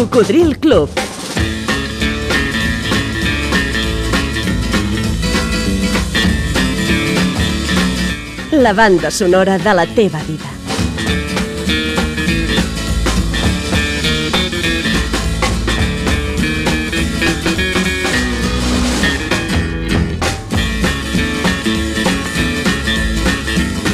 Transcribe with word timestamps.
Cocodril 0.00 0.58
Club. 0.58 0.88
La 8.52 8.72
banda 8.72 9.10
sonora 9.10 9.58
de 9.58 9.74
la 9.74 9.86
teva 9.86 10.22
vida. 10.22 10.48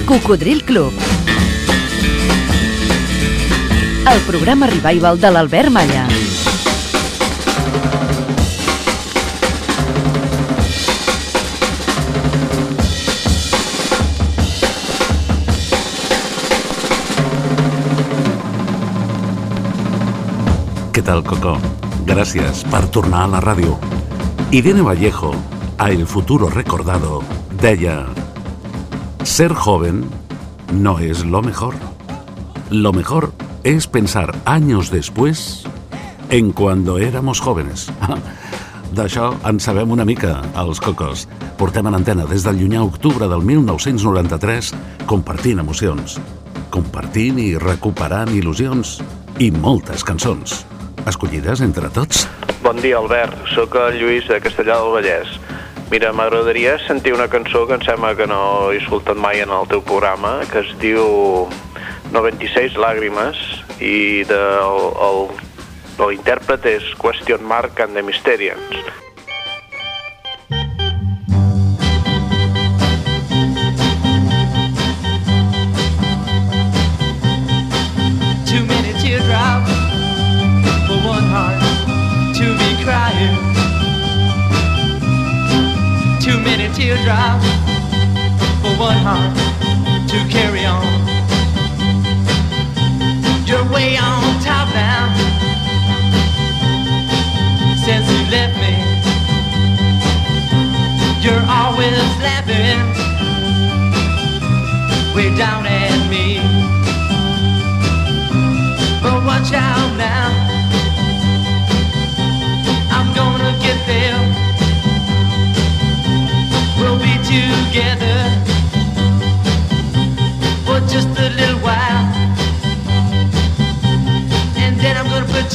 Cocodril 0.07 0.65
Club. 0.65 1.16
El 4.07 4.21
programa 4.23 4.67
revival 4.69 5.19
de 5.19 5.31
l'Albert 5.35 5.71
Malla. 5.75 6.05
Què 20.93 21.03
tal, 21.03 21.25
Coco? 21.27 21.57
Gràcies 22.07 22.63
per 22.71 22.85
tornar 22.95 23.25
a 23.25 23.33
la 23.35 23.41
ràdio. 23.43 23.75
Irene 24.55 24.87
Vallejo, 24.87 25.35
a 25.79 25.91
El 25.91 26.07
Futuro 26.07 26.49
Recordado, 26.49 27.25
deia 27.61 28.05
Ser 29.25 29.53
joven 29.53 30.05
no 30.73 31.01
es 31.01 31.25
lo 31.25 31.43
mejor. 31.43 31.75
Lo 32.71 32.93
mejor 32.93 33.33
es 33.33 33.46
pensar 33.91 34.33
años 34.45 34.93
después 34.93 35.65
en 36.31 36.53
cuando 36.53 36.99
éramos 36.99 37.41
jóvenes. 37.41 37.91
D'això 38.95 39.33
en 39.43 39.59
sabem 39.59 39.91
una 39.91 40.05
mica, 40.07 40.37
els 40.55 40.79
cocos. 40.79 41.25
Portem 41.59 41.89
en 41.91 41.97
antena 41.99 42.29
des 42.31 42.47
del 42.47 42.61
llunyà 42.61 42.85
octubre 42.87 43.27
del 43.27 43.43
1993 43.43 44.71
compartint 45.11 45.65
emocions, 45.65 46.15
compartint 46.71 47.43
i 47.43 47.49
recuperant 47.59 48.31
il·lusions 48.39 49.01
i 49.43 49.51
moltes 49.51 50.07
cançons, 50.07 50.63
escollides 51.05 51.65
entre 51.67 51.91
tots. 51.91 52.29
Bon 52.63 52.79
dia, 52.79 53.03
Albert. 53.03 53.35
Soc 53.51 53.75
el 53.83 53.99
Lluís 53.99 54.31
de 54.31 54.39
Castellà 54.47 54.79
del 54.79 54.95
Vallès. 54.95 55.37
Mira, 55.91 56.15
m'agradaria 56.15 56.79
sentir 56.87 57.19
una 57.19 57.27
cançó 57.27 57.67
que 57.67 57.75
em 57.75 57.83
sembla 57.83 58.15
que 58.15 58.31
no 58.31 58.71
he 58.71 58.79
escoltat 58.79 59.19
mai 59.19 59.43
en 59.43 59.51
el 59.51 59.67
teu 59.67 59.83
programa, 59.83 60.39
que 60.53 60.63
es 60.63 60.71
diu 60.79 61.51
96 62.13 62.77
làgrimes 62.77 63.37
i 63.81 64.25
de, 64.29 64.39
el, 64.39 64.87
el, 65.07 65.19
l'intèrpret 66.01 66.67
és 66.71 66.87
Question 67.01 67.43
Mark 67.45 67.81
and 67.81 67.97
the 67.97 68.03
Mysterians. 68.03 68.77
Too 78.47 78.63
many 78.65 78.93
teardrops 79.03 79.73
for 80.87 80.99
one 81.15 81.29
heart 81.35 81.61
to 82.39 82.47
be 82.61 82.71
crying. 82.85 83.37
Too 86.21 86.39
many 86.41 86.73
teardrops 86.75 87.49
for 88.63 88.73
one 88.79 89.01
heart 89.07 89.37
to 90.09 90.19
carry 90.31 90.56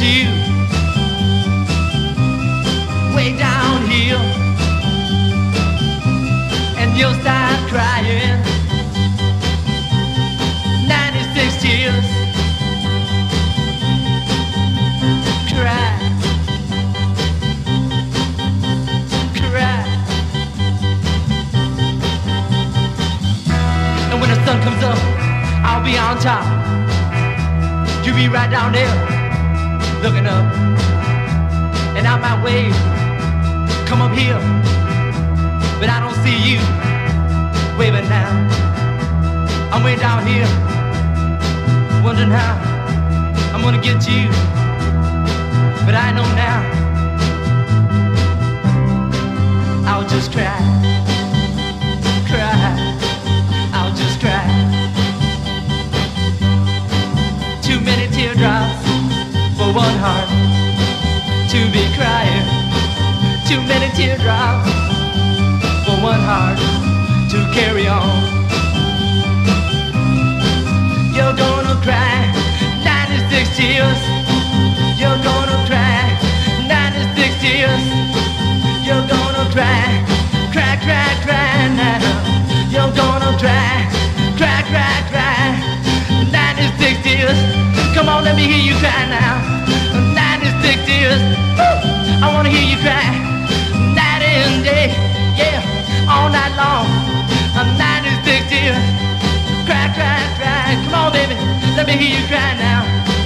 you 0.01 0.25
way 3.15 3.37
down 3.37 3.85
here. 3.85 4.17
And 6.77 6.97
you'll 6.97 7.13
start 7.21 7.59
crying. 7.69 8.41
96 10.87 11.61
tears. 11.61 12.21
And 24.11 24.19
when 24.19 24.29
the 24.29 24.45
sun 24.45 24.61
comes 24.61 24.83
up, 24.83 24.97
I'll 25.63 25.83
be 25.85 25.97
on 25.97 26.17
top. 26.19 26.45
You 28.05 28.13
be 28.13 28.27
right 28.27 28.49
down 28.49 28.73
there, 28.73 29.20
looking 30.01 30.25
up. 30.25 30.45
And 31.97 32.07
I 32.07 32.17
might 32.17 32.43
wave, 32.43 32.75
come 33.87 34.01
up 34.01 34.13
here, 34.13 34.39
but 35.79 35.89
I 35.89 35.99
don't 35.99 36.17
see 36.23 36.37
you 36.47 36.59
waving 37.77 38.09
now. 38.09 38.31
I'm 39.71 39.83
way 39.83 39.95
down 39.95 40.25
here, 40.25 40.47
wondering 42.03 42.31
how 42.31 42.53
I'm 43.53 43.61
gonna 43.61 43.81
get 43.81 44.07
you 44.07 44.29
but 45.85 45.95
I 45.95 46.11
know 46.11 46.23
now 46.35 46.61
I'll 49.85 50.07
just 50.07 50.31
cry, 50.31 50.57
cry, 52.27 52.53
I'll 53.73 53.93
just 53.95 54.19
cry. 54.19 54.45
Too 57.61 57.79
many 57.81 58.07
teardrops 58.13 58.80
one 59.73 59.95
heart 60.03 60.27
to 61.47 61.59
be 61.71 61.87
crying. 61.95 62.43
Too 63.47 63.61
many 63.71 63.87
teardrops 63.95 64.67
for 65.85 65.95
one 66.03 66.19
heart 66.19 66.59
to 67.31 67.39
carry 67.55 67.87
on. 67.87 68.19
You're 71.15 71.35
gonna 71.39 71.79
cry 71.87 72.19
96 72.83 73.55
tears. 73.55 74.01
You're 74.99 75.21
gonna 75.23 75.59
cry 75.71 76.03
96 76.67 77.39
tears. 77.39 77.83
You're 78.83 79.07
gonna 79.07 79.47
cry, 79.55 79.87
cry, 80.51 80.75
cry, 80.83 81.09
cry 81.23 81.71
now. 81.79 82.03
You're 82.67 82.91
gonna 82.91 83.37
cry, 83.39 83.87
cry, 84.35 84.59
cry, 84.67 84.97
cry 85.11 86.29
96 86.29 87.03
tears. 87.03 87.70
Come 88.01 88.09
on, 88.09 88.23
let 88.23 88.35
me 88.35 88.47
hear 88.47 88.57
you 88.57 88.73
cry 88.79 89.05
now. 89.05 89.37
96 89.93 90.89
tears. 90.89 91.21
Woo! 91.53 92.25
I 92.25 92.33
wanna 92.33 92.49
hear 92.49 92.65
you 92.65 92.77
cry 92.81 93.13
night 93.93 94.25
and 94.25 94.63
day. 94.63 94.89
Yeah, 95.37 95.61
all 96.09 96.27
night 96.33 96.49
long. 96.57 96.89
96 97.77 98.49
tears. 98.49 98.81
Cry, 99.69 99.85
cry, 99.93 100.17
cry. 100.33 100.81
Come 100.81 100.95
on, 100.97 101.13
baby, 101.13 101.35
let 101.77 101.85
me 101.85 101.93
hear 101.93 102.17
you 102.17 102.25
cry 102.25 102.57
now. 102.57 103.20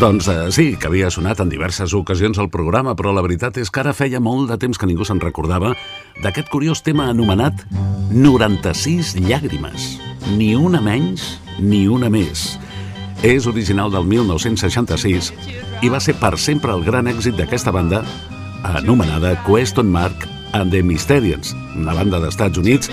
Doncs 0.00 0.28
eh, 0.28 0.48
sí, 0.48 0.78
que 0.80 0.88
havia 0.88 1.10
sonat 1.12 1.42
en 1.42 1.50
diverses 1.52 1.92
ocasions 1.92 2.38
al 2.40 2.48
programa, 2.48 2.94
però 2.96 3.10
la 3.12 3.20
veritat 3.20 3.58
és 3.60 3.68
que 3.68 3.82
ara 3.82 3.92
feia 3.92 4.16
molt 4.16 4.48
de 4.48 4.56
temps 4.56 4.78
que 4.80 4.86
ningú 4.88 5.04
se'n 5.04 5.18
recordava 5.20 5.74
d'aquest 6.24 6.48
curiós 6.48 6.80
tema 6.80 7.10
anomenat 7.12 7.66
96 8.08 9.10
llàgrimes. 9.26 9.90
Ni 10.38 10.54
una 10.56 10.80
menys, 10.80 11.26
ni 11.58 11.82
una 11.84 12.08
més. 12.08 12.54
És 13.20 13.44
original 13.50 13.92
del 13.92 14.08
1966 14.08 15.28
i 15.84 15.92
va 15.92 16.00
ser 16.00 16.16
per 16.16 16.32
sempre 16.40 16.72
el 16.72 16.86
gran 16.86 17.12
èxit 17.12 17.36
d'aquesta 17.36 17.68
banda 17.76 18.00
anomenada 18.72 19.34
Question 19.44 19.92
Mark 19.92 20.24
and 20.56 20.72
the 20.72 20.80
Mysterians, 20.80 21.52
una 21.76 21.92
banda 21.92 22.22
d'Estats 22.24 22.56
Units 22.56 22.88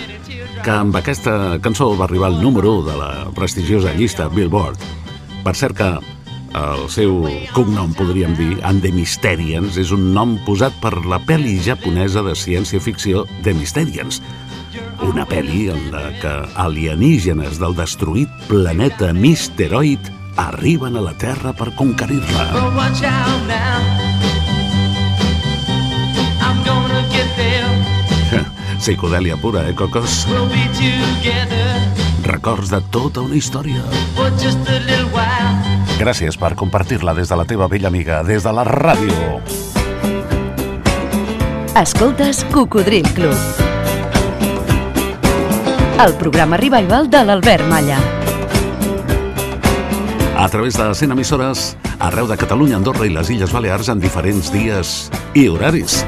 que 0.60 0.76
amb 0.76 1.00
aquesta 1.00 1.56
cançó 1.64 1.94
va 1.96 2.04
arribar 2.12 2.34
al 2.34 2.44
número 2.44 2.82
1 2.82 2.86
de 2.92 3.00
la 3.00 3.12
prestigiosa 3.32 3.96
llista 3.96 4.28
Billboard. 4.28 4.84
Per 5.48 5.56
cert 5.56 5.80
que 5.80 6.17
El 6.58 6.88
seu 6.90 7.20
cognom, 7.54 7.92
podríem 7.94 8.34
dir, 8.38 8.58
And 8.66 8.82
the 8.82 8.90
Mysterians, 8.96 9.78
és 9.78 9.92
un 9.94 10.10
nom 10.16 10.38
posat 10.46 10.74
per 10.82 10.94
la 11.06 11.20
pel·li 11.22 11.58
japonesa 11.62 12.24
de 12.26 12.34
ciència-ficció 12.34 13.26
The 13.46 13.54
Mysterians. 13.58 14.22
Una 15.06 15.28
pel·li 15.30 15.68
en 15.74 15.92
la 15.94 16.08
que 16.22 16.34
alienígenes 16.58 17.60
del 17.62 17.78
destruït 17.78 18.32
planeta 18.50 19.12
Misteroid 19.14 20.10
arriben 20.42 20.98
a 20.98 21.04
la 21.06 21.14
Terra 21.22 21.54
per 21.54 21.70
conquerir-la. 21.78 22.48
Psicodèlia 28.82 29.38
pura, 29.38 29.68
eh, 29.70 29.76
Cocos? 29.76 30.26
We'll 30.32 30.50
Records 32.28 32.70
de 32.74 32.82
tota 32.92 33.22
una 33.22 33.36
història. 33.36 33.82
for 34.16 34.30
just 34.42 34.68
a. 34.68 34.97
Gràcies 35.98 36.36
per 36.38 36.52
compartir-la 36.54 37.16
des 37.18 37.26
de 37.26 37.36
la 37.40 37.44
teva 37.50 37.66
vella 37.66 37.88
amiga, 37.90 38.20
des 38.22 38.44
de 38.46 38.52
la 38.54 38.62
ràdio. 38.68 39.40
Escoltes 41.74 42.44
Cocodril 42.54 43.08
Club. 43.18 43.34
El 46.06 46.14
programa 46.22 46.60
revival 46.62 47.10
de 47.10 47.24
l'Albert 47.26 47.66
Malla. 47.66 47.98
A 50.38 50.48
través 50.54 50.78
de 50.78 50.94
100 50.94 51.18
emissores, 51.18 51.76
arreu 51.98 52.30
de 52.30 52.38
Catalunya, 52.38 52.78
Andorra 52.78 53.10
i 53.10 53.10
les 53.10 53.34
Illes 53.34 53.52
Balears 53.52 53.90
en 53.90 53.98
diferents 54.00 54.54
dies 54.54 55.10
i 55.34 55.48
horaris. 55.50 56.04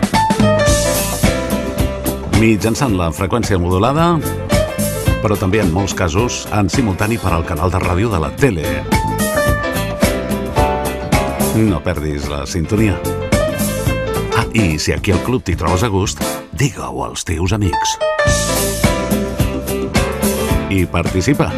Mitjançant 2.38 2.94
la 2.94 3.10
freqüència 3.10 3.58
modulada, 3.58 4.20
però 5.26 5.34
també 5.34 5.66
en 5.66 5.74
molts 5.74 5.98
casos 5.98 6.46
en 6.54 6.70
simultani 6.70 7.18
per 7.18 7.34
al 7.34 7.50
canal 7.50 7.74
de 7.74 7.82
ràdio 7.82 8.14
de 8.14 8.22
la 8.22 8.30
tele. 8.38 8.99
No 11.56 11.80
perdis 11.82 12.28
la 12.30 12.46
sintonia. 12.46 12.94
Ah, 14.38 14.46
i 14.54 14.78
si 14.78 14.94
aquí 14.94 15.12
al 15.12 15.22
club 15.26 15.42
t'hi 15.44 15.56
trobes 15.58 15.82
a 15.84 15.90
gust, 15.90 16.22
digue-ho 16.54 17.02
als 17.08 17.26
teus 17.26 17.54
amics. 17.58 17.96
I 20.70 20.86
participa. 20.86 21.50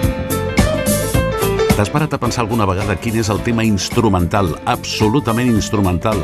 T'has 1.75 1.91
parat 1.91 2.15
a 2.15 2.21
pensar 2.21 2.45
alguna 2.45 2.65
vegada 2.69 2.95
quin 2.95 3.19
és 3.19 3.29
el 3.33 3.43
tema 3.43 3.65
instrumental, 3.67 4.53
absolutament 4.65 5.51
instrumental, 5.51 6.19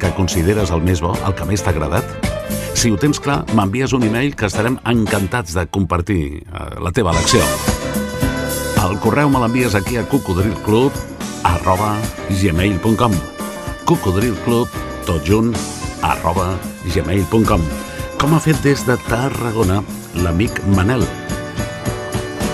que 0.00 0.12
consideres 0.16 0.72
el 0.72 0.80
més 0.86 1.04
bo, 1.04 1.12
el 1.26 1.36
que 1.36 1.48
més 1.48 1.60
t'ha 1.60 1.76
agradat? 1.76 2.08
Si 2.72 2.90
ho 2.90 2.96
tens 2.96 3.20
clar, 3.20 3.42
m'envies 3.52 3.92
un 3.92 4.08
e-mail 4.08 4.32
que 4.34 4.48
estarem 4.48 4.80
encantats 4.88 5.52
de 5.54 5.68
compartir 5.68 6.22
eh, 6.40 6.68
la 6.80 6.90
teva 6.90 7.12
elecció. 7.12 7.44
El 8.82 8.96
correu 8.98 9.28
me 9.30 9.44
l'envies 9.44 9.76
aquí 9.78 10.00
a 10.00 10.08
cocodrilclub 10.08 11.11
arroba 11.62 11.94
gmail.com 12.42 13.12
cocodrilclub, 13.86 14.68
tot 15.06 15.22
junt, 15.22 15.52
arroba 16.02 16.56
gmail.com 16.90 17.62
com 18.18 18.32
ha 18.34 18.40
fet 18.42 18.58
des 18.64 18.82
de 18.82 18.96
Tarragona 19.06 19.78
l'amic 20.24 20.58
Manel, 20.74 21.04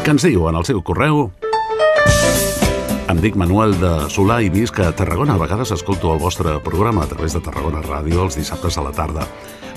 que 0.05 0.13
ens 0.13 0.27
diu 0.29 0.45
en 0.51 0.59
el 0.61 0.67
seu 0.69 0.83
correu 0.85 1.31
em 3.09 3.23
dic 3.25 3.39
Manuel 3.41 3.73
de 3.81 3.93
Solà 4.13 4.43
i 4.45 4.51
visc 4.53 4.77
a 4.85 4.91
Tarragona. 4.93 5.39
A 5.39 5.41
vegades 5.41 5.73
escolto 5.73 6.11
el 6.13 6.21
vostre 6.21 6.59
programa 6.61 7.07
a 7.07 7.09
través 7.09 7.33
de 7.33 7.41
Tarragona 7.41 7.81
Ràdio 7.81 8.27
els 8.27 8.37
dissabtes 8.37 8.77
a 8.77 8.85
la 8.85 8.93
tarda. 8.93 9.25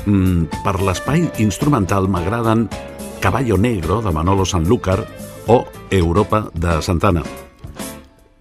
Mm, 0.03 0.49
per 0.65 0.75
l'espai 0.83 1.23
instrumental 1.39 2.11
m'agraden 2.11 2.67
Caballo 3.23 3.55
Negro 3.55 4.01
de 4.03 4.11
Manolo 4.11 4.43
Sanlúcar 4.43 4.99
o 5.47 5.63
Europa 5.89 6.49
de 6.51 6.81
Santana. 6.81 7.23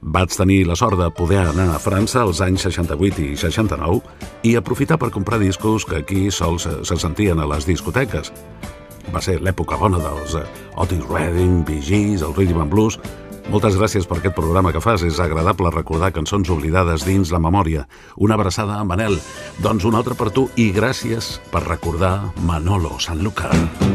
Vaig 0.00 0.32
tenir 0.32 0.64
la 0.64 0.76
sort 0.80 0.96
de 0.96 1.10
poder 1.12 1.42
anar 1.50 1.74
a 1.74 1.80
França 1.82 2.22
als 2.24 2.40
anys 2.40 2.64
68 2.64 3.20
i 3.20 3.36
69 3.36 4.00
i 4.48 4.54
aprofitar 4.56 4.96
per 4.98 5.10
comprar 5.12 5.38
discos 5.38 5.84
que 5.84 6.00
aquí 6.00 6.30
sols 6.32 6.64
se, 6.64 6.72
se 6.88 6.96
sentien 6.96 7.40
a 7.40 7.48
les 7.48 7.68
discoteques. 7.68 8.32
Va 9.12 9.20
ser 9.20 9.40
l'època 9.44 9.76
bona 9.76 10.00
dels 10.00 10.38
eh, 10.40 10.46
Otis 10.80 11.04
Redding, 11.04 11.64
Bee 11.68 11.84
Gees, 11.84 12.22
el 12.22 12.36
Rhythm 12.36 12.64
and 12.66 12.72
Blues... 12.72 13.00
Moltes 13.50 13.74
gràcies 13.74 14.04
per 14.06 14.20
aquest 14.20 14.36
programa 14.36 14.70
que 14.70 14.78
fas. 14.78 15.02
És 15.02 15.18
agradable 15.18 15.72
recordar 15.74 16.12
cançons 16.14 16.52
oblidades 16.54 17.02
dins 17.02 17.32
la 17.34 17.40
memòria. 17.42 17.82
Una 18.14 18.38
abraçada 18.38 18.78
a 18.78 18.86
Manel. 18.86 19.18
Doncs 19.58 19.88
una 19.90 19.98
altra 19.98 20.14
per 20.14 20.30
tu 20.30 20.46
i 20.54 20.70
gràcies 20.70 21.40
per 21.50 21.66
recordar 21.66 22.30
Manolo 22.46 23.00
Sanlúcar. 23.02 23.50
I 23.50 23.89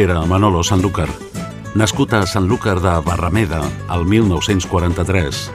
era 0.00 0.24
Manolo 0.24 0.62
Sanlúcar. 0.64 1.08
Nascut 1.74 2.14
a 2.14 2.24
Sanlúcar 2.24 2.80
de 2.80 2.92
Barrameda 3.04 3.60
el 3.92 4.06
1943, 4.06 5.50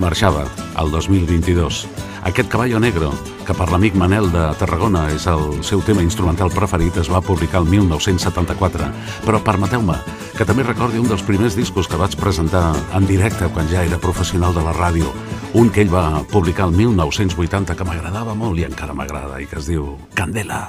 marxava 0.00 0.42
el 0.80 0.90
2022. 0.90 1.86
Aquest 2.26 2.50
Caballo 2.50 2.80
Negro, 2.82 3.12
que 3.46 3.54
per 3.54 3.68
l'amic 3.70 3.94
Manel 3.94 4.26
de 4.34 4.42
Tarragona 4.58 5.04
és 5.14 5.28
el 5.30 5.62
seu 5.62 5.84
tema 5.86 6.02
instrumental 6.02 6.50
preferit, 6.50 6.98
es 6.98 7.10
va 7.12 7.22
publicar 7.22 7.62
el 7.62 7.70
1974. 7.70 8.90
Però 9.22 9.42
permeteu-me 9.46 10.00
que 10.34 10.48
també 10.48 10.66
recordi 10.66 10.98
un 10.98 11.06
dels 11.06 11.22
primers 11.22 11.54
discos 11.54 11.86
que 11.86 12.00
vaig 12.00 12.18
presentar 12.18 12.72
en 12.98 13.06
directe 13.06 13.46
quan 13.54 13.70
ja 13.70 13.86
era 13.86 14.02
professional 14.02 14.56
de 14.56 14.66
la 14.66 14.74
ràdio. 14.74 15.14
Un 15.54 15.70
que 15.70 15.86
ell 15.86 15.94
va 15.94 16.24
publicar 16.32 16.66
el 16.66 16.74
1980 16.74 17.78
que 17.78 17.86
m'agradava 17.86 18.34
molt 18.34 18.58
i 18.58 18.66
encara 18.66 18.98
m'agrada 18.98 19.38
i 19.38 19.46
que 19.46 19.62
es 19.62 19.70
diu. 19.70 19.94
Candela. 20.18 20.66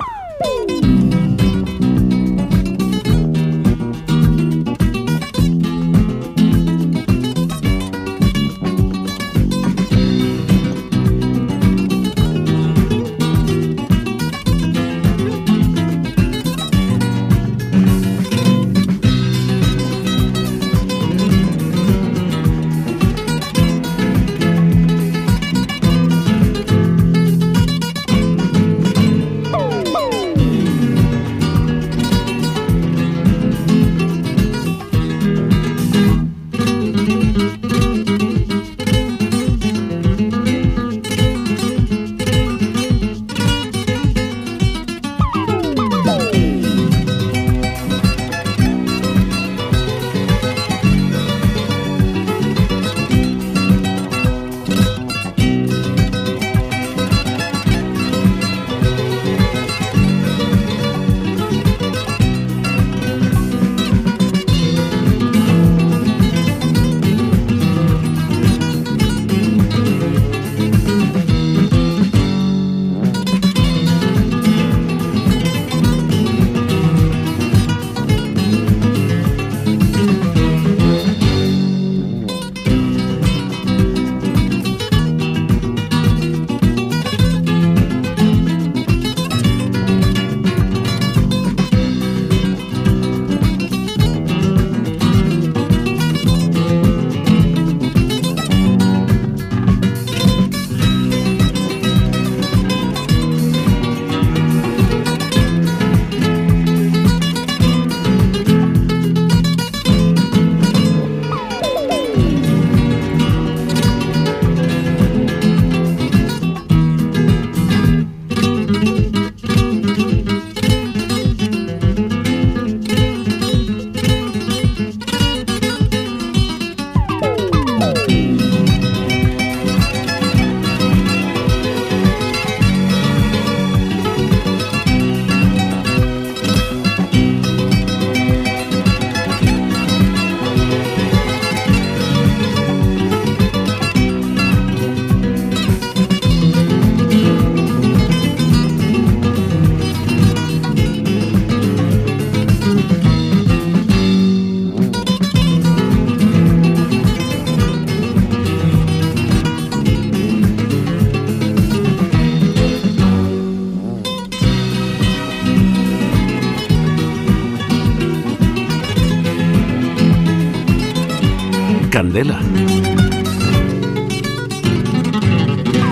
Candela. 172.18 172.40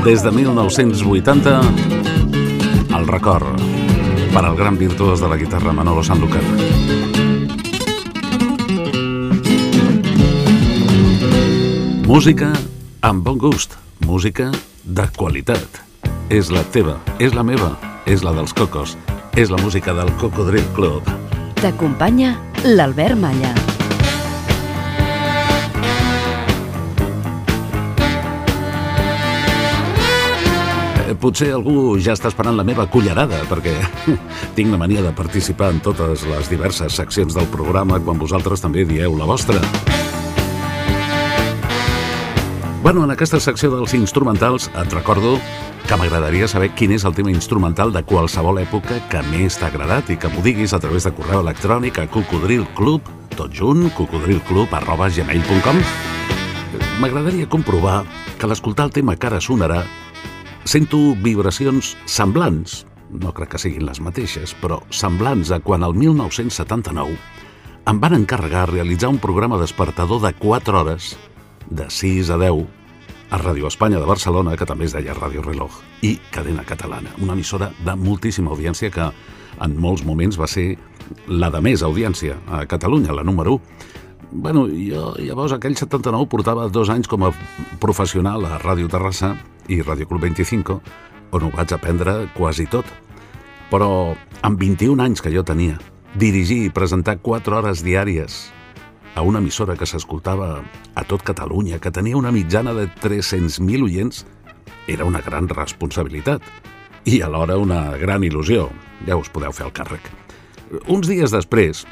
Des 0.03 0.23
de 0.23 0.31
1980, 0.31 1.61
el 2.97 3.07
record 3.07 3.61
per 4.33 4.43
al 4.43 4.55
gran 4.55 4.77
virtuós 4.77 5.21
de 5.21 5.29
la 5.29 5.37
guitarra 5.37 5.73
Manolo 5.73 6.03
Sanlúcar. 6.03 6.41
Música 12.07 12.53
amb 13.01 13.23
bon 13.23 13.37
gust, 13.37 13.77
música 13.99 14.51
de 14.83 15.07
qualitat. 15.17 15.81
És 16.29 16.49
la 16.49 16.63
teva, 16.63 16.97
és 17.19 17.37
la 17.37 17.43
meva, 17.43 17.75
és 18.05 18.23
la 18.25 18.33
dels 18.33 18.53
cocos, 18.53 18.97
és 19.37 19.53
la 19.53 19.61
música 19.61 19.93
del 19.93 20.09
Cocodril 20.17 20.65
Club. 20.73 21.05
T'acompanya 21.61 22.37
l'Albert 22.63 23.17
Malla. 23.17 23.74
Potser 31.25 31.49
algú 31.55 31.95
ja 31.97 32.13
està 32.13 32.29
esperant 32.29 32.53
la 32.53 32.63
meva 32.67 32.85
cullerada, 32.91 33.39
perquè 33.49 33.73
tinc 34.57 34.69
la 34.69 34.77
mania 34.77 35.01
de 35.01 35.13
participar 35.17 35.71
en 35.73 35.79
totes 35.81 36.21
les 36.29 36.49
diverses 36.51 36.93
seccions 36.93 37.33
del 37.33 37.47
programa 37.49 37.97
quan 37.97 38.21
vosaltres 38.21 38.61
també 38.61 38.83
dieu 38.85 39.15
la 39.17 39.25
vostra. 39.25 39.57
Bueno, 42.83 43.01
en 43.07 43.15
aquesta 43.15 43.39
secció 43.41 43.71
dels 43.73 43.95
instrumentals 43.97 44.69
et 44.69 44.93
recordo 44.93 45.39
que 45.89 45.97
m'agradaria 45.97 46.45
saber 46.49 46.69
quin 46.77 46.93
és 46.93 47.07
el 47.09 47.17
tema 47.17 47.33
instrumental 47.33 47.89
de 47.93 48.05
qualsevol 48.05 48.61
època 48.61 49.01
que 49.09 49.25
més 49.31 49.57
t'ha 49.57 49.71
agradat 49.73 50.13
i 50.13 50.19
que 50.21 50.29
m'ho 50.29 50.45
diguis 50.45 50.77
a 50.77 50.81
través 50.83 51.09
de 51.09 51.15
correu 51.17 51.41
electrònic 51.41 52.03
a 52.03 52.05
cocodrilclub, 52.05 53.09
tot 53.33 53.49
junt, 53.49 53.87
cocodrilclub 53.97 54.77
arroba 54.77 55.09
gmail.com 55.09 55.81
M'agradaria 57.01 57.49
comprovar 57.49 58.03
que 58.37 58.47
l'escoltar 58.49 58.91
el 58.91 58.93
tema 58.93 59.17
que 59.17 59.33
ara 59.33 59.41
sonarà 59.41 59.81
Sento 60.65 60.97
vibracions 61.21 61.91
semblants, 62.09 62.87
no 63.13 63.29
crec 63.37 63.51
que 63.53 63.59
siguin 63.61 63.83
les 63.85 63.99
mateixes, 64.01 64.55
però 64.57 64.79
semblants 64.89 65.51
a 65.53 65.59
quan 65.61 65.85
el 65.85 65.93
1979 65.93 67.13
em 67.85 67.99
van 68.01 68.15
encarregar 68.17 68.71
realitzar 68.71 69.11
un 69.13 69.19
programa 69.21 69.59
despertador 69.61 70.23
de 70.23 70.33
4 70.33 70.79
hores, 70.79 71.11
de 71.69 71.85
6 71.85 72.33
a 72.33 72.39
10, 72.41 72.65
a 73.29 73.41
Ràdio 73.43 73.69
Espanya 73.69 74.01
de 74.01 74.09
Barcelona, 74.09 74.57
que 74.57 74.65
també 74.65 74.89
es 74.89 74.97
deia 74.97 75.13
Ràdio 75.13 75.45
Reloj, 75.45 75.69
i 76.01 76.15
Cadena 76.33 76.65
Catalana, 76.65 77.13
una 77.21 77.37
emissora 77.37 77.69
de 77.85 77.93
moltíssima 78.01 78.57
audiència 78.57 78.89
que 78.89 79.11
en 79.61 79.77
molts 79.77 80.01
moments 80.01 80.41
va 80.41 80.49
ser 80.49 80.71
la 81.29 81.53
de 81.53 81.61
més 81.61 81.85
audiència 81.85 82.41
a 82.49 82.65
Catalunya, 82.65 83.13
la 83.13 83.23
número 83.23 83.59
1. 83.61 83.91
Bueno, 84.33 84.65
jo 84.65 85.13
llavors 85.21 85.53
aquell 85.53 85.77
79 85.77 86.25
portava 86.25 86.71
dos 86.73 86.89
anys 86.89 87.05
com 87.05 87.29
a 87.29 87.35
professional 87.79 88.49
a 88.49 88.57
Ràdio 88.57 88.89
Terrassa 88.89 89.35
i 89.67 89.81
Ràdio 89.81 90.07
Club 90.09 90.23
25, 90.27 90.79
on 91.31 91.43
ho 91.45 91.51
vaig 91.55 91.73
aprendre 91.73 92.25
quasi 92.35 92.67
tot. 92.69 92.85
Però 93.71 94.15
amb 94.45 94.59
21 94.61 95.01
anys 95.03 95.23
que 95.25 95.33
jo 95.33 95.43
tenia, 95.43 95.79
dirigir 96.15 96.65
i 96.65 96.73
presentar 96.73 97.17
4 97.23 97.57
hores 97.57 97.83
diàries 97.83 98.45
a 99.15 99.23
una 99.23 99.39
emissora 99.39 99.75
que 99.79 99.87
s'escoltava 99.87 100.61
a 100.93 101.03
tot 101.07 101.23
Catalunya, 101.23 101.79
que 101.79 101.91
tenia 101.91 102.17
una 102.19 102.33
mitjana 102.35 102.75
de 102.75 102.87
300.000 103.01 103.87
oients, 103.87 104.25
era 104.87 105.05
una 105.07 105.21
gran 105.23 105.47
responsabilitat 105.49 106.43
i 107.05 107.21
alhora 107.21 107.57
una 107.57 107.97
gran 107.97 108.23
il·lusió. 108.27 108.69
Ja 109.07 109.17
us 109.17 109.31
podeu 109.31 109.53
fer 109.55 109.65
el 109.67 109.73
càrrec. 109.75 110.03
Uns 110.91 111.07
dies 111.07 111.31
després, 111.31 111.85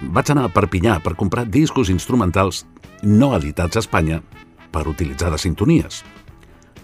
vaig 0.00 0.30
anar 0.30 0.46
a 0.48 0.52
Perpinyà 0.54 0.98
per 1.04 1.16
comprar 1.18 1.46
discos 1.46 1.90
instrumentals 1.90 2.64
no 3.02 3.32
editats 3.36 3.76
a 3.76 3.82
Espanya 3.84 4.22
per 4.72 4.86
utilitzar 4.88 5.30
de 5.32 5.38
sintonies. 5.38 6.02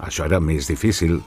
Això 0.05 0.27
era 0.29 0.41
més 0.41 0.69
difícil 0.71 1.21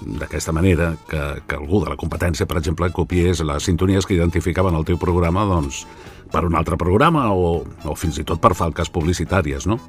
d'aquesta 0.00 0.52
manera 0.56 0.94
que, 1.08 1.20
que 1.46 1.58
algú 1.58 1.82
de 1.84 1.90
la 1.92 1.98
competència, 2.00 2.46
per 2.48 2.58
exemple, 2.60 2.88
copiés 2.94 3.42
les 3.44 3.66
sintonies 3.68 4.06
que 4.08 4.16
identificaven 4.16 4.76
el 4.78 4.86
teu 4.88 4.98
programa 5.00 5.44
doncs, 5.48 5.84
per 6.30 6.44
un 6.46 6.56
altre 6.56 6.78
programa 6.80 7.28
o, 7.34 7.60
o 7.60 7.96
fins 7.98 8.20
i 8.22 8.24
tot 8.24 8.40
per 8.40 8.54
falques 8.56 8.90
publicitàries, 8.92 9.66
no? 9.68 9.80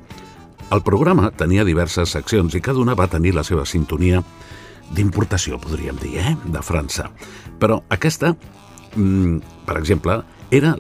El 0.72 0.84
programa 0.88 1.32
tenia 1.36 1.66
diverses 1.68 2.14
seccions 2.16 2.56
i 2.56 2.62
cada 2.64 2.80
una 2.80 2.96
va 2.96 3.10
tenir 3.12 3.34
la 3.36 3.44
seva 3.44 3.66
sintonia 3.68 4.22
d'importació, 4.96 5.60
podríem 5.60 5.98
dir, 6.00 6.18
eh? 6.20 6.36
de 6.48 6.62
França. 6.64 7.10
Però 7.60 7.82
aquesta, 7.92 8.34
mm, 8.96 9.64
per 9.68 9.78
exemple, 9.80 10.22
era 10.52 10.76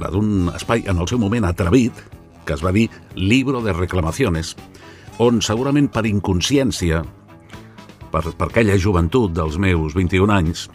la 0.00 0.10
d'un 0.12 0.50
espai 0.54 0.84
en 0.88 1.00
el 1.00 1.08
seu 1.08 1.20
moment 1.20 1.44
atrevit, 1.48 2.00
que 2.44 2.56
es 2.56 2.64
va 2.64 2.72
dir 2.72 2.90
Libro 3.16 3.62
de 3.64 3.72
Reclamaciones, 3.72 4.54
on 5.22 5.42
segurament 5.44 5.90
per 5.92 6.06
inconsciència, 6.08 7.02
per, 8.10 8.24
per 8.34 8.48
aquella 8.48 8.78
joventut 8.80 9.34
dels 9.34 9.58
meus 9.62 9.94
21 9.94 10.32
anys, 10.34 10.66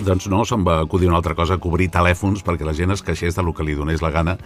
doncs 0.00 0.26
no 0.32 0.42
se'm 0.46 0.64
va 0.66 0.80
acudir 0.80 1.10
una 1.10 1.18
altra 1.20 1.36
cosa 1.38 1.58
cobrir 1.60 1.90
telèfons 1.92 2.42
perquè 2.46 2.66
la 2.66 2.74
gent 2.74 2.94
es 2.94 3.04
queixés 3.04 3.36
del 3.36 3.52
que 3.54 3.66
li 3.66 3.76
donés 3.78 4.02
la 4.02 4.10
gana, 4.14 4.36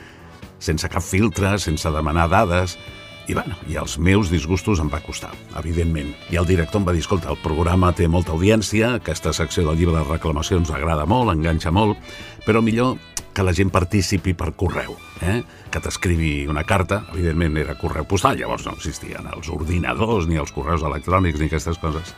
sense 0.59 0.89
cap 0.89 1.05
filtre, 1.05 1.57
sense 1.59 1.91
demanar 1.93 2.29
dades, 2.33 2.77
i, 3.25 3.33
bueno, 3.33 3.57
i 3.71 3.79
els 3.81 3.97
meus 3.97 4.29
disgustos 4.33 4.81
em 4.83 4.91
va 4.93 5.01
costar, 5.05 5.31
evidentment. 5.57 6.13
I 6.33 6.37
el 6.41 6.49
director 6.49 6.83
em 6.83 6.89
va 6.89 6.93
dir, 6.93 7.01
escolta, 7.05 7.31
el 7.33 7.41
programa 7.41 7.95
té 7.97 8.09
molta 8.09 8.35
audiència, 8.37 8.97
aquesta 8.99 9.33
secció 9.33 9.65
del 9.69 9.81
llibre 9.81 9.97
de 9.97 10.05
reclamacions 10.05 10.73
agrada 10.75 11.07
molt, 11.09 11.33
enganxa 11.33 11.73
molt, 11.73 11.97
però 12.45 12.61
millor 12.61 12.99
que 13.35 13.47
la 13.47 13.57
gent 13.57 13.73
participi 13.73 14.37
per 14.37 14.53
correu, 14.53 14.99
eh? 15.23 15.43
que 15.71 15.83
t'escrivi 15.83 16.47
una 16.51 16.65
carta, 16.67 17.03
evidentment 17.13 17.59
era 17.61 17.77
correu 17.79 18.07
postal, 18.09 18.39
llavors 18.39 18.67
no 18.67 18.75
existien 18.75 19.29
els 19.35 19.51
ordinadors, 19.53 20.29
ni 20.31 20.41
els 20.41 20.53
correus 20.55 20.85
electrònics, 20.87 21.41
ni 21.41 21.51
aquestes 21.51 21.79
coses. 21.83 22.15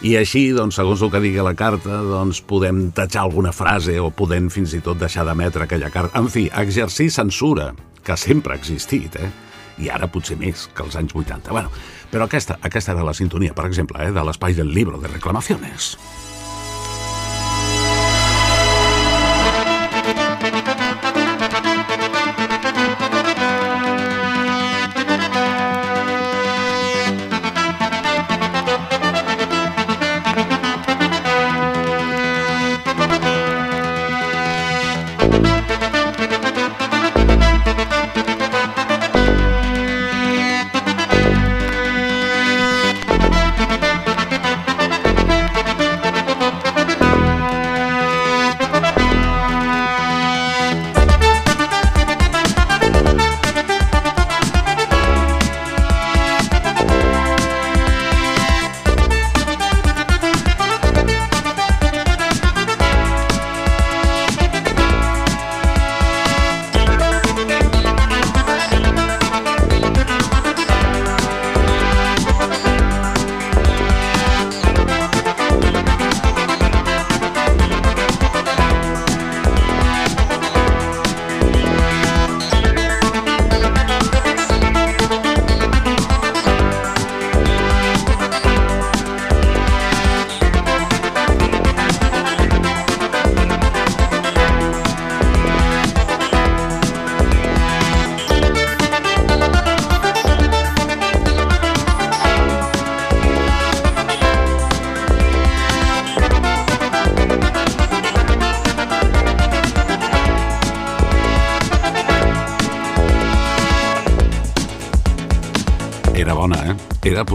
I 0.00 0.14
així, 0.16 0.46
doncs, 0.56 0.78
segons 0.80 1.02
el 1.04 1.12
que 1.12 1.20
digui 1.20 1.44
la 1.44 1.54
carta, 1.56 2.00
doncs, 2.06 2.40
podem 2.48 2.86
tatxar 2.96 3.26
alguna 3.26 3.52
frase 3.52 3.98
o 4.00 4.08
podem 4.10 4.48
fins 4.52 4.72
i 4.76 4.80
tot 4.84 5.00
deixar 5.00 5.26
d'emetre 5.28 5.66
aquella 5.66 5.92
carta. 5.92 6.16
En 6.20 6.30
fi, 6.32 6.46
exercir 6.62 7.10
censura, 7.12 7.70
que 8.04 8.16
sempre 8.16 8.56
ha 8.56 8.60
existit, 8.60 9.20
eh? 9.20 9.30
i 9.80 9.88
ara 9.92 10.08
potser 10.12 10.36
més 10.40 10.66
que 10.74 10.84
els 10.84 10.96
anys 10.96 11.14
80. 11.16 11.52
Bueno, 11.52 11.72
però 12.10 12.26
aquesta, 12.26 12.58
aquesta 12.64 12.96
era 12.96 13.04
la 13.06 13.16
sintonia, 13.16 13.54
per 13.56 13.68
exemple, 13.68 14.00
eh, 14.04 14.12
de 14.12 14.24
l'espai 14.24 14.56
del 14.56 14.72
llibre 14.72 15.00
de 15.00 15.12
reclamaciones. 15.12 15.94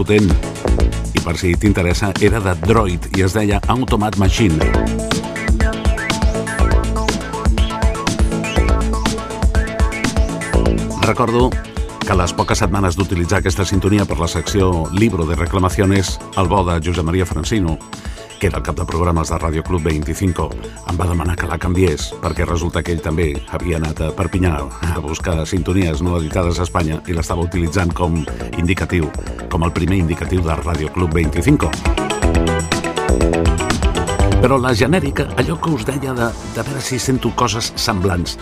Potent. 0.06 0.30
I 1.16 1.20
per 1.24 1.34
si 1.38 1.54
t'interessa, 1.58 2.12
era 2.22 2.40
de 2.40 2.54
Droid 2.62 3.08
i 3.18 3.24
es 3.26 3.34
deia 3.34 3.60
Automat 3.66 4.16
Machine. 4.16 4.58
Recordo 11.06 11.50
que 12.04 12.12
a 12.12 12.18
les 12.18 12.32
poques 12.34 12.58
setmanes 12.58 12.96
d'utilitzar 12.96 13.40
aquesta 13.40 13.64
sintonia 13.66 14.06
per 14.06 14.18
la 14.18 14.28
secció 14.30 14.86
Libro 14.92 15.26
de 15.26 15.34
Reclamaciones, 15.34 16.18
el 16.36 16.48
bo 16.48 16.62
de 16.66 16.80
Josep 16.82 17.04
Maria 17.04 17.26
Francino 17.26 17.78
que 18.38 18.48
era 18.48 18.58
el 18.58 18.62
cap 18.62 18.76
de 18.76 18.84
programes 18.84 19.30
de 19.30 19.38
Ràdio 19.40 19.62
Club 19.64 19.86
25, 19.86 20.46
em 20.90 20.98
va 21.00 21.06
demanar 21.08 21.36
que 21.40 21.48
la 21.48 21.58
canviés 21.58 22.10
perquè 22.20 22.44
resulta 22.44 22.82
que 22.84 22.92
ell 22.92 23.00
també 23.00 23.30
havia 23.56 23.78
anat 23.80 24.02
a 24.04 24.10
Perpinyà 24.16 24.58
a 24.92 25.00
buscar 25.00 25.38
sintonies 25.48 26.02
no 26.04 26.18
editades 26.20 26.60
a 26.60 26.66
Espanya 26.68 27.00
i 27.08 27.16
l'estava 27.16 27.46
utilitzant 27.46 27.94
com 27.96 28.20
indicatiu, 28.58 29.08
com 29.56 29.64
el 29.64 29.72
primer 29.72 29.96
indicatiu 30.02 30.42
de 30.44 30.52
Ràdio 30.52 30.90
Club 30.92 31.14
25. 31.16 31.70
Però 34.42 34.58
la 34.60 34.74
genèrica, 34.76 35.24
allò 35.40 35.56
que 35.56 35.70
us 35.72 35.86
deia 35.88 36.12
de, 36.12 36.26
de 36.52 36.64
veure 36.66 36.82
si 36.84 36.98
sento 37.00 37.30
coses 37.40 37.70
semblants, 37.80 38.34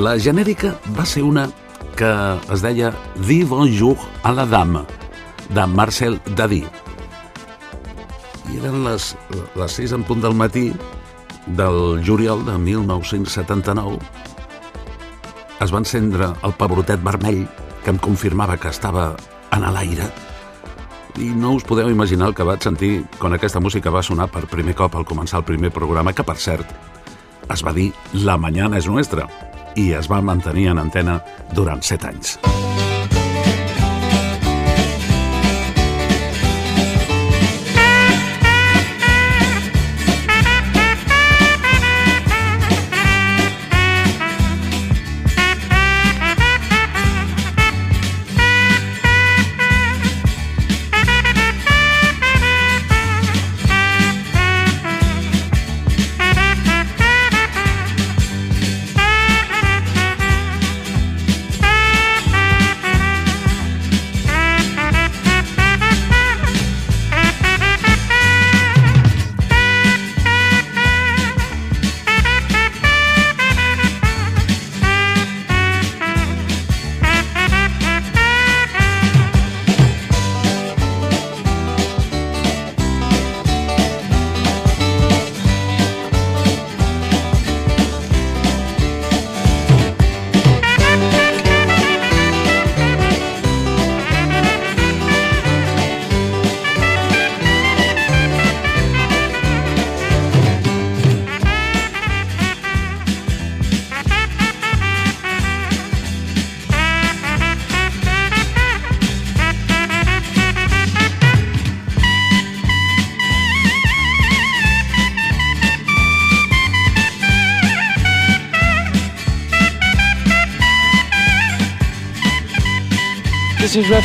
la 0.00 0.14
genèrica 0.16 0.70
va 0.96 1.04
ser 1.04 1.26
una 1.28 1.44
que 1.98 2.08
es 2.54 2.64
deia 2.64 2.94
Dis 3.26 3.44
bonjour 3.50 4.00
a 4.24 4.32
la 4.32 4.46
dame, 4.48 4.86
de 5.52 5.66
Marcel 5.68 6.16
Dadi, 6.38 6.62
i 8.48 8.62
eren 8.62 8.80
les, 8.86 9.10
les 9.60 9.76
6 9.76 9.92
en 9.98 10.08
punt 10.08 10.24
del 10.24 10.38
matí 10.40 10.70
del 11.60 12.00
juliol 12.06 12.46
de 12.48 12.56
1979 12.56 14.00
es 15.60 15.68
va 15.68 15.84
encendre 15.84 16.32
el 16.48 16.56
pebrotet 16.56 17.04
vermell 17.04 17.44
que 17.84 17.92
em 17.92 18.00
confirmava 18.00 18.56
que 18.56 18.72
estava 18.72 19.12
en 19.52 19.68
l'aire 19.74 20.08
i 21.20 21.30
no 21.36 21.52
us 21.56 21.66
podeu 21.68 21.90
imaginar 21.92 22.30
el 22.30 22.34
que 22.34 22.46
vaig 22.46 22.64
sentir 22.64 23.04
quan 23.20 23.36
aquesta 23.36 23.60
música 23.60 23.92
va 23.92 24.02
sonar 24.02 24.30
per 24.32 24.46
primer 24.48 24.74
cop 24.78 24.96
al 24.96 25.06
començar 25.08 25.42
el 25.42 25.48
primer 25.48 25.72
programa, 25.74 26.14
que 26.16 26.24
per 26.24 26.38
cert 26.40 26.72
es 27.50 27.64
va 27.66 27.74
dir 27.76 27.90
La 28.24 28.38
Mañana 28.38 28.78
és 28.78 28.88
Nuestra 28.88 29.28
i 29.76 29.90
es 29.98 30.10
va 30.10 30.22
mantenir 30.22 30.70
en 30.72 30.82
antena 30.82 31.20
durant 31.54 31.82
7 31.82 32.10
anys. 32.10 32.38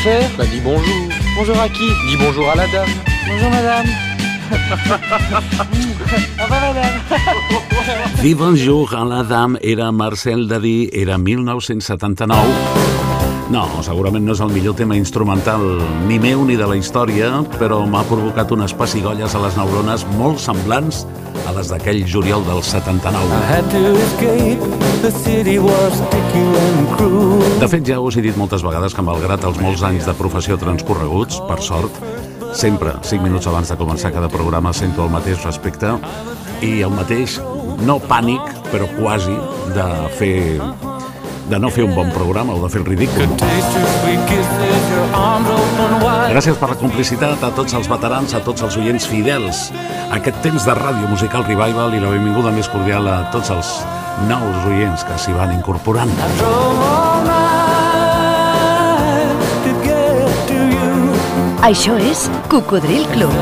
Faire 0.06 0.30
Bah 0.38 0.46
dis 0.46 0.62
bonjour. 0.62 1.02
Bonjour 1.36 1.60
à 1.60 1.68
qui 1.70 1.88
Dis 2.08 2.18
bonjour 2.18 2.48
à 2.50 2.56
la 2.56 2.68
dame. 2.68 2.94
Bonjour 3.28 3.50
madame. 3.50 3.88
Au 6.40 6.44
revoir 6.44 6.62
madame. 6.74 6.96
Di 8.22 8.36
bonjour 8.36 8.94
a 8.94 9.04
la 9.06 9.24
dame 9.24 9.58
era 9.62 9.92
Marcel 9.92 10.48
Dadí, 10.48 10.90
era 10.94 11.18
1979. 11.18 13.15
No, 13.46 13.62
segurament 13.86 14.24
no 14.26 14.34
és 14.34 14.40
el 14.42 14.50
millor 14.50 14.74
tema 14.74 14.96
instrumental 14.98 15.62
ni 16.10 16.18
meu 16.18 16.42
ni 16.48 16.56
de 16.58 16.66
la 16.66 16.78
història, 16.80 17.30
però 17.60 17.84
m'ha 17.86 18.02
provocat 18.10 18.50
unes 18.56 18.74
pessigolles 18.74 19.36
a 19.38 19.42
les 19.44 19.58
neurones 19.60 20.06
molt 20.18 20.42
semblants 20.42 21.04
a 21.46 21.54
les 21.54 21.70
d'aquell 21.70 22.02
juliol 22.10 22.42
del 22.48 22.64
79. 22.66 23.38
had 23.46 23.70
to 23.70 23.94
escape. 24.02 24.66
The 25.04 25.12
city 25.12 25.60
was 25.60 25.94
sticky 25.94 26.46
and 26.64 26.90
cruel. 26.98 27.60
De 27.62 27.70
fet, 27.70 27.86
ja 27.86 28.00
us 28.02 28.18
he 28.18 28.24
dit 28.26 28.38
moltes 28.38 28.66
vegades 28.66 28.98
que 28.98 29.06
malgrat 29.06 29.46
els 29.46 29.62
molts 29.62 29.86
anys 29.86 30.10
de 30.10 30.18
professió 30.18 30.58
transcorreguts, 30.58 31.38
per 31.46 31.60
sort, 31.62 32.02
sempre, 32.58 32.96
5 33.06 33.22
minuts 33.22 33.46
abans 33.52 33.70
de 33.70 33.78
començar 33.78 34.10
cada 34.16 34.32
programa, 34.32 34.74
sento 34.74 35.06
el 35.06 35.14
mateix 35.14 35.46
respecte 35.46 35.94
i 36.66 36.80
el 36.82 36.98
mateix, 36.98 37.38
no 37.86 38.00
pànic, 38.10 38.42
però 38.72 38.90
quasi, 38.98 39.38
de 39.78 39.88
fer 40.18 40.36
de 41.50 41.60
no 41.60 41.70
fer 41.70 41.84
un 41.86 41.94
bon 41.96 42.10
programa 42.12 42.54
o 42.54 42.64
de 42.64 42.70
fer 42.70 42.82
el 42.82 42.88
ridícul. 42.88 43.28
Gràcies 46.32 46.58
per 46.58 46.70
la 46.72 46.78
complicitat 46.80 47.44
a 47.46 47.52
tots 47.56 47.76
els 47.78 47.90
veterans, 47.90 48.34
a 48.34 48.42
tots 48.46 48.66
els 48.66 48.78
oients 48.82 49.08
fidels. 49.08 49.70
a 50.10 50.16
Aquest 50.18 50.42
temps 50.42 50.66
de 50.66 50.74
ràdio 50.74 51.08
musical 51.10 51.46
revival 51.46 51.94
i 51.94 52.02
la 52.02 52.10
benvinguda 52.10 52.52
més 52.52 52.70
cordial 52.70 53.08
a 53.08 53.18
tots 53.32 53.52
els 53.54 53.72
nous 54.28 54.66
oients 54.72 55.04
que 55.04 55.18
s'hi 55.18 55.34
van 55.34 55.54
incorporant. 55.54 56.12
Això 61.66 61.96
és 61.98 62.28
Cocodril 62.48 63.08
Club, 63.10 63.34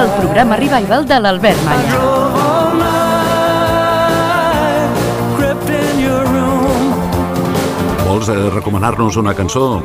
el 0.00 0.10
programa 0.18 0.58
revival 0.58 1.06
de 1.06 1.20
l'Albert 1.22 1.62
Malla. 1.68 2.21
Vols 8.12 8.28
eh, 8.28 8.50
recomanar-nos 8.52 9.16
una 9.16 9.32
cançó 9.32 9.80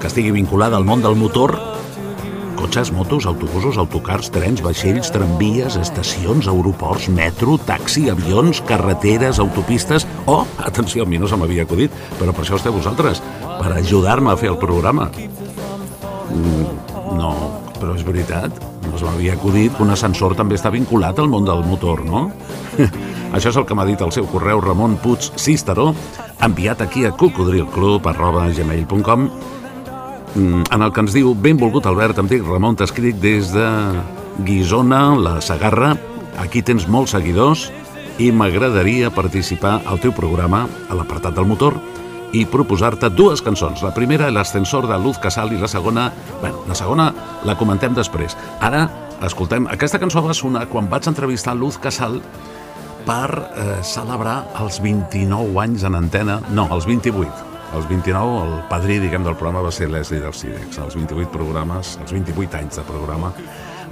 que 0.00 0.08
estigui 0.08 0.30
vinculada 0.32 0.78
al 0.78 0.86
món 0.88 1.02
del 1.04 1.12
motor? 1.12 1.52
Cotxes, 2.56 2.88
motos, 2.96 3.26
autobusos, 3.28 3.76
autocars, 3.76 4.30
trens, 4.32 4.62
vaixells, 4.64 5.10
tramvies, 5.12 5.76
estacions, 5.76 6.48
aeroports, 6.48 7.10
metro, 7.12 7.58
taxi, 7.68 8.06
avions, 8.08 8.62
carreteres, 8.64 9.42
autopistes... 9.44 10.08
Oh, 10.24 10.46
atenció, 10.64 11.04
a 11.04 11.10
mi 11.10 11.20
no 11.20 11.28
se 11.28 11.36
m'havia 11.36 11.68
acudit, 11.68 11.92
però 12.16 12.32
per 12.32 12.46
això 12.46 12.56
esteu 12.56 12.72
vosaltres, 12.78 13.20
per 13.60 13.74
ajudar-me 13.76 14.32
a 14.32 14.38
fer 14.40 14.54
el 14.54 14.60
programa. 14.62 15.10
Mm, 16.32 16.66
no, 17.20 17.34
però 17.76 17.92
és 17.92 18.08
veritat, 18.08 18.56
no 18.88 18.96
se 18.96 19.04
m'havia 19.04 19.36
acudit 19.36 19.76
que 19.76 19.84
un 19.84 19.92
ascensor 19.92 20.32
també 20.38 20.56
està 20.56 20.72
vinculat 20.72 21.20
al 21.20 21.28
món 21.28 21.44
del 21.44 21.60
motor, 21.68 22.06
no? 22.08 22.30
Això 23.32 23.48
és 23.48 23.56
el 23.56 23.64
que 23.64 23.72
m'ha 23.74 23.88
dit 23.88 24.00
el 24.04 24.12
seu 24.12 24.28
correu 24.28 24.60
Ramon 24.60 25.00
Puig 25.00 25.24
Cístero, 25.40 25.96
enviat 26.44 26.84
aquí 26.84 27.08
a 27.08 27.16
cocodrilclub.gmail.com 27.16 29.20
mm, 30.34 30.62
en 30.68 30.82
el 30.82 30.92
que 30.92 31.00
ens 31.00 31.16
diu 31.16 31.32
Benvolgut 31.32 31.88
Albert, 31.88 32.20
em 32.20 32.28
dic 32.28 32.44
Ramon, 32.44 32.76
t'escric 32.76 33.16
des 33.22 33.48
de 33.54 33.64
Guisona, 34.44 35.14
la 35.16 35.40
Sagarra. 35.40 35.96
Aquí 36.40 36.62
tens 36.64 36.86
molts 36.88 37.12
seguidors 37.16 37.70
i 38.20 38.30
m'agradaria 38.32 39.12
participar 39.12 39.80
al 39.88 40.00
teu 40.00 40.12
programa 40.12 40.66
a 40.88 40.96
l'apartat 40.96 41.36
del 41.36 41.48
motor 41.48 41.76
i 42.32 42.44
proposar-te 42.48 43.10
dues 43.12 43.42
cançons. 43.44 43.82
La 43.84 43.92
primera, 43.96 44.30
l'ascensor 44.32 44.88
de 44.88 44.96
Luz 45.00 45.20
Casal 45.20 45.52
i 45.52 45.60
la 45.60 45.68
segona... 45.68 46.10
Bueno, 46.40 46.64
la 46.68 46.76
segona 46.76 47.10
la 47.48 47.56
comentem 47.60 47.96
després. 47.96 48.36
Ara, 48.60 48.86
escoltem, 49.24 49.68
aquesta 49.72 50.00
cançó 50.00 50.24
va 50.24 50.36
sonar 50.36 50.66
quan 50.72 50.88
vaig 50.92 51.08
entrevistar 51.08 51.56
Luz 51.56 51.80
Casal 51.80 52.20
per 53.06 53.30
eh, 53.32 53.80
celebrar 53.86 54.36
els 54.62 54.78
29 54.82 55.58
anys 55.62 55.86
en 55.88 55.98
antena, 55.98 56.40
no, 56.50 56.68
els 56.74 56.86
28. 56.88 57.50
Els 57.72 57.88
29, 57.88 58.40
el 58.44 58.54
padrí, 58.68 58.98
diguem, 59.00 59.24
del 59.24 59.36
programa 59.38 59.64
va 59.64 59.72
ser 59.72 59.88
Leslie 59.88 60.20
del 60.20 60.34
Cidex. 60.36 60.76
Els 60.78 60.96
28 60.98 61.30
programes, 61.32 61.96
els 62.02 62.12
28 62.12 62.58
anys 62.60 62.80
de 62.80 62.84
programa, 62.88 63.32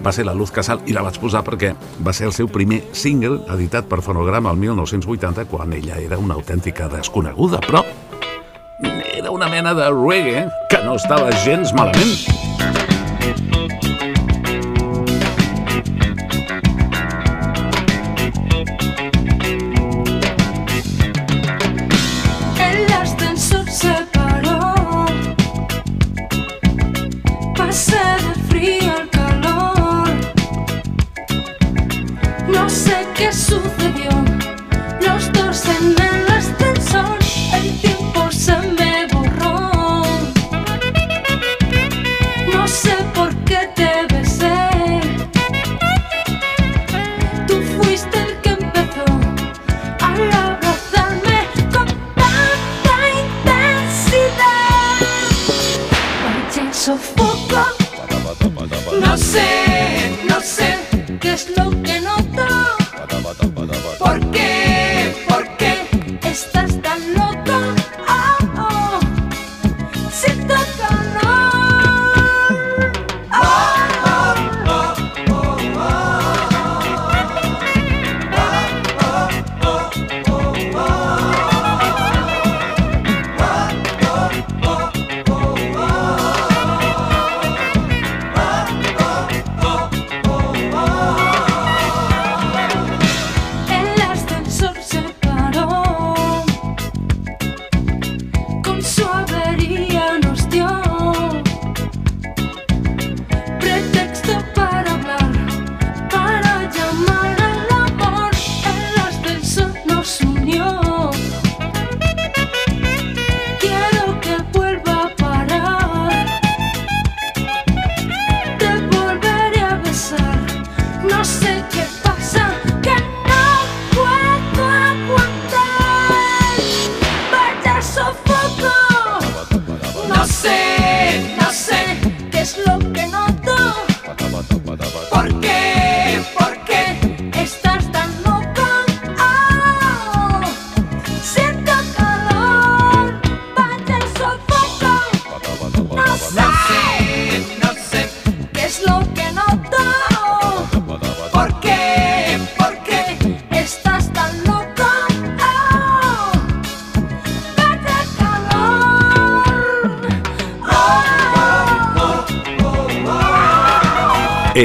va 0.05 0.13
ser 0.13 0.25
la 0.25 0.35
Luz 0.35 0.53
Casal 0.53 0.81
i 0.89 0.95
la 0.97 1.05
vaig 1.05 1.19
posar 1.21 1.43
perquè 1.45 1.73
va 2.05 2.13
ser 2.17 2.29
el 2.31 2.37
seu 2.37 2.49
primer 2.49 2.83
single 2.97 3.43
editat 3.57 3.89
per 3.89 4.01
fonograma 4.05 4.53
el 4.53 4.61
1980 4.61 5.47
quan 5.51 5.73
ella 5.77 6.01
era 6.01 6.19
una 6.19 6.37
autèntica 6.37 6.89
desconeguda, 6.89 7.61
però 7.67 7.85
era 8.81 9.31
una 9.31 9.49
mena 9.49 9.75
de 9.75 9.91
reggae 9.93 10.47
que 10.71 10.85
no 10.85 10.97
estava 10.97 11.33
gens 11.45 11.75
malament. 11.77 12.90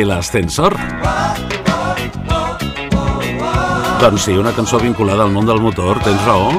El 0.06 0.12
Ascensor. 0.12 0.78
Doncs 4.00 4.22
sí, 4.22 4.38
una 4.38 4.52
cançó 4.54 4.78
vinculada 4.78 5.24
al 5.26 5.32
món 5.34 5.48
del 5.50 5.58
motor, 5.58 5.98
tens 6.06 6.22
raó. 6.28 6.52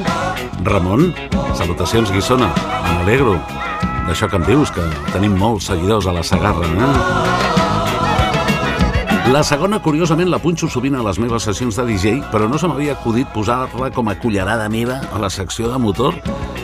Ramon, 0.66 1.14
salutacions, 1.54 2.10
Guissona. 2.10 2.48
Me 2.82 2.90
n'alegro 2.96 3.36
d'això 4.08 4.26
que 4.26 4.40
em 4.40 4.46
dius, 4.48 4.72
que 4.74 4.82
tenim 5.12 5.38
molts 5.38 5.70
seguidors 5.70 6.10
a 6.10 6.16
la 6.16 6.24
Sagarra, 6.26 6.66
eh? 6.66 6.90
La 9.30 9.44
segona, 9.46 9.78
curiosament, 9.78 10.26
la 10.32 10.42
punxo 10.42 10.66
sovint 10.66 10.98
a 10.98 11.06
les 11.06 11.22
meves 11.22 11.46
sessions 11.46 11.78
de 11.78 11.86
DJ, 11.86 12.26
però 12.34 12.50
no 12.50 12.58
se 12.58 12.66
m'havia 12.66 12.98
acudit 12.98 13.30
posar-la 13.30 13.92
com 13.94 14.10
a 14.10 14.18
cullerada 14.18 14.66
meva 14.66 14.98
a 15.14 15.22
la 15.22 15.30
secció 15.30 15.70
de 15.70 15.78
motor. 15.78 16.18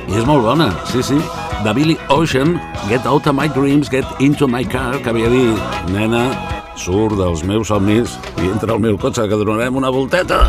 I 0.09 0.19
és 0.19 0.27
molt 0.27 0.43
bona, 0.51 0.73
sí, 0.91 0.99
sí. 1.07 1.19
De 1.63 1.71
Billy 1.79 1.95
Ocean, 2.11 2.59
Get 2.89 3.07
Out 3.07 3.31
of 3.31 3.39
My 3.39 3.47
Dreams, 3.47 3.87
Get 3.87 4.07
Into 4.19 4.51
My 4.51 4.67
Car, 4.67 4.99
que 4.99 5.15
havia 5.15 5.31
dit, 5.31 5.55
nena, 5.95 6.52
surt 6.83 7.19
dels 7.19 7.45
meus 7.47 7.71
somnis 7.71 8.19
i 8.43 8.51
entra 8.51 8.75
al 8.75 8.83
meu 8.83 8.99
cotxe, 8.99 9.29
que 9.31 9.39
donarem 9.39 9.79
una 9.79 9.93
volteta. 9.95 10.43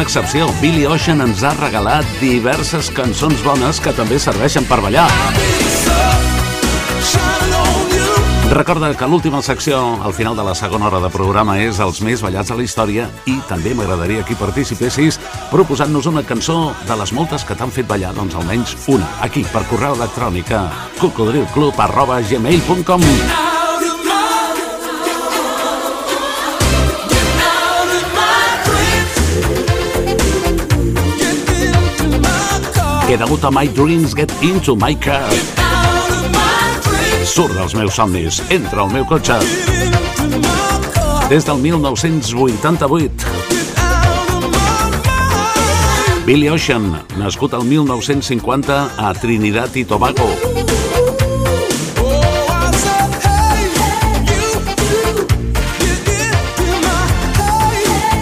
Una 0.00 0.06
excepció. 0.06 0.46
Billy 0.62 0.86
Ocean 0.86 1.20
ens 1.20 1.42
ha 1.44 1.50
regalat 1.58 2.06
diverses 2.22 2.88
cançons 2.96 3.42
bones 3.44 3.80
que 3.84 3.92
també 3.92 4.16
serveixen 4.18 4.64
per 4.64 4.78
ballar. 4.80 5.04
Recorda 8.48 8.94
que 8.96 9.08
l'última 9.10 9.42
secció, 9.42 9.82
al 10.02 10.14
final 10.16 10.38
de 10.38 10.46
la 10.46 10.54
segona 10.54 10.88
hora 10.88 11.02
de 11.04 11.10
programa, 11.12 11.58
és 11.60 11.82
els 11.84 12.00
més 12.00 12.24
ballats 12.24 12.48
de 12.48 12.56
la 12.56 12.64
història 12.64 13.10
i 13.28 13.36
també 13.50 13.74
m'agradaria 13.76 14.24
que 14.24 14.32
hi 14.32 14.40
participessis 14.40 15.20
proposant-nos 15.52 16.08
una 16.08 16.24
cançó 16.24 16.72
de 16.88 16.96
les 16.96 17.12
moltes 17.12 17.44
que 17.44 17.58
t'han 17.58 17.74
fet 17.74 17.90
ballar, 17.90 18.14
doncs 18.16 18.40
almenys 18.40 18.74
una, 18.88 19.12
aquí, 19.20 19.44
per 19.52 19.66
correu 19.68 20.00
electrònic 20.00 20.56
a 20.56 20.64
cocodrilclub 20.96 21.86
arroba 21.90 22.22
gmail.com 22.24 23.04
Get 23.04 23.49
of 33.20 33.52
my 33.52 33.66
dreams, 33.66 34.14
get 34.14 34.30
into 34.42 34.74
my 34.74 34.94
car. 34.94 35.28
Surt 37.24 37.52
dels 37.52 37.74
meus 37.76 37.94
somnis, 37.94 38.40
entra 38.48 38.80
al 38.80 38.90
meu 38.90 39.04
cotxe. 39.04 39.36
Des 41.28 41.44
del 41.44 41.58
1988. 41.60 43.26
Billy 46.24 46.48
Ocean, 46.48 46.88
nascut 47.18 47.52
el 47.52 47.64
1950 47.64 48.80
a 48.96 49.12
Trinidad 49.14 49.76
i 49.76 49.84
Tobago. 49.84 50.30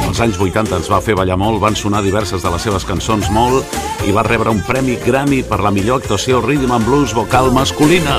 als 0.09 0.25
anys 0.25 0.39
80 0.43 0.81
ens 0.81 0.89
va 0.91 0.99
fer 0.99 1.15
ballar 1.15 1.37
molt, 1.39 1.61
van 1.63 1.77
sonar 1.79 2.03
diverses 2.03 2.43
de 2.43 2.51
les 2.51 2.65
seves 2.67 2.83
cançons 2.83 3.29
molt 3.31 3.88
i 4.09 4.13
va 4.13 4.23
rebre 4.25 4.49
un 4.49 4.63
premi 4.65 4.97
Grammy 4.97 5.43
per 5.45 5.59
la 5.61 5.71
millor 5.71 6.01
actuació 6.01 6.41
Rhythm 6.41 6.73
and 6.73 6.87
Blues 6.89 7.13
vocal 7.13 7.51
masculina. 7.53 8.17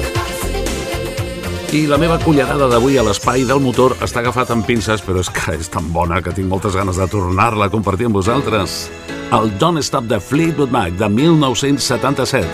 I 1.74 1.86
la 1.90 1.98
meva 1.98 2.20
cullerada 2.22 2.68
d'avui 2.70 2.98
a 2.98 3.06
l'espai 3.06 3.46
del 3.50 3.62
motor 3.62 3.96
està 4.06 4.22
agafat 4.22 4.52
amb 4.54 4.68
pinces, 4.70 5.02
però 5.06 5.24
és 5.24 5.30
que 5.34 5.56
és 5.58 5.70
tan 5.70 5.88
bona 5.94 6.22
que 6.22 6.34
tinc 6.36 6.50
moltes 6.50 6.78
ganes 6.78 6.98
de 7.02 7.08
tornar-la 7.10 7.70
a 7.70 7.74
compartir 7.74 8.10
amb 8.10 8.20
vosaltres. 8.20 8.90
El 9.34 9.50
Don't 9.58 9.82
Stop 9.82 10.06
de 10.10 10.20
Fleetwood 10.22 10.70
Mac 10.74 10.94
de 11.00 11.10
1977. 11.10 12.46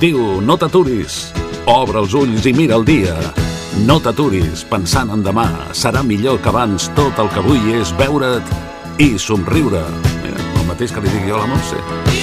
Diu, 0.00 0.42
no 0.44 0.58
t'aturis, 0.60 1.30
obre 1.72 2.02
els 2.04 2.16
ulls 2.16 2.44
i 2.44 2.52
mira 2.56 2.76
el 2.76 2.84
dia. 2.84 3.16
No 3.88 4.00
t'aturis, 4.00 4.66
pensant 4.68 5.12
en 5.16 5.24
demà. 5.24 5.48
Serà 5.72 6.04
millor 6.04 6.42
que 6.44 6.52
abans 6.52 6.90
tot 6.96 7.24
el 7.24 7.32
que 7.32 7.44
vull 7.44 7.72
és 7.76 7.92
veure't 7.96 8.52
i 9.00 9.14
somriure. 9.20 9.84
Mira, 10.24 10.44
el 10.60 10.68
mateix 10.68 10.92
que 10.92 11.04
li 11.04 11.12
dic 11.12 11.28
jo 11.28 11.40
a 11.40 11.44
la 11.44 11.50
Montse. 11.54 12.15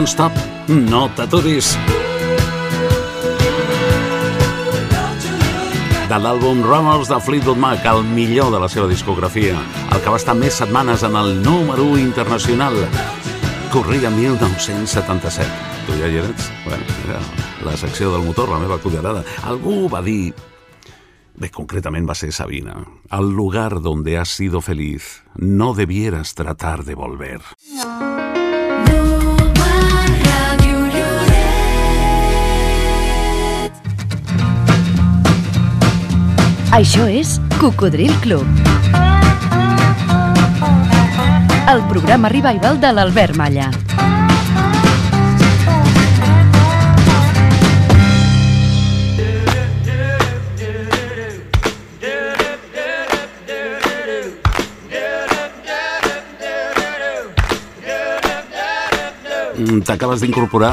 Back. 0.00 0.06
Don't 0.06 0.08
stop, 0.08 0.32
no 0.68 1.10
t'aturis. 1.14 1.76
de 6.10 6.18
l'àlbum 6.18 6.64
Runners 6.64 7.06
de 7.06 7.20
Fleetwood 7.20 7.56
Mac, 7.56 7.84
el 7.86 8.02
millor 8.02 8.50
de 8.50 8.58
la 8.58 8.68
seva 8.68 8.88
discografia, 8.88 9.54
el 9.92 10.00
que 10.02 10.10
va 10.10 10.16
estar 10.18 10.34
més 10.34 10.56
setmanes 10.58 11.04
en 11.06 11.14
el 11.14 11.40
número 11.40 11.84
1 11.84 12.00
internacional. 12.00 12.74
Corria 13.70 14.10
1977. 14.10 15.46
Tu 15.86 16.00
ja 16.00 16.08
hi 16.08 16.18
eres? 16.18 16.50
Bueno, 16.64 16.82
era 17.06 17.20
la 17.62 17.76
secció 17.76 18.10
del 18.10 18.26
motor, 18.26 18.48
la 18.48 18.58
meva 18.58 18.78
cullerada. 18.78 19.22
Algú 19.44 19.88
va 19.88 20.02
dir... 20.02 20.34
Bé, 21.36 21.52
concretament 21.54 22.08
va 22.10 22.18
ser 22.18 22.32
Sabina. 22.32 22.80
Al 23.08 23.30
lugar 23.30 23.80
donde 23.80 24.18
has 24.18 24.30
sido 24.30 24.60
feliz, 24.60 25.22
no 25.36 25.74
debieras 25.74 26.34
tratar 26.34 26.82
de 26.84 26.96
volver. 26.96 27.40
Això 36.80 37.04
és 37.12 37.34
Cocodril 37.60 38.12
Club. 38.22 38.46
El 41.68 41.82
programa 41.90 42.30
revival 42.32 42.80
de 42.80 42.92
l'Albert 42.94 43.36
Malla. 43.36 43.68
Mm, 59.60 59.84
T'acabes 59.84 60.24
d'incorporar? 60.24 60.72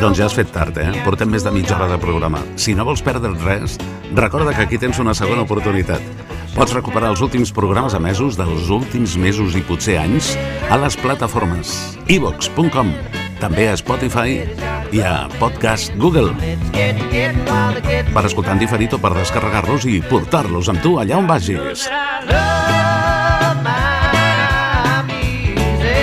Doncs 0.00 0.18
ja 0.18 0.26
has 0.26 0.34
fet 0.34 0.50
tard, 0.54 0.76
eh? 0.80 0.90
Portem 1.04 1.30
més 1.30 1.44
de 1.44 1.52
mitja 1.54 1.76
hora 1.76 1.88
de 1.90 1.98
programa. 2.00 2.40
Si 2.56 2.74
no 2.74 2.86
vols 2.88 3.02
perdre 3.04 3.32
res, 3.44 3.76
recorda 4.16 4.54
que 4.56 4.64
aquí 4.64 4.78
tens 4.80 4.98
una 5.02 5.14
segona 5.14 5.44
oportunitat. 5.44 6.02
Pots 6.52 6.74
recuperar 6.76 7.12
els 7.12 7.22
últims 7.24 7.52
programes 7.54 7.94
emesos 7.96 8.36
dels 8.36 8.68
últims 8.72 9.16
mesos 9.16 9.56
i 9.56 9.62
potser 9.64 9.96
anys 10.02 10.34
a 10.68 10.76
les 10.80 10.96
plataformes 11.00 11.72
ivox.com, 12.12 12.92
també 13.40 13.68
a 13.70 13.76
Spotify 13.80 14.42
i 14.92 15.00
a 15.00 15.28
Podcast 15.38 15.96
Google. 15.96 16.34
Per 18.12 18.24
escoltar 18.28 18.56
en 18.56 18.60
diferit 18.60 18.92
o 18.92 19.00
per 19.00 19.14
descarregar-los 19.16 19.88
i 19.88 20.00
portar-los 20.04 20.68
amb 20.72 20.84
tu 20.84 20.98
allà 21.00 21.20
on 21.20 21.30
vagis. 21.30 21.88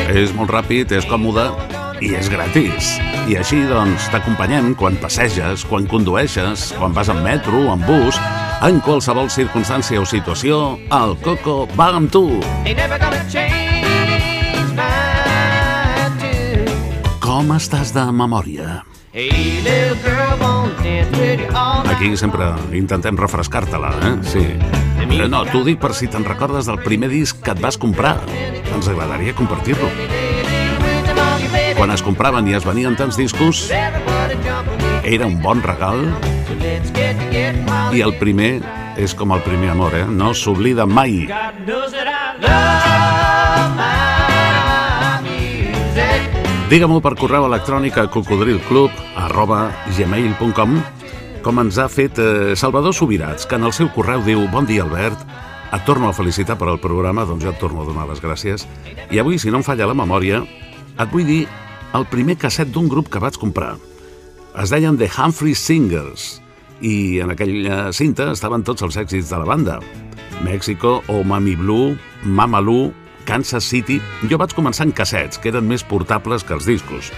És 0.10 0.34
molt 0.34 0.50
ràpid, 0.50 0.98
és 0.98 1.06
còmode 1.06 1.52
i 2.02 2.14
és 2.16 2.30
gratis. 2.32 2.96
I 3.30 3.36
així, 3.40 3.60
doncs, 3.68 4.08
t'acompanyem 4.14 4.72
quan 4.80 4.98
passeges, 5.02 5.66
quan 5.68 5.88
condueixes, 5.90 6.70
quan 6.80 6.94
vas 6.96 7.10
en 7.12 7.22
metro, 7.26 7.66
en 7.74 7.84
bus, 7.86 8.20
en 8.66 8.80
qualsevol 8.84 9.30
circumstància 9.32 10.02
o 10.02 10.08
situació, 10.08 10.78
el 10.96 11.16
Coco 11.24 11.68
va 11.78 11.92
amb 11.98 12.12
tu. 12.12 12.26
Com 17.24 17.52
estàs 17.56 17.94
de 17.96 18.06
memòria? 18.12 18.84
Aquí 21.90 22.16
sempre 22.18 22.54
intentem 22.78 23.18
refrescar-te-la, 23.18 23.92
eh? 24.08 24.14
Sí. 24.24 24.46
Eh, 24.46 25.28
No, 25.28 25.42
t'ho 25.50 25.64
dic 25.66 25.80
per 25.82 25.94
si 25.98 26.08
te'n 26.08 26.24
recordes 26.28 26.70
del 26.70 26.80
primer 26.86 27.10
disc 27.12 27.42
que 27.44 27.52
et 27.56 27.62
vas 27.64 27.78
comprar. 27.82 28.20
Ens 28.76 28.88
agradaria 28.88 29.34
compartir-lo. 29.36 29.90
Quan 31.80 31.94
es 31.96 32.02
compraven 32.04 32.44
i 32.52 32.58
es 32.58 32.66
venien 32.68 32.98
tants 33.00 33.16
discos, 33.16 33.70
era 33.72 35.26
un 35.26 35.38
bon 35.40 35.62
regal 35.64 36.02
i 37.96 38.02
el 38.04 38.18
primer 38.20 38.50
és 39.00 39.14
com 39.16 39.32
el 39.32 39.40
primer 39.46 39.70
amor, 39.72 39.96
eh? 39.96 40.04
No 40.04 40.34
s'oblida 40.36 40.84
mai. 40.84 41.22
Digue-m'ho 46.68 47.00
per 47.00 47.14
correu 47.16 47.48
electrònic 47.48 48.02
a 48.04 48.10
cocodrilclub 48.12 49.00
arroba 49.24 49.70
gmail.com 49.96 50.76
com 51.48 51.64
ens 51.64 51.80
ha 51.80 51.88
fet 51.88 52.20
eh, 52.20 52.58
Salvador 52.60 52.92
Subirats, 52.94 53.48
que 53.48 53.56
en 53.56 53.64
el 53.64 53.72
seu 53.72 53.88
correu 53.96 54.20
diu 54.28 54.44
Bon 54.52 54.68
dia, 54.68 54.84
Albert. 54.84 55.24
Et 55.72 55.88
torno 55.88 56.12
a 56.12 56.14
felicitar 56.18 56.60
per 56.60 56.68
al 56.68 56.84
programa, 56.84 57.24
doncs 57.24 57.48
jo 57.48 57.56
et 57.56 57.64
torno 57.64 57.86
a 57.86 57.88
donar 57.88 58.10
les 58.12 58.20
gràcies. 58.20 58.68
I 59.16 59.24
avui, 59.24 59.40
si 59.40 59.48
no 59.48 59.64
em 59.64 59.66
falla 59.66 59.88
la 59.88 59.96
memòria, 59.96 60.44
et 61.00 61.12
vull 61.16 61.24
dir 61.24 61.46
el 61.98 62.06
primer 62.06 62.38
casset 62.38 62.70
d'un 62.70 62.88
grup 62.90 63.10
que 63.10 63.22
vaig 63.22 63.38
comprar. 63.42 63.74
Es 64.62 64.70
deien 64.70 64.98
The 64.98 65.10
Humphrey 65.10 65.56
Singers 65.58 66.38
i 66.86 67.20
en 67.24 67.34
aquella 67.34 67.90
cinta 67.96 68.30
estaven 68.32 68.64
tots 68.64 68.86
els 68.86 68.98
èxits 69.00 69.32
de 69.32 69.40
la 69.42 69.48
banda. 69.50 69.80
México, 70.46 71.00
o 71.10 71.24
Mami 71.24 71.56
Blue, 71.60 71.98
Mamalu, 72.24 72.94
Kansas 73.26 73.66
City... 73.66 74.00
Jo 74.30 74.38
vaig 74.40 74.54
començar 74.56 74.86
en 74.88 74.94
cassets, 74.96 75.42
que 75.42 75.52
eren 75.52 75.68
més 75.68 75.84
portables 75.84 76.46
que 76.46 76.56
els 76.56 76.70
discos. 76.70 77.12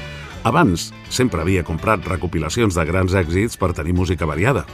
Abans, 0.48 0.90
sempre 1.12 1.44
havia 1.44 1.68
comprat 1.68 2.08
recopilacions 2.08 2.76
de 2.76 2.88
grans 2.88 3.14
èxits 3.14 3.60
per 3.60 3.76
tenir 3.78 3.94
música 3.94 4.26
variada. 4.26 4.66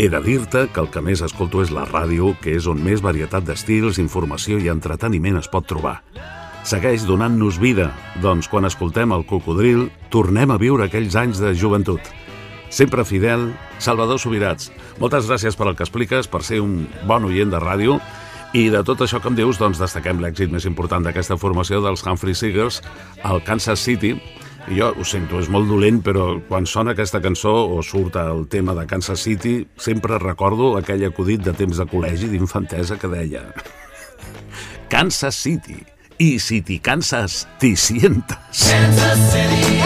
He 0.00 0.08
de 0.08 0.18
dir-te 0.24 0.66
que 0.72 0.80
el 0.80 0.90
que 0.90 1.04
més 1.04 1.22
escolto 1.22 1.62
és 1.62 1.70
la 1.70 1.84
ràdio, 1.86 2.32
que 2.40 2.56
és 2.56 2.66
on 2.66 2.80
més 2.82 3.04
varietat 3.04 3.44
d'estils, 3.44 4.00
informació 4.02 4.58
i 4.58 4.72
entreteniment 4.72 5.38
es 5.38 5.50
pot 5.52 5.68
trobar. 5.68 6.00
Segueix 6.60 7.06
donant-nos 7.08 7.56
vida, 7.58 7.88
doncs 8.20 8.48
quan 8.50 8.68
escoltem 8.68 9.14
el 9.16 9.24
cocodril 9.28 9.86
tornem 10.12 10.50
a 10.52 10.58
viure 10.60 10.84
aquells 10.86 11.16
anys 11.16 11.40
de 11.40 11.54
joventut. 11.56 12.00
Sempre 12.70 13.04
fidel, 13.08 13.48
Salvador 13.82 14.20
Subirats. 14.20 14.68
Moltes 15.00 15.26
gràcies 15.26 15.56
per 15.56 15.70
el 15.70 15.76
que 15.78 15.86
expliques, 15.86 16.28
per 16.28 16.42
ser 16.44 16.60
un 16.60 16.84
bon 17.08 17.24
oient 17.30 17.50
de 17.50 17.58
ràdio 17.62 17.96
i 18.52 18.68
de 18.70 18.82
tot 18.86 19.00
això 19.00 19.22
que 19.22 19.30
em 19.30 19.38
dius, 19.38 19.58
doncs 19.58 19.80
destaquem 19.80 20.20
l'èxit 20.20 20.52
més 20.52 20.66
important 20.68 21.04
d'aquesta 21.06 21.38
formació 21.40 21.80
dels 21.82 22.02
Humphrey 22.04 22.36
Seegers, 22.36 22.80
el 23.24 23.40
Kansas 23.46 23.80
City, 23.80 24.16
i 24.68 24.76
jo 24.76 24.90
ho 24.92 25.06
sento, 25.06 25.38
és 25.40 25.48
molt 25.50 25.70
dolent, 25.70 26.02
però 26.04 26.34
quan 26.48 26.66
sona 26.68 26.92
aquesta 26.92 27.22
cançó 27.24 27.54
o 27.72 27.80
surt 27.86 28.18
el 28.20 28.44
tema 28.52 28.74
de 28.76 28.84
Kansas 28.90 29.22
City, 29.24 29.62
sempre 29.80 30.18
recordo 30.20 30.74
aquell 30.78 31.06
acudit 31.08 31.46
de 31.46 31.54
temps 31.56 31.80
de 31.80 31.88
col·legi 31.88 32.28
d'infantesa 32.30 32.98
que 33.00 33.10
deia 33.10 33.46
Kansas 34.92 35.38
City, 35.40 35.78
i 36.20 36.34
si 36.38 36.60
t'hi 36.60 36.78
canses, 36.84 37.46
t'hi 37.58 37.72
sientes. 37.80 38.66
Kansas 38.68 39.24
City. 39.32 39.79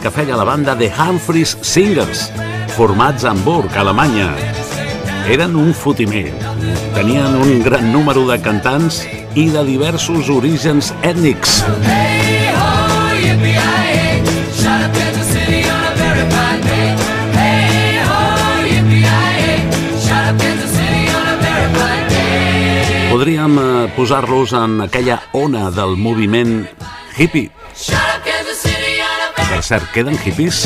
Que 0.00 0.10
feia 0.10 0.36
la 0.36 0.44
banda 0.44 0.76
The 0.78 0.88
Humphreys 0.94 1.56
Singers, 1.60 2.28
formats 2.76 3.24
a 3.24 3.30
Hamburg, 3.30 3.72
Alemanya. 3.76 4.30
Eren 5.28 5.56
un 5.56 5.74
fotimer. 5.74 6.30
Tenien 6.94 7.34
un 7.36 7.62
gran 7.64 7.92
número 7.92 8.26
de 8.28 8.38
cantants 8.40 9.02
i 9.34 9.48
de 9.50 9.64
diversos 9.66 10.30
orígens 10.30 10.92
ètnics. 11.02 11.64
Hey 11.82 12.48
ho, 12.54 12.68
up, 14.68 14.94
Kansas 14.94 15.26
City 15.32 15.62
on 15.66 15.82
a 15.82 15.92
very 15.98 16.24
day. 16.62 16.94
Hey 17.34 17.98
ho, 18.06 18.22
up, 20.14 20.38
Kansas 20.38 20.70
City 20.70 21.04
on 21.10 21.28
a 21.28 21.36
very 21.42 22.08
day. 22.14 23.10
Podríem 23.10 23.58
eh, 23.58 23.92
posar-los 23.96 24.52
en 24.52 24.80
aquella 24.86 25.22
ona 25.32 25.70
del 25.70 25.96
moviment 25.96 26.68
hippie. 27.16 27.57
Cert, 29.68 29.84
queden 29.92 30.16
hippies? 30.16 30.62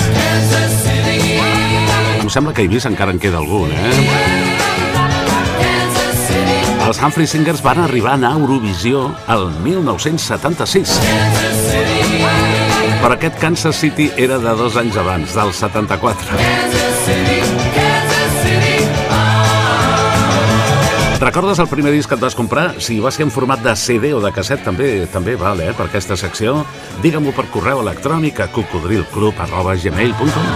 Em 2.22 2.28
sembla 2.30 2.52
que 2.54 2.62
a 2.62 2.66
Eivissa 2.66 2.86
encara 2.92 3.10
en 3.10 3.18
queda 3.18 3.40
algun, 3.40 3.72
eh? 3.74 3.94
Els 6.86 7.00
Humphrey 7.02 7.26
Singers 7.26 7.62
van 7.64 7.80
arribar 7.82 8.14
a 8.14 8.30
Eurovisió 8.30 9.08
el 9.34 9.48
1976. 9.64 10.94
Però 13.02 13.12
aquest 13.16 13.36
Kansas 13.42 13.82
City 13.82 14.06
era 14.16 14.38
de 14.38 14.54
dos 14.58 14.78
anys 14.78 14.96
abans, 15.02 15.34
del 15.34 15.50
74. 15.50 17.51
Recordes 21.22 21.60
el 21.62 21.68
primer 21.70 21.92
disc 21.94 22.10
que 22.10 22.16
et 22.18 22.22
vas 22.24 22.34
comprar? 22.34 22.82
Si 22.82 22.96
va 22.98 23.12
ser 23.14 23.22
en 23.22 23.30
format 23.30 23.60
de 23.62 23.76
CD 23.78 24.10
o 24.10 24.18
de 24.18 24.32
casset, 24.34 24.58
també 24.66 25.06
també 25.06 25.36
val, 25.38 25.60
eh, 25.62 25.70
per 25.70 25.86
aquesta 25.86 26.16
secció. 26.18 26.66
Digue-m'ho 26.98 27.30
per 27.36 27.46
correu 27.52 27.78
electrònic 27.78 28.40
a 28.42 28.48
cocodrilclub.gmail.com 28.50 30.48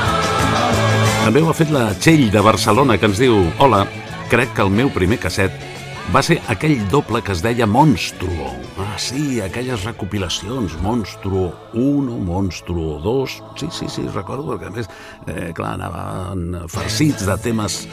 També 1.22 1.38
ho 1.38 1.50
ha 1.52 1.54
fet 1.54 1.70
la 1.70 1.94
Txell 1.94 2.34
de 2.34 2.42
Barcelona, 2.42 2.98
que 2.98 3.06
ens 3.06 3.22
diu 3.22 3.46
Hola, 3.62 3.86
crec 4.26 4.58
que 4.58 4.62
el 4.66 4.74
meu 4.74 4.90
primer 4.90 5.22
casset 5.22 5.54
va 6.10 6.18
ser 6.26 6.42
aquell 6.50 6.82
doble 6.90 7.22
que 7.22 7.30
es 7.30 7.42
deia 7.46 7.66
Monstruo. 7.70 8.50
Ah, 8.82 8.98
sí, 8.98 9.40
aquelles 9.40 9.86
recopilacions, 9.86 10.82
Monstruo 10.82 11.54
1, 11.74 12.18
Monstruo 12.26 12.98
2... 13.06 13.42
Sí, 13.54 13.70
sí, 13.70 13.86
sí, 13.86 14.02
recordo, 14.10 14.50
perquè 14.50 14.66
a 14.66 14.70
més, 14.74 14.90
eh, 15.30 15.54
clar, 15.54 15.78
anaven 15.78 16.66
farcits 16.66 17.22
de 17.30 17.38
temes 17.38 17.86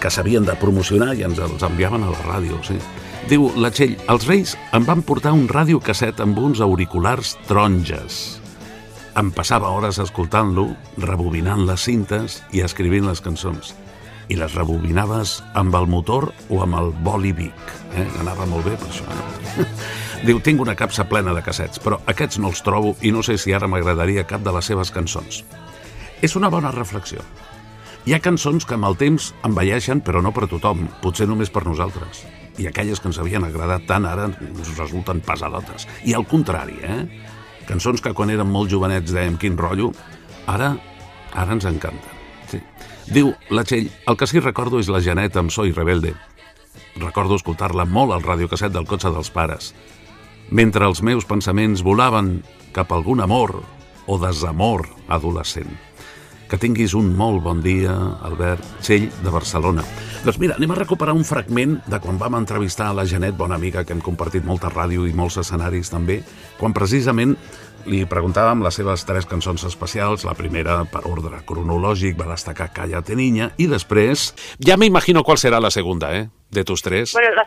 que 0.00 0.10
s'havien 0.10 0.46
de 0.46 0.56
promocionar 0.60 1.14
i 1.16 1.24
ens 1.26 1.38
els 1.42 1.62
enviaven 1.66 2.04
a 2.04 2.12
la 2.12 2.24
ràdio, 2.26 2.60
sí. 2.66 2.78
Diu, 3.28 3.50
la 3.60 3.68
Txell, 3.74 3.96
els 4.08 4.24
Reis 4.28 4.54
em 4.76 4.86
van 4.88 5.02
portar 5.04 5.34
un 5.36 5.48
radiocasset 5.50 6.22
amb 6.24 6.38
uns 6.40 6.62
auriculars 6.64 7.34
taronges. 7.48 8.38
Em 9.18 9.32
passava 9.34 9.72
hores 9.74 9.98
escoltant-lo, 10.00 10.68
rebobinant 11.02 11.64
les 11.68 11.82
cintes 11.88 12.38
i 12.54 12.62
escrivint 12.64 13.08
les 13.08 13.20
cançons. 13.20 13.74
I 14.32 14.36
les 14.38 14.54
rebobinaves 14.54 15.38
amb 15.58 15.74
el 15.76 15.88
motor 15.90 16.28
o 16.48 16.62
amb 16.64 16.78
el 16.78 16.92
boli 17.04 17.34
Vic. 17.36 17.72
Eh? 17.96 18.06
Anava 18.22 18.46
molt 18.46 18.68
bé 18.68 18.76
per 18.78 18.88
això. 18.92 19.04
Eh? 19.08 19.66
Diu, 20.28 20.40
tinc 20.44 20.62
una 20.64 20.76
capsa 20.78 21.04
plena 21.08 21.34
de 21.34 21.42
cassets, 21.44 21.82
però 21.82 22.00
aquests 22.10 22.40
no 22.42 22.52
els 22.52 22.62
trobo 22.64 22.94
i 23.02 23.12
no 23.14 23.24
sé 23.26 23.36
si 23.38 23.52
ara 23.52 23.68
m'agradaria 23.70 24.26
cap 24.28 24.44
de 24.46 24.54
les 24.54 24.70
seves 24.72 24.94
cançons. 24.94 25.42
És 26.22 26.34
una 26.38 26.50
bona 26.50 26.72
reflexió. 26.74 27.20
Hi 28.08 28.14
ha 28.16 28.22
cançons 28.24 28.64
que 28.64 28.72
amb 28.72 28.86
el 28.88 28.94
temps 28.96 29.24
envelleixen, 29.44 29.98
però 30.00 30.22
no 30.24 30.30
per 30.32 30.46
tothom, 30.48 30.86
potser 31.02 31.26
només 31.28 31.50
per 31.52 31.60
nosaltres. 31.66 32.22
I 32.56 32.64
aquelles 32.70 33.02
que 33.04 33.10
ens 33.10 33.18
havien 33.20 33.44
agradat 33.44 33.82
tant 33.84 34.06
ara 34.08 34.30
ens 34.30 34.70
resulten 34.78 35.18
pesadotes. 35.26 35.84
I 36.08 36.14
al 36.16 36.24
contrari, 36.24 36.78
eh? 36.80 37.02
Cançons 37.68 38.00
que 38.00 38.14
quan 38.16 38.30
érem 38.32 38.48
molt 38.48 38.72
jovenets 38.72 39.12
dèiem 39.12 39.36
quin 39.36 39.58
rotllo, 39.60 39.90
ara, 40.48 40.70
ara 41.34 41.52
ens 41.52 41.66
encanten. 41.68 42.14
Sí. 42.48 42.62
Diu 43.12 43.34
la 43.52 43.66
Txell, 43.68 43.90
el 44.08 44.16
que 44.16 44.28
sí 44.30 44.40
recordo 44.40 44.80
és 44.80 44.88
la 44.88 45.02
Janet 45.04 45.36
amb 45.36 45.52
Soy 45.52 45.74
Rebelde. 45.76 46.14
Recordo 46.96 47.36
escoltar-la 47.36 47.84
molt 47.84 48.16
al 48.16 48.24
radiocasset 48.24 48.72
del 48.72 48.88
cotxe 48.88 49.12
dels 49.12 49.28
pares. 49.36 49.74
Mentre 50.48 50.88
els 50.88 51.04
meus 51.04 51.28
pensaments 51.28 51.84
volaven 51.84 52.38
cap 52.72 52.88
a 52.88 53.02
algun 53.02 53.20
amor 53.20 53.58
o 54.08 54.18
desamor 54.24 54.88
adolescent. 55.12 55.87
Que 56.48 56.56
tinguis 56.56 56.94
un 56.96 57.10
molt 57.12 57.42
bon 57.44 57.58
dia, 57.60 57.92
Albert 58.24 58.64
Txell, 58.80 59.10
de 59.20 59.32
Barcelona. 59.32 59.82
Doncs 60.24 60.38
mira, 60.40 60.56
anem 60.56 60.70
a 60.72 60.78
recuperar 60.78 61.12
un 61.12 61.26
fragment 61.28 61.74
de 61.84 61.98
quan 62.00 62.16
vam 62.16 62.38
entrevistar 62.38 62.86
a 62.88 62.96
la 62.96 63.04
Janet, 63.04 63.36
bona 63.36 63.58
amiga, 63.60 63.84
que 63.84 63.92
hem 63.92 64.00
compartit 64.00 64.46
molta 64.48 64.70
ràdio 64.72 65.04
i 65.04 65.12
molts 65.12 65.36
escenaris 65.42 65.92
també, 65.92 66.22
quan 66.56 66.72
precisament 66.72 67.36
li 67.88 68.00
preguntàvem 68.08 68.64
les 68.64 68.80
seves 68.80 69.04
tres 69.08 69.28
cançons 69.28 69.66
especials. 69.68 70.24
La 70.24 70.36
primera, 70.38 70.80
per 70.88 71.04
ordre 71.08 71.42
cronològic, 71.48 72.16
va 72.16 72.30
destacar 72.32 72.72
Cállate 72.72 73.16
niña, 73.16 73.52
i 73.60 73.68
després... 73.68 74.32
Ja 74.64 74.76
me 74.80 74.88
imagino 74.88 75.22
cuál 75.24 75.38
será 75.38 75.60
la 75.60 75.70
segunda, 75.70 76.14
¿eh? 76.16 76.28
De 76.50 76.64
tus 76.64 76.82
tres. 76.82 77.12
Bueno, 77.12 77.34
la 77.36 77.44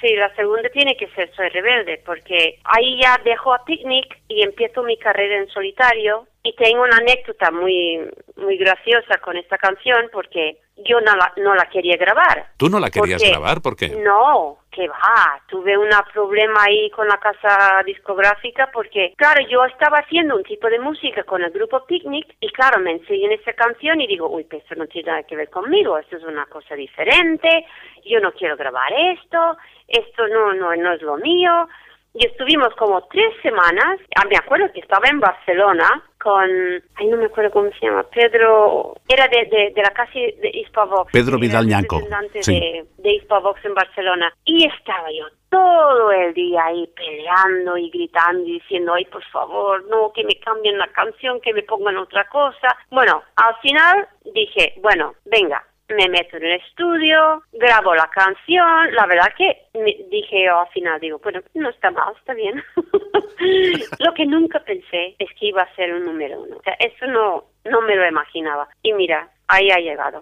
sí, 0.00 0.14
la 0.14 0.34
segunda 0.36 0.68
tiene 0.70 0.96
que 0.96 1.08
ser 1.08 1.30
Soy 1.34 1.48
Rebelde, 1.48 2.02
porque 2.06 2.60
ahí 2.64 3.00
ya 3.00 3.18
dejo 3.24 3.52
a 3.52 3.64
Picnic 3.64 4.06
y 4.28 4.42
empiezo 4.42 4.82
mi 4.82 4.96
carrera 4.96 5.42
en 5.42 5.48
solitario. 5.48 6.26
Y 6.42 6.54
tengo 6.54 6.82
una 6.82 6.96
anécdota 6.98 7.50
muy, 7.50 7.98
muy 8.36 8.56
graciosa 8.56 9.18
con 9.18 9.36
esta 9.36 9.58
canción, 9.58 10.08
porque 10.12 10.58
yo 10.86 11.00
no 11.00 11.14
la, 11.16 11.32
no 11.36 11.54
la 11.54 11.66
quería 11.68 11.96
grabar. 11.96 12.46
¿Tú 12.56 12.68
no 12.70 12.78
la 12.78 12.90
querías 12.90 13.20
Porque- 13.20 13.32
grabar? 13.32 13.60
¿Por 13.60 13.76
qué? 13.76 13.88
No, 13.88 14.58
que 14.70 14.86
va, 14.86 15.42
tuve 15.48 15.76
un 15.76 15.88
problema 16.12 16.62
ahí 16.62 16.88
con 16.90 17.08
la 17.08 17.18
casa 17.18 17.82
discográfica 17.84 18.70
porque, 18.72 19.12
claro, 19.16 19.40
yo 19.50 19.64
estaba 19.64 19.98
haciendo 19.98 20.36
un 20.36 20.44
tipo 20.44 20.68
de 20.68 20.78
música 20.78 21.24
con 21.24 21.42
el 21.42 21.50
grupo 21.50 21.84
Picnic 21.84 22.36
y, 22.40 22.48
claro, 22.52 22.78
me 22.78 22.92
enseñan 22.92 23.32
esa 23.32 23.52
canción 23.54 24.00
y 24.00 24.06
digo, 24.06 24.28
uy, 24.28 24.44
pues 24.44 24.62
esto 24.62 24.76
no 24.76 24.86
tiene 24.86 25.08
nada 25.10 25.24
que 25.24 25.34
ver 25.36 25.50
conmigo, 25.50 25.98
esto 25.98 26.16
es 26.16 26.22
una 26.22 26.46
cosa 26.46 26.76
diferente, 26.76 27.66
yo 28.06 28.20
no 28.20 28.30
quiero 28.32 28.56
grabar 28.56 28.92
esto, 28.92 29.56
esto 29.88 30.28
no, 30.28 30.54
no, 30.54 30.74
no 30.76 30.92
es 30.92 31.02
lo 31.02 31.16
mío. 31.16 31.68
Y 32.14 32.24
estuvimos 32.26 32.74
como 32.76 33.02
tres 33.08 33.34
semanas, 33.42 33.98
ah, 34.16 34.24
me 34.30 34.36
acuerdo 34.36 34.72
que 34.72 34.80
estaba 34.80 35.08
en 35.08 35.20
Barcelona 35.20 36.04
con, 36.22 36.50
ay, 36.96 37.06
no 37.06 37.16
me 37.16 37.26
acuerdo 37.26 37.50
cómo 37.50 37.70
se 37.70 37.86
llama, 37.86 38.04
Pedro, 38.04 38.96
era 39.08 39.28
de, 39.28 39.44
de, 39.46 39.72
de 39.74 39.82
la 39.82 39.90
casa 39.90 40.12
de 40.14 40.50
Hispavox. 40.52 41.12
Pedro 41.12 41.38
Vidal 41.38 41.66
Ñanco, 41.66 41.96
representante 41.96 42.42
sí. 42.42 42.58
de, 42.58 42.84
de 42.98 43.14
Hispavox 43.14 43.64
en 43.64 43.74
Barcelona. 43.74 44.32
Y 44.44 44.66
estaba 44.66 45.10
yo 45.12 45.26
todo 45.48 46.10
el 46.10 46.34
día 46.34 46.64
ahí 46.66 46.88
peleando 46.94 47.76
y 47.76 47.90
gritando 47.90 48.44
y 48.46 48.54
diciendo, 48.54 48.94
ay, 48.94 49.04
por 49.06 49.24
favor, 49.24 49.84
no, 49.88 50.12
que 50.12 50.24
me 50.24 50.34
cambien 50.40 50.76
la 50.76 50.88
canción, 50.88 51.40
que 51.40 51.54
me 51.54 51.62
pongan 51.62 51.96
otra 51.96 52.28
cosa. 52.28 52.76
Bueno, 52.90 53.22
al 53.36 53.56
final 53.62 54.08
dije, 54.34 54.74
bueno, 54.82 55.14
venga, 55.24 55.64
me 55.88 56.08
meto 56.08 56.36
en 56.36 56.44
el 56.44 56.60
estudio, 56.60 57.42
grabo 57.52 57.94
la 57.94 58.08
canción, 58.08 58.94
la 58.94 59.06
verdad 59.06 59.32
que 59.36 59.68
me 59.74 59.96
dije 60.10 60.44
yo 60.44 60.60
al 60.60 60.68
final, 60.68 61.00
digo, 61.00 61.18
bueno, 61.22 61.40
no 61.54 61.70
está 61.70 61.90
mal, 61.90 62.14
está 62.18 62.34
bien. 62.34 62.62
lo 63.98 64.14
que 64.14 64.26
nunca 64.26 64.60
pensé 64.60 65.16
es 65.18 65.28
que 65.38 65.46
iba 65.46 65.62
a 65.62 65.74
ser 65.74 65.94
un 65.94 66.04
número 66.04 66.40
uno. 66.42 66.56
O 66.56 66.62
sea, 66.62 66.74
eso 66.74 67.06
no, 67.06 67.44
no 67.64 67.80
me 67.82 67.96
lo 67.96 68.06
imaginaba. 68.06 68.68
Y 68.82 68.92
mira, 68.92 69.30
ahí 69.48 69.70
ha 69.70 69.78
llegado. 69.78 70.20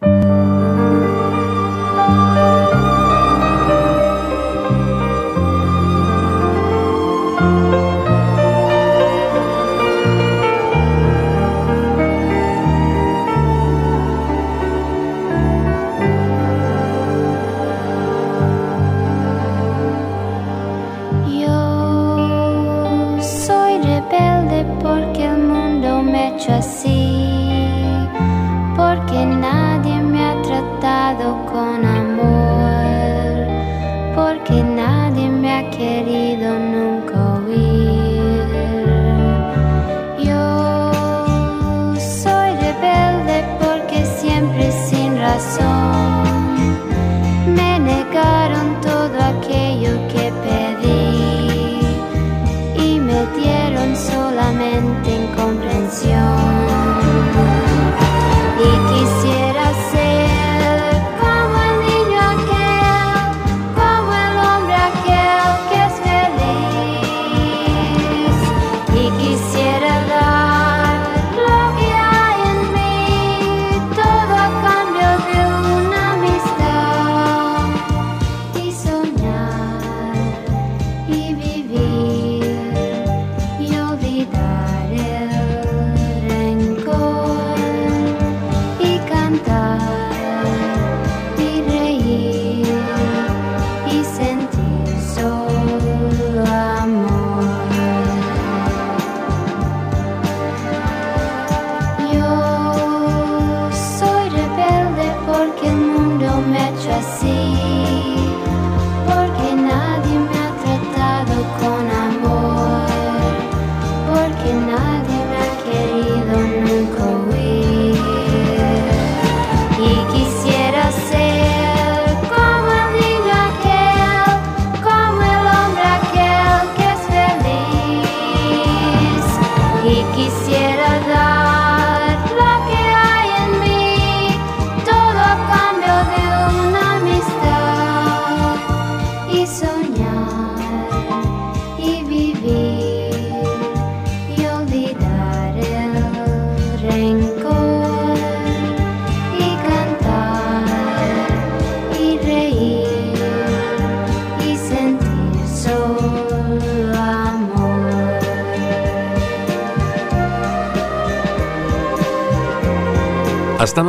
Mundo 26.49 26.95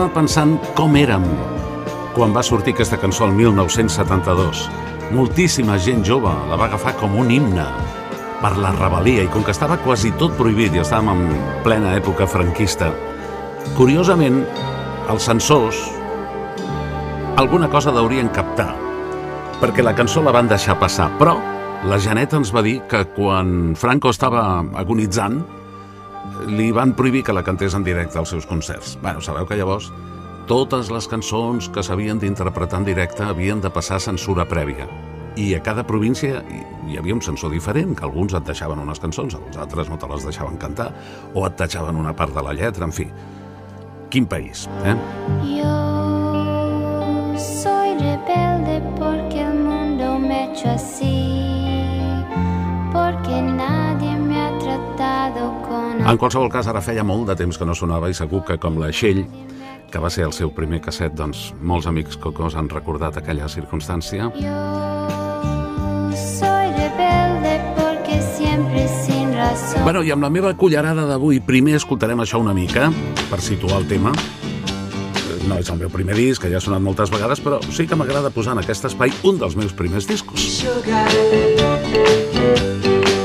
estava 0.08 0.24
pensant 0.24 0.54
com 0.78 0.94
érem 0.96 1.24
quan 2.16 2.32
va 2.32 2.42
sortir 2.44 2.72
aquesta 2.74 2.98
cançó 2.98 3.26
el 3.26 3.34
1972. 3.36 4.62
Moltíssima 5.12 5.76
gent 5.84 6.06
jove 6.08 6.32
la 6.48 6.56
va 6.56 6.68
agafar 6.70 6.94
com 6.96 7.18
un 7.20 7.32
himne 7.32 7.66
per 8.40 8.54
la 8.56 8.72
rebel·lia 8.78 9.26
i 9.26 9.32
com 9.34 9.44
que 9.44 9.52
estava 9.52 9.76
quasi 9.84 10.14
tot 10.16 10.32
prohibit 10.40 10.78
i 10.78 10.80
estàvem 10.80 11.12
en 11.12 11.44
plena 11.66 11.92
època 11.98 12.28
franquista, 12.28 12.94
curiosament, 13.76 14.46
els 15.12 15.28
censors 15.28 15.84
alguna 17.36 17.68
cosa 17.68 17.92
deurien 17.92 18.32
captar 18.32 18.72
perquè 19.60 19.84
la 19.84 19.96
cançó 19.98 20.24
la 20.24 20.32
van 20.32 20.48
deixar 20.48 20.80
passar, 20.80 21.10
però 21.20 21.36
la 21.84 22.00
Janeta 22.00 22.40
ens 22.40 22.54
va 22.56 22.64
dir 22.64 22.80
que 22.88 23.04
quan 23.18 23.76
Franco 23.76 24.14
estava 24.14 24.64
agonitzant 24.80 25.42
li 26.46 26.70
van 26.72 26.94
prohibir 26.94 27.24
que 27.24 27.34
la 27.34 27.44
cantés 27.44 27.74
en 27.74 27.84
directe 27.84 28.20
als 28.20 28.30
seus 28.30 28.46
concerts. 28.46 28.98
Bueno, 29.02 29.22
sabeu 29.22 29.48
que 29.48 29.58
llavors 29.58 29.92
totes 30.48 30.92
les 30.94 31.08
cançons 31.12 31.68
que 31.74 31.84
s'havien 31.84 32.20
d'interpretar 32.20 32.80
en 32.80 32.86
directe 32.88 33.26
havien 33.26 33.60
de 33.62 33.72
passar 33.74 34.00
censura 34.00 34.46
prèvia. 34.48 34.88
I 35.38 35.52
a 35.58 35.62
cada 35.62 35.84
província 35.86 36.40
hi 36.88 36.98
havia 36.98 37.14
un 37.14 37.22
censor 37.22 37.52
diferent, 37.52 37.94
que 37.98 38.06
alguns 38.08 38.34
et 38.34 38.46
deixaven 38.48 38.80
unes 38.80 39.02
cançons, 39.04 39.36
els 39.36 39.58
altres 39.60 39.90
no 39.92 39.98
te 40.00 40.08
les 40.10 40.24
deixaven 40.24 40.58
cantar, 40.58 40.94
o 41.36 41.46
et 41.46 41.58
deixaven 41.60 42.00
una 42.00 42.16
part 42.16 42.34
de 42.34 42.44
la 42.46 42.56
lletra, 42.56 42.88
en 42.88 42.96
fi. 42.96 43.10
Quin 44.10 44.26
país, 44.26 44.70
eh? 44.88 44.96
Yo 45.44 45.76
soy 47.38 47.98
rebelde 48.00 48.82
porque 48.98 49.42
el 49.42 49.60
mundo 49.60 50.18
me 50.18 50.46
hecho 50.46 50.70
así, 50.70 51.28
porque 52.94 53.42
nadie 53.42 53.77
En 55.98 56.18
qualsevol 56.18 56.52
cas, 56.52 56.68
ara 56.68 56.82
feia 56.82 57.04
molt 57.04 57.28
de 57.30 57.36
temps 57.40 57.58
que 57.58 57.66
no 57.66 57.76
sonava 57.76 58.10
i 58.12 58.16
segur 58.18 58.44
que 58.48 58.58
com 58.62 58.78
la 58.80 58.92
Xell, 58.94 59.26
que 59.92 60.00
va 60.04 60.12
ser 60.12 60.26
el 60.28 60.34
seu 60.36 60.52
primer 60.54 60.82
casset, 60.84 61.16
doncs 61.16 61.52
molts 61.62 61.88
amics 61.88 62.20
cocos 62.20 62.56
han 62.56 62.70
recordat 62.70 63.18
aquella 63.18 63.48
circumstància. 63.52 64.32
Bueno, 69.84 70.02
i 70.04 70.12
amb 70.12 70.26
la 70.26 70.30
meva 70.30 70.52
cullerada 70.60 71.06
d'avui, 71.08 71.40
primer 71.40 71.78
escoltarem 71.78 72.20
això 72.20 72.42
una 72.42 72.56
mica, 72.56 72.90
per 73.30 73.40
situar 73.40 73.80
el 73.80 73.88
tema. 73.88 74.12
No 75.48 75.60
és 75.62 75.70
el 75.72 75.80
meu 75.80 75.88
primer 75.88 76.18
disc, 76.18 76.44
que 76.44 76.52
ja 76.52 76.60
ha 76.60 76.64
sonat 76.64 76.84
moltes 76.84 77.12
vegades, 77.14 77.40
però 77.40 77.62
sí 77.72 77.88
que 77.88 77.96
m'agrada 77.96 78.34
posar 78.36 78.58
en 78.58 78.64
aquest 78.66 78.90
espai 78.92 79.16
un 79.24 79.40
dels 79.40 79.56
meus 79.56 79.72
primers 79.72 80.10
discos. 80.10 80.44
Sugar. 80.60 81.08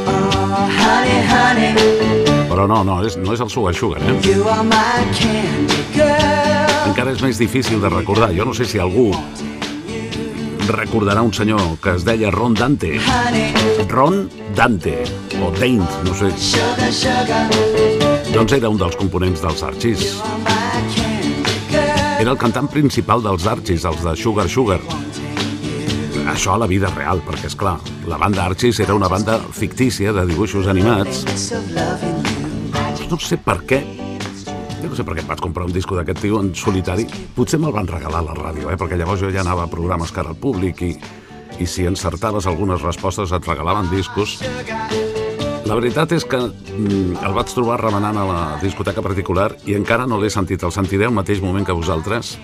Oh, 0.06 0.66
honey, 0.78 1.22
honey, 1.34 2.21
Però 2.52 2.66
no, 2.68 2.82
no, 2.84 2.98
és, 3.00 3.14
no 3.16 3.32
és 3.32 3.40
el 3.40 3.48
Sugar 3.48 3.72
Sugar, 3.72 4.02
eh? 4.04 4.18
Encara 6.84 7.14
és 7.14 7.22
més 7.24 7.38
difícil 7.40 7.80
de 7.80 7.88
recordar. 7.88 8.28
Jo 8.36 8.44
no 8.44 8.52
sé 8.52 8.66
si 8.68 8.76
algú 8.82 9.08
recordarà 10.68 11.22
un 11.24 11.32
senyor 11.32 11.78
que 11.82 11.94
es 11.96 12.04
deia 12.04 12.30
Ron 12.30 12.52
Dante. 12.54 12.98
Ron 13.88 14.28
Dante, 14.54 14.98
o 15.40 15.48
Daint, 15.56 15.88
no 16.04 16.12
sé. 16.14 16.28
Doncs 18.32 18.52
era 18.58 18.68
un 18.68 18.76
dels 18.80 19.00
components 19.00 19.40
dels 19.40 19.64
Archies. 19.64 20.20
Era 21.72 22.30
el 22.30 22.38
cantant 22.38 22.68
principal 22.68 23.24
dels 23.24 23.48
Archies, 23.48 23.88
els 23.88 24.04
de 24.04 24.14
Sugar 24.16 24.48
Sugar. 24.48 24.80
Això 26.32 26.54
a 26.54 26.60
la 26.60 26.68
vida 26.70 26.92
real, 26.92 27.24
perquè, 27.24 27.48
és 27.48 27.56
clar, 27.58 27.78
la 28.08 28.20
banda 28.20 28.44
Archies 28.44 28.78
era 28.84 28.94
una 28.94 29.08
banda 29.08 29.40
fictícia 29.52 30.12
de 30.12 30.28
dibuixos 30.28 30.68
animats. 30.70 31.24
No 33.12 33.18
sé 33.20 33.36
per 33.36 33.58
què. 33.68 33.76
Jo 34.80 34.88
no 34.88 34.96
sé 34.96 35.04
per 35.04 35.12
què 35.18 35.22
vaig 35.28 35.40
comprar 35.44 35.66
un 35.68 35.72
disco 35.74 35.98
d'aquest 35.98 36.22
tio 36.24 36.38
en 36.40 36.46
solitari. 36.56 37.04
Potser 37.36 37.58
me'l 37.60 37.74
van 37.74 37.90
regalar 37.90 38.22
a 38.22 38.24
la 38.24 38.36
ràdio, 38.38 38.70
eh? 38.72 38.76
perquè 38.80 38.96
llavors 38.96 39.20
jo 39.20 39.28
ja 39.34 39.42
anava 39.42 39.66
a 39.66 39.70
programes 39.70 40.14
cara 40.16 40.30
al 40.32 40.38
públic 40.40 40.80
i, 40.86 40.94
i 41.60 41.66
si 41.68 41.84
encertaves 41.84 42.46
algunes 42.48 42.80
respostes 42.80 43.34
et 43.36 43.48
regalaven 43.50 43.90
discos. 43.92 44.38
La 45.68 45.76
veritat 45.76 46.14
és 46.16 46.24
que 46.24 46.40
mm, 46.40 47.18
el 47.20 47.36
vaig 47.36 47.52
trobar 47.52 47.82
remenant 47.82 48.16
a 48.16 48.24
la 48.30 48.40
discoteca 48.62 49.04
particular 49.04 49.50
i 49.68 49.76
encara 49.76 50.08
no 50.08 50.16
l'he 50.16 50.32
sentit. 50.32 50.64
El 50.64 50.72
sentiré 50.72 51.04
al 51.04 51.12
mateix 51.12 51.42
moment 51.44 51.68
que 51.68 51.76
vosaltres. 51.76 52.38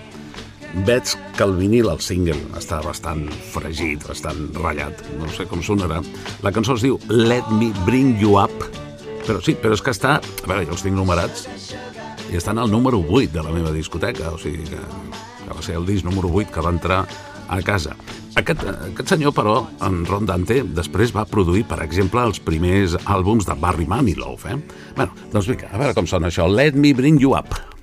Veig 0.84 1.14
que 1.32 1.46
el 1.46 1.56
vinil, 1.56 1.88
el 1.88 2.02
single, 2.04 2.36
està 2.60 2.82
bastant 2.84 3.24
fregit, 3.54 4.04
bastant 4.04 4.50
ratllat. 4.60 5.00
No 5.16 5.32
sé 5.32 5.48
com 5.48 5.64
sonarà. 5.64 6.02
La 6.44 6.52
cançó 6.52 6.76
es 6.76 6.84
diu 6.84 7.00
Let 7.08 7.48
Me 7.56 7.72
Bring 7.88 8.20
You 8.20 8.36
Up. 8.36 8.68
Però 9.28 9.42
sí, 9.44 9.52
però 9.60 9.76
és 9.76 9.84
que 9.84 9.92
està... 9.92 10.16
A 10.18 10.48
veure, 10.48 10.64
jo 10.64 10.72
els 10.72 10.84
tinc 10.86 10.96
numerats 10.96 11.48
i 12.28 12.36
estan 12.36 12.60
al 12.60 12.70
número 12.72 13.00
8 13.04 13.32
de 13.34 13.44
la 13.44 13.52
meva 13.52 13.72
discoteca. 13.74 14.32
O 14.32 14.40
sigui 14.40 14.64
que, 14.68 14.80
que 15.44 15.52
va 15.52 15.64
ser 15.64 15.76
el 15.76 15.84
disc 15.88 16.06
número 16.06 16.32
8 16.32 16.54
que 16.54 16.64
va 16.64 16.72
entrar 16.72 17.02
a 17.48 17.60
casa. 17.64 17.96
Aquest, 18.38 18.62
aquest 18.64 19.12
senyor, 19.12 19.34
però, 19.36 19.56
en 19.84 20.04
Ron 20.08 20.28
Dante, 20.28 20.60
després 20.76 21.12
va 21.16 21.26
produir, 21.28 21.64
per 21.68 21.80
exemple, 21.84 22.22
els 22.24 22.40
primers 22.40 22.96
àlbums 23.04 23.48
de 23.48 23.56
Barry 23.58 23.88
Manilow, 23.88 24.38
eh? 24.46 24.60
Bueno, 24.96 25.26
doncs 25.32 25.50
vinga, 25.50 25.72
a 25.72 25.80
veure 25.80 25.96
com 25.96 26.08
sona 26.08 26.32
això. 26.32 26.48
Let 26.48 26.78
me 26.78 26.94
bring 26.96 27.20
you 27.20 27.36
up. 27.36 27.77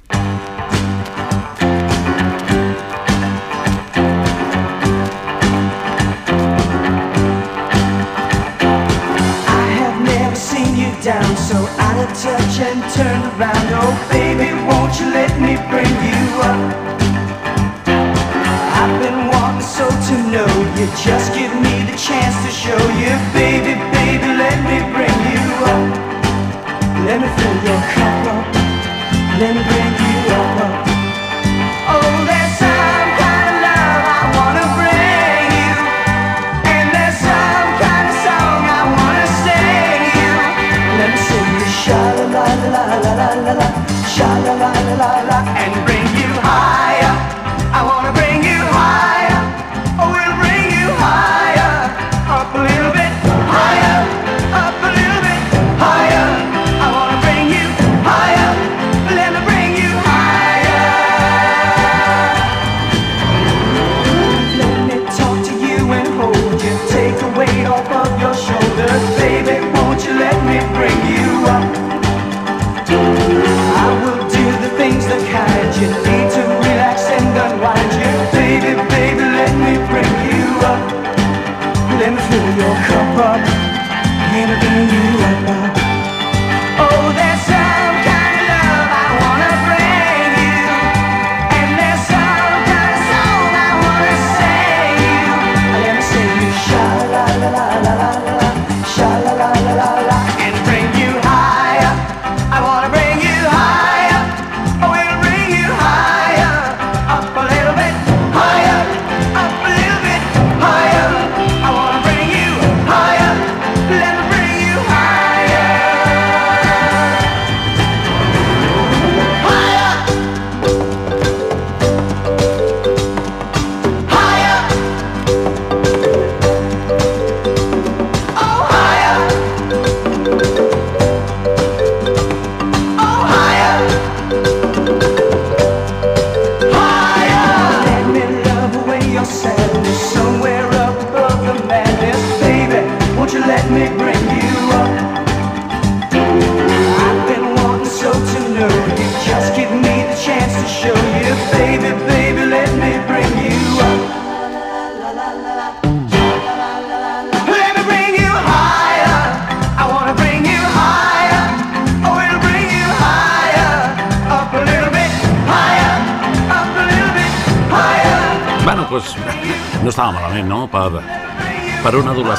Out 12.05 12.15
touch 12.15 12.59
and 12.59 12.81
turned 12.93 13.25
around. 13.39 13.67
Oh, 13.81 13.93
baby, 14.11 14.53
won't 14.67 14.99
you 14.99 15.07
let 15.11 15.33
me 15.39 15.55
bring 15.69 15.93
you 16.05 16.21
up? 16.41 16.61
I've 18.79 18.95
been 19.01 19.27
wanting 19.31 19.61
so 19.61 19.87
to 19.87 20.15
know 20.33 20.51
you. 20.77 20.87
Just 21.01 21.33
give 21.33 21.53
me 21.53 21.75
the 21.89 21.97
chance 21.97 22.35
to 22.45 22.51
show 22.51 22.81
you, 23.01 23.13
baby, 23.33 23.73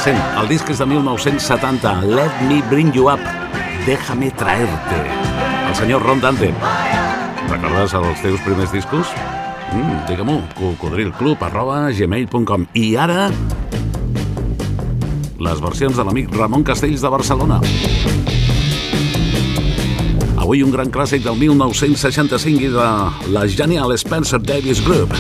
adolescent. 0.07 0.40
El 0.40 0.48
disc 0.48 0.70
és 0.70 0.78
de 0.78 0.86
1970, 0.86 2.02
Let 2.07 2.42
Me 2.48 2.62
Bring 2.70 2.94
You 2.94 3.11
Up, 3.11 3.20
Déjame 3.86 4.30
Traerte. 4.30 5.00
El 5.68 5.74
senyor 5.74 6.02
Ron 6.02 6.20
Dante. 6.20 6.52
Recordes 7.48 7.94
els 7.94 8.22
teus 8.22 8.40
primers 8.40 8.72
discos? 8.72 9.07
Mm, 9.72 10.07
Digue-m'ho, 10.09 10.40
cocodrilclub 10.54 11.42
arroba 11.42 11.90
gmail.com 11.90 12.66
I 12.74 12.96
ara, 12.96 13.30
les 15.38 15.61
versions 15.61 15.96
de 15.96 16.04
l'amic 16.04 16.30
Ramon 16.34 16.64
Castells 16.64 17.02
de 17.02 17.11
Barcelona. 17.11 17.61
Avui 20.36 20.62
un 20.62 20.70
gran 20.70 20.90
clàssic 20.94 21.24
del 21.24 21.36
1965 21.36 22.62
i 22.62 22.70
de 22.70 22.88
la 23.34 23.46
Genial 23.50 23.96
Spencer 23.98 24.40
Davis 24.40 24.82
Group. 24.86 25.14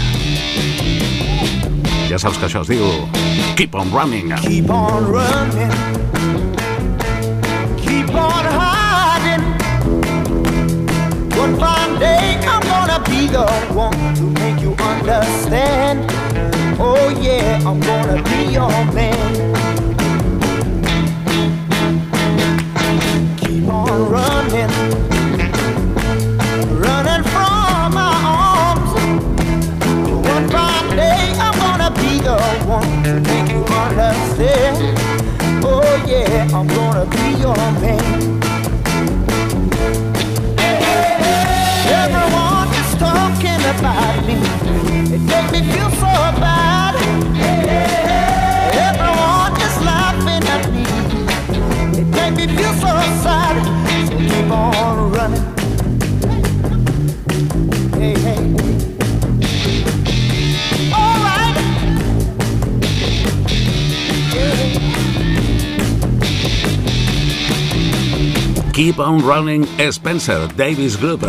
Ja 2.06 2.18
saps 2.22 2.38
que 2.38 2.46
això 2.46 2.62
es 2.62 2.70
diu 2.70 3.15
Keep 3.56 3.74
on 3.74 3.90
Running. 3.90 4.36
Keep 4.36 4.68
on 4.68 5.10
running. 5.10 5.70
Keep 7.78 8.14
on 8.14 8.44
hiding. 8.44 9.42
One 11.38 11.58
fine 11.58 11.98
day 11.98 12.38
I'm 12.42 12.60
gonna 12.60 13.02
be 13.08 13.28
the 13.28 13.46
one 13.72 14.14
to 14.16 14.24
make 14.24 14.60
you 14.60 14.74
understand. 14.74 16.04
Oh 16.78 17.08
yeah, 17.18 17.56
I'm 17.66 17.80
gonna 17.80 18.22
be 18.24 18.52
your 18.52 18.68
man. 18.92 19.55
Understand. 34.56 34.98
Oh 35.64 36.04
yeah, 36.06 36.48
I'm 36.54 36.66
gonna 36.66 37.06
be 37.06 37.40
your 37.40 37.56
man. 37.80 38.00
Everyone 41.88 42.68
is 42.80 42.94
talking 42.96 43.62
about 43.74 44.26
me. 44.26 44.34
It 45.14 45.20
makes 45.20 45.52
me 45.52 45.72
feel 45.72 45.90
so 45.90 46.15
Keep 68.76 68.98
on 68.98 69.22
Running 69.24 69.64
Spencer 69.90 70.46
Davis 70.54 70.98
Group. 71.00 71.22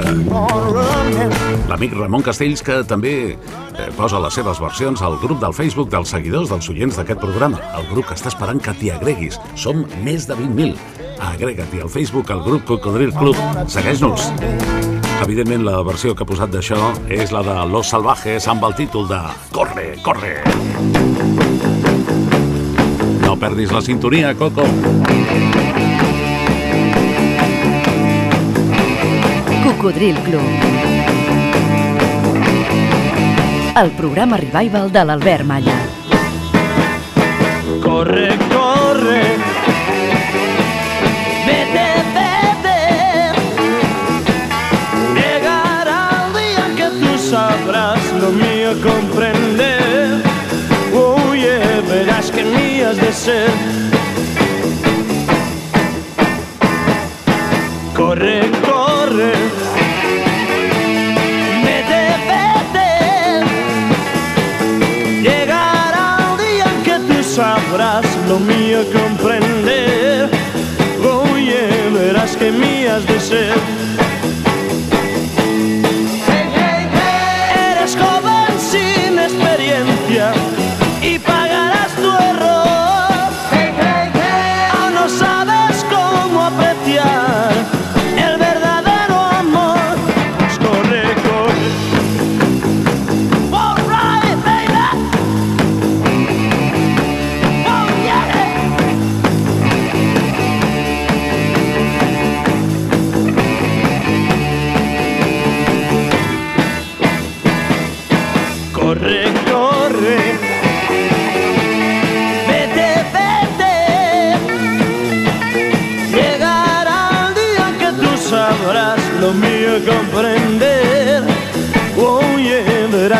L'amic 1.69 1.93
Ramon 1.95 2.19
Castells 2.19 2.59
que 2.59 2.81
també 2.83 3.13
eh, 3.39 3.85
posa 3.95 4.19
les 4.19 4.35
seves 4.35 4.59
versions 4.59 4.99
al 4.99 5.15
grup 5.21 5.39
del 5.39 5.55
Facebook 5.55 5.87
dels 5.93 6.11
seguidors 6.11 6.51
dels 6.51 6.67
oients 6.73 6.99
d'aquest 6.99 7.21
programa. 7.23 7.61
El 7.79 7.87
grup 7.87 8.09
que 8.09 8.17
està 8.19 8.27
esperant 8.33 8.59
que 8.59 8.73
t'hi 8.75 8.91
agreguis. 8.91 9.39
Som 9.55 9.85
més 10.03 10.27
de 10.27 10.35
20.000. 10.35 10.75
Agrega't-hi 11.29 11.79
al 11.85 11.93
Facebook 11.93 12.35
al 12.35 12.43
grup 12.43 12.67
Cocodril 12.67 13.15
Club. 13.15 13.39
Segueix-nos. 13.71 14.27
Evidentment, 15.23 15.63
la 15.63 15.79
versió 15.87 16.11
que 16.11 16.27
ha 16.27 16.29
posat 16.33 16.51
d'això 16.51 16.91
és 17.07 17.31
la 17.31 17.45
de 17.47 17.55
Los 17.71 17.95
Salvajes 17.95 18.51
amb 18.51 18.67
el 18.67 18.75
títol 18.75 19.07
de 19.07 19.23
Corre, 19.55 19.93
corre. 20.03 20.35
No 23.23 23.39
perdis 23.39 23.71
la 23.71 23.85
sintonia, 23.87 24.35
Coco. 24.35 24.67
Cocodril 29.67 30.15
Club. 30.19 30.41
El 33.75 33.91
programa 33.97 34.37
revival 34.37 34.89
de 34.93 35.03
l'Albert 35.03 35.43
Malla. 35.43 35.75
Corre, 37.83 38.29
corre. 38.53 39.23
Vete, 41.47 41.89
vete. 42.15 42.79
Llegará 45.19 46.27
el 46.27 46.33
día 46.39 46.65
que 46.77 46.87
tú 47.01 47.17
sabrás 47.17 47.99
lo 48.21 48.29
mío 48.31 48.71
comprender. 48.81 50.21
Oh, 50.95 51.35
yeah, 51.35 51.81
verás 51.89 52.31
que 52.31 52.43
mías 52.45 52.95
de 52.95 53.11
ser. 53.11 53.96
Que 73.05 73.13
mías 73.13 73.29
de 73.29 73.86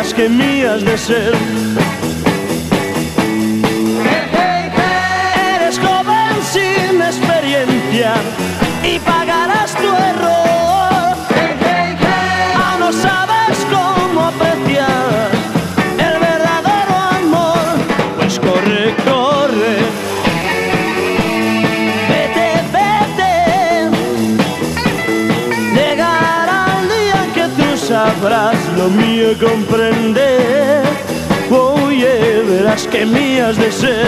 verás 0.08 0.14
que 0.14 0.28
mías 0.28 0.84
de 0.84 0.96
comprender. 29.36 30.82
Oye, 31.50 32.42
verás 32.48 32.86
que 32.86 33.04
mías 33.04 33.56
de 33.56 33.70
ser. 33.70 34.06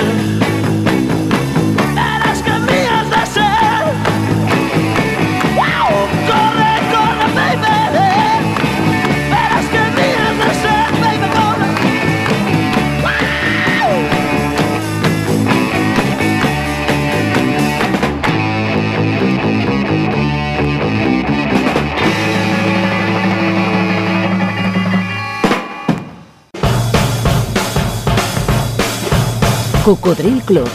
Cocodril 29.82 30.42
Club. 30.42 30.68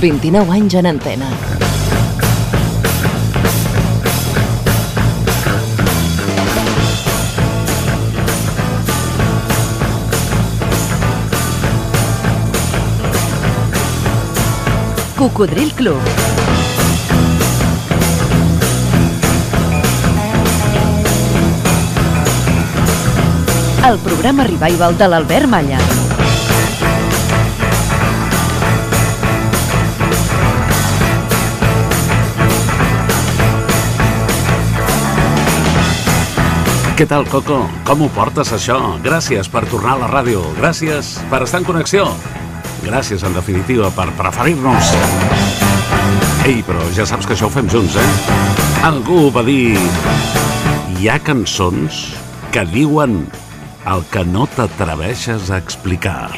29 0.00 0.52
anys 0.52 0.74
en 0.74 0.86
antena. 0.86 1.30
Cocodril 15.16 15.72
Club. 15.72 16.33
El 23.84 23.98
programa 23.98 24.44
revival 24.48 24.94
de 24.96 25.06
l'Albert 25.12 25.44
Malla. 25.44 25.76
Què 36.96 37.04
tal, 37.10 37.28
Coco? 37.28 37.58
Com 37.84 38.06
ho 38.06 38.08
portes, 38.16 38.54
això? 38.56 38.78
Gràcies 39.04 39.52
per 39.52 39.66
tornar 39.68 39.98
a 39.98 40.02
la 40.06 40.08
ràdio. 40.08 40.40
Gràcies 40.56 41.18
per 41.28 41.42
estar 41.44 41.60
en 41.60 41.68
connexió. 41.68 42.08
Gràcies, 42.86 43.20
en 43.20 43.36
definitiva, 43.36 43.92
per 43.92 44.08
preferir-nos. 44.16 44.96
Ei, 46.48 46.62
però 46.64 46.88
ja 46.96 47.04
saps 47.04 47.28
que 47.28 47.36
això 47.36 47.52
ho 47.52 47.52
fem 47.52 47.68
junts, 47.68 48.00
eh? 48.00 48.10
Algú 48.88 49.28
va 49.34 49.44
dir... 49.44 49.76
Hi 50.96 51.10
ha 51.10 51.20
cançons 51.20 52.06
que 52.54 52.64
diuen 52.72 53.26
el 53.86 54.02
que 54.10 54.24
no 54.24 54.46
t'atreveixes 54.46 55.50
a 55.50 55.58
explicar. 55.58 56.30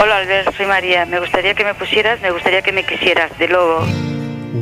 Hola 0.00 0.16
Albert, 0.18 0.56
soy 0.56 0.66
María. 0.66 1.04
Me 1.06 1.20
gustaría 1.20 1.54
que 1.54 1.64
me 1.64 1.74
pusieras, 1.74 2.20
me 2.20 2.30
gustaría 2.30 2.62
que 2.62 2.72
me 2.72 2.84
quisieras, 2.84 3.36
de 3.38 3.48
Lobo. 3.48 3.86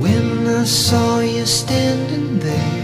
When 0.01 0.47
I 0.49 0.65
saw 0.65 1.21
you 1.21 1.47
standing 1.47 2.41
there, 2.41 2.83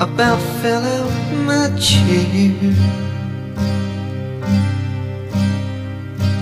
about 0.00 0.40
fell 0.62 0.84
out 0.84 1.12
my 1.46 1.68
chair. 1.78 2.74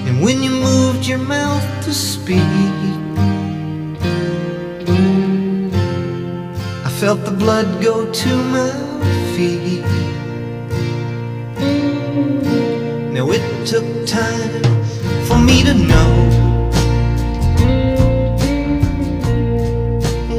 And 0.07 0.23
when 0.23 0.43
you 0.43 0.51
moved 0.51 1.07
your 1.07 1.19
mouth 1.19 1.65
to 1.85 1.93
speak, 1.93 2.41
felt 7.07 7.25
the 7.25 7.31
blood 7.31 7.81
go 7.81 8.11
to 8.11 8.37
my 8.57 8.73
feet. 9.37 9.85
Now 13.13 13.31
it 13.31 13.45
took 13.65 13.87
time 14.05 14.61
for 15.29 15.39
me 15.39 15.63
to 15.63 15.75
know 15.75 16.11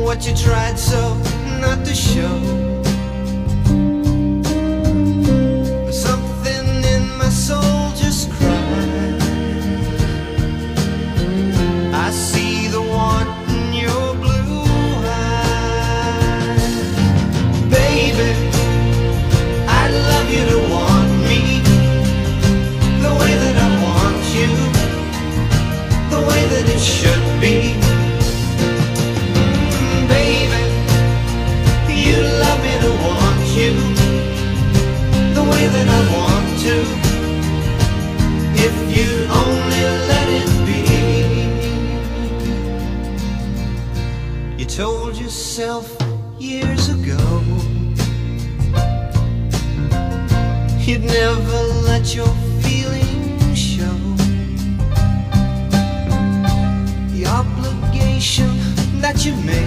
what 0.04 0.28
you 0.28 0.36
tried 0.36 0.78
so 0.78 1.16
not 1.62 1.86
to 1.86 1.96
show. 1.96 2.67
Years 46.38 46.90
ago. 46.90 47.18
You'd 50.78 51.04
never 51.04 51.62
let 51.90 52.14
your 52.14 52.28
feelings 52.62 53.58
show. 53.58 53.98
The 57.10 57.26
obligation 57.26 58.52
that 59.02 59.26
you 59.26 59.36
made 59.38 59.67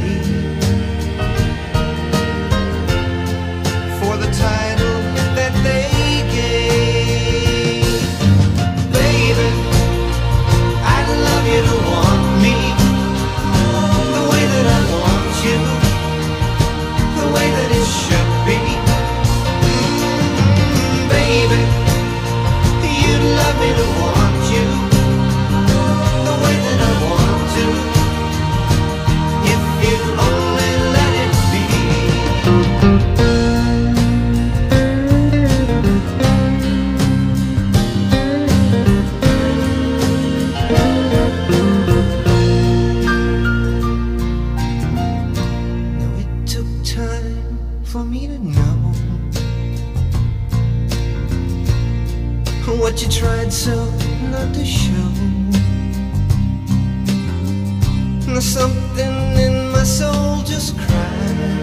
something 58.38 59.38
in 59.38 59.70
my 59.72 59.82
soul 59.82 60.42
just 60.42 60.76
cried. 60.78 61.59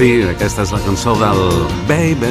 Sí, 0.00 0.22
aquesta 0.24 0.62
és 0.64 0.70
la 0.72 0.78
cançó 0.80 1.12
del 1.20 1.42
Baby, 1.84 2.28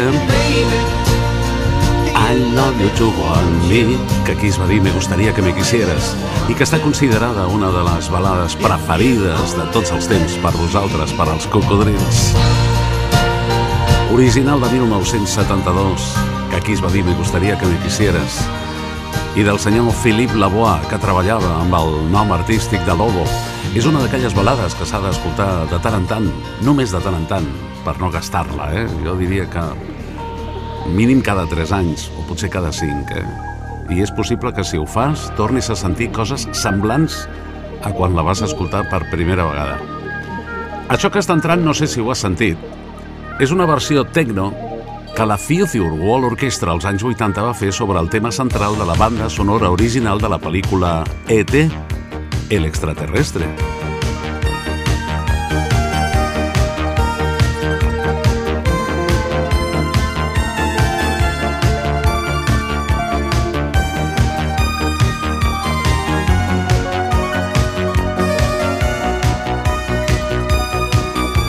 I 2.17 2.37
love 2.55 2.79
you 2.81 2.89
to 2.97 3.11
want 3.21 3.67
me, 3.69 3.93
que 4.25 4.31
aquí 4.31 4.47
es 4.47 4.57
va 4.57 4.65
dir 4.65 4.81
Me 4.81 4.89
gustaría 4.89 5.35
que 5.35 5.43
me 5.43 5.53
quisieras, 5.53 6.15
i 6.49 6.55
que 6.57 6.65
està 6.65 6.79
considerada 6.81 7.45
una 7.45 7.69
de 7.69 7.83
les 7.91 8.09
balades 8.09 8.55
preferides 8.57 9.53
de 9.53 9.67
tots 9.69 9.93
els 9.93 10.09
temps 10.09 10.39
per 10.41 10.53
vosaltres, 10.57 11.13
per 11.13 11.29
als 11.29 11.45
cocodrils. 11.53 12.33
Original 14.17 14.65
de 14.65 14.71
1972, 14.73 16.09
que 16.49 16.57
aquí 16.63 16.73
es 16.73 16.81
va 16.81 16.89
dir 16.89 17.05
Me 17.05 17.13
gustaría 17.21 17.59
que 17.59 17.69
me 17.69 17.77
quisieras, 17.85 18.41
i 19.37 19.45
del 19.45 19.61
senyor 19.61 19.93
Philippe 20.01 20.41
Lavoie, 20.41 20.89
que 20.89 20.97
treballava 20.97 21.53
amb 21.61 21.77
el 21.83 21.95
nom 22.09 22.33
artístic 22.33 22.81
de 22.89 22.97
Lobo. 22.97 23.29
És 23.77 23.85
una 23.85 23.99
d'aquelles 24.01 24.33
balades 24.33 24.73
que 24.73 24.85
s'ha 24.87 24.97
d'escoltar 25.03 25.67
de 25.69 25.77
tant 25.83 25.93
en 25.99 26.05
tant, 26.09 26.25
només 26.65 26.89
de 26.89 26.99
tant 27.03 27.13
en 27.13 27.27
tant, 27.29 27.45
per 27.85 27.93
no 28.01 28.09
gastar-la, 28.09 28.71
eh? 28.73 28.87
Jo 29.05 29.13
diria 29.19 29.45
que 29.51 29.61
mínim 30.89 31.21
cada 31.21 31.45
3 31.47 31.73
anys, 31.77 32.07
o 32.17 32.25
potser 32.25 32.49
cada 32.49 32.71
5, 32.73 33.13
eh? 33.13 33.93
I 33.93 34.01
és 34.01 34.11
possible 34.17 34.51
que 34.57 34.65
si 34.65 34.77
ho 34.77 34.87
fas 34.89 35.27
tornis 35.37 35.69
a 35.69 35.77
sentir 35.77 36.09
coses 36.15 36.47
semblants 36.57 37.21
a 37.85 37.93
quan 37.93 38.17
la 38.17 38.25
vas 38.25 38.41
escoltar 38.41 38.87
per 38.89 39.03
primera 39.13 39.45
vegada. 39.45 39.77
Això 40.89 41.13
que 41.13 41.21
està 41.21 41.37
entrant, 41.37 41.61
no 41.61 41.77
sé 41.77 41.85
si 41.87 42.01
ho 42.01 42.09
has 42.09 42.25
sentit, 42.25 42.57
és 43.39 43.53
una 43.53 43.69
versió 43.69 44.03
techno 44.09 44.49
que 45.13 45.29
la 45.29 45.37
Future 45.37 45.93
Wall 45.93 46.25
Orchestra 46.25 46.73
als 46.73 46.89
anys 46.89 47.05
80 47.05 47.45
va 47.45 47.53
fer 47.53 47.69
sobre 47.71 48.01
el 48.01 48.09
tema 48.09 48.33
central 48.33 48.81
de 48.81 48.89
la 48.89 48.97
banda 48.97 49.29
sonora 49.29 49.69
original 49.69 50.17
de 50.17 50.33
la 50.33 50.41
pel·lícula 50.41 51.03
E.T., 51.29 51.98
el 52.49 52.65
extraterrestre. 52.65 53.45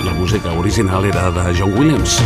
La 0.05 0.13
música 0.13 0.53
original 0.53 1.05
era 1.07 1.31
de 1.31 1.59
John 1.59 1.79
Williams. 1.79 2.23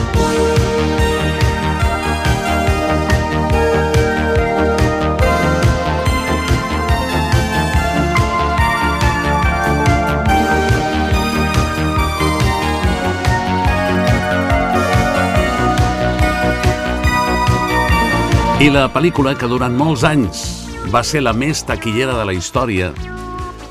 I 18.63 18.69
la 18.71 18.85
pel·lícula 18.87 19.33
que 19.35 19.49
durant 19.51 19.75
molts 19.75 20.05
anys 20.07 20.45
va 20.93 21.01
ser 21.03 21.25
la 21.25 21.33
més 21.35 21.65
taquillera 21.67 22.15
de 22.15 22.27
la 22.29 22.35
història, 22.37 22.93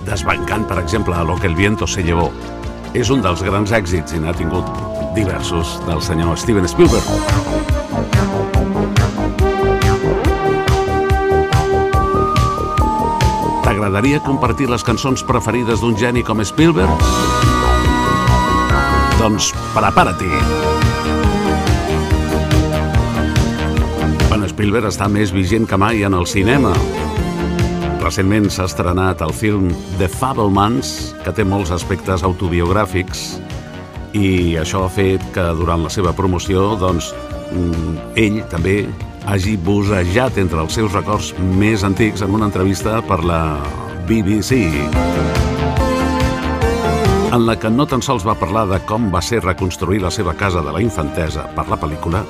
desbancant, 0.04 0.66
per 0.68 0.82
exemple, 0.82 1.16
a 1.16 1.24
Lo 1.24 1.38
que 1.40 1.48
el 1.48 1.56
viento 1.56 1.88
se 1.88 2.04
llevó, 2.04 2.28
és 2.94 3.10
un 3.10 3.24
dels 3.24 3.42
grans 3.48 3.72
èxits 3.72 4.12
i 4.14 4.20
n'ha 4.20 4.36
tingut 4.36 4.68
diversos 5.16 5.78
del 5.88 6.04
senyor 6.04 6.36
Steven 6.38 6.68
Spielberg. 6.68 7.08
T'agradaria 13.64 14.20
compartir 14.28 14.68
les 14.68 14.84
cançons 14.84 15.24
preferides 15.24 15.80
d'un 15.80 15.96
geni 15.96 16.28
com 16.28 16.44
Spielberg? 16.44 17.08
Doncs 19.24 19.54
prepara-t'hi! 19.72 20.73
Spielberg 24.64 24.88
està 24.88 25.10
més 25.12 25.34
vigent 25.36 25.66
que 25.68 25.76
mai 25.76 26.06
en 26.08 26.14
el 26.16 26.24
cinema. 26.24 26.70
Recentment 28.00 28.46
s'ha 28.48 28.64
estrenat 28.70 29.20
el 29.26 29.34
film 29.36 29.66
The 30.00 30.08
Fablemans, 30.08 30.92
que 31.26 31.34
té 31.36 31.44
molts 31.44 31.74
aspectes 31.76 32.24
autobiogràfics, 32.24 33.26
i 34.16 34.56
això 34.62 34.86
ha 34.86 34.92
fet 34.96 35.26
que 35.36 35.44
durant 35.60 35.84
la 35.84 35.92
seva 35.92 36.14
promoció, 36.16 36.78
doncs, 36.80 37.12
mm, 37.52 37.98
ell 38.24 38.40
també 38.48 38.78
hagi 39.28 39.58
bussejat 39.58 40.40
entre 40.40 40.64
els 40.64 40.80
seus 40.80 40.96
records 40.96 41.34
més 41.60 41.84
antics 41.84 42.24
en 42.24 42.32
una 42.32 42.48
entrevista 42.48 43.02
per 43.02 43.20
la 43.20 43.60
BBC 44.08 44.64
en 47.34 47.48
la 47.48 47.56
que 47.58 47.70
no 47.70 47.88
tan 47.90 48.02
sols 48.06 48.24
va 48.24 48.36
parlar 48.38 48.68
de 48.70 48.78
com 48.86 49.08
va 49.12 49.20
ser 49.20 49.40
reconstruir 49.42 50.00
la 50.04 50.12
seva 50.12 50.36
casa 50.38 50.62
de 50.62 50.72
la 50.72 50.82
infantesa 50.86 51.48
per 51.56 51.66
la 51.68 51.80
pel·lícula, 51.82 52.22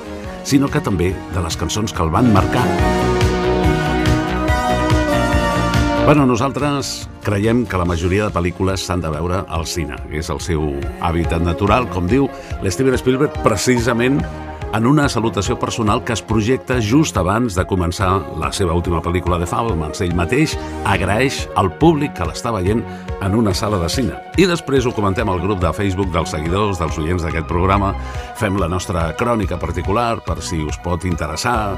sinó 0.44 0.68
que 0.68 0.82
també 0.84 1.10
de 1.34 1.42
les 1.42 1.56
cançons 1.56 1.92
que 1.92 2.04
el 2.04 2.12
van 2.12 2.30
marcar. 2.32 2.64
Bueno, 6.04 6.26
nosaltres 6.28 7.08
creiem 7.24 7.62
que 7.64 7.78
la 7.80 7.86
majoria 7.88 8.26
de 8.26 8.34
pel·lícules 8.34 8.82
s'han 8.84 9.00
de 9.00 9.08
veure 9.08 9.38
al 9.48 9.64
cine. 9.64 9.96
És 10.12 10.28
el 10.28 10.42
seu 10.44 10.66
hàbitat 11.00 11.40
natural, 11.40 11.88
com 11.88 12.04
diu 12.10 12.28
l'Steven 12.60 12.98
Spielberg, 13.00 13.38
precisament 13.40 14.20
en 14.74 14.86
una 14.86 15.08
salutació 15.08 15.54
personal 15.58 16.02
que 16.02 16.12
es 16.12 16.22
projecta 16.22 16.80
just 16.82 17.16
abans 17.16 17.54
de 17.54 17.62
començar 17.70 18.10
la 18.40 18.50
seva 18.52 18.74
última 18.74 18.98
pel·lícula 19.04 19.38
de 19.38 19.46
Fablemans. 19.46 20.00
Ell 20.02 20.16
mateix 20.18 20.56
agraeix 20.90 21.44
al 21.60 21.70
públic 21.78 22.16
que 22.18 22.26
l'està 22.26 22.50
veient 22.56 22.82
en 23.22 23.36
una 23.38 23.54
sala 23.54 23.78
de 23.78 23.90
cine. 23.92 24.18
I 24.36 24.48
després 24.50 24.86
ho 24.86 24.94
comentem 24.96 25.30
al 25.30 25.38
grup 25.44 25.62
de 25.62 25.72
Facebook 25.76 26.10
dels 26.14 26.34
seguidors, 26.34 26.80
dels 26.82 26.98
oients 26.98 27.22
d'aquest 27.22 27.46
programa. 27.46 27.92
Fem 28.40 28.58
la 28.58 28.68
nostra 28.68 29.12
crònica 29.14 29.60
particular 29.62 30.18
per 30.26 30.40
si 30.42 30.58
us 30.66 30.80
pot 30.82 31.06
interessar 31.06 31.76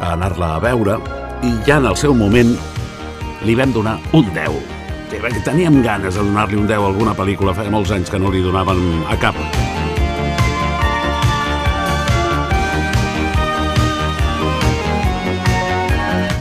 anar-la 0.00 0.54
a 0.56 0.64
veure. 0.64 0.98
I 1.44 1.52
ja 1.68 1.76
en 1.82 1.92
el 1.92 2.00
seu 2.00 2.16
moment 2.16 2.56
li 3.44 3.54
vam 3.58 3.76
donar 3.76 3.98
un 4.16 4.32
10. 4.32 4.60
Sí, 5.10 5.20
perquè 5.20 5.44
Teníem 5.44 5.82
ganes 5.84 6.16
de 6.16 6.24
donar-li 6.24 6.56
un 6.56 6.64
10 6.66 6.80
a 6.80 6.92
alguna 6.94 7.12
pel·lícula, 7.14 7.54
feia 7.54 7.70
molts 7.70 7.92
anys 7.92 8.08
que 8.10 8.18
no 8.18 8.32
li 8.32 8.40
donaven 8.40 9.04
a 9.12 9.20
cap. 9.20 9.36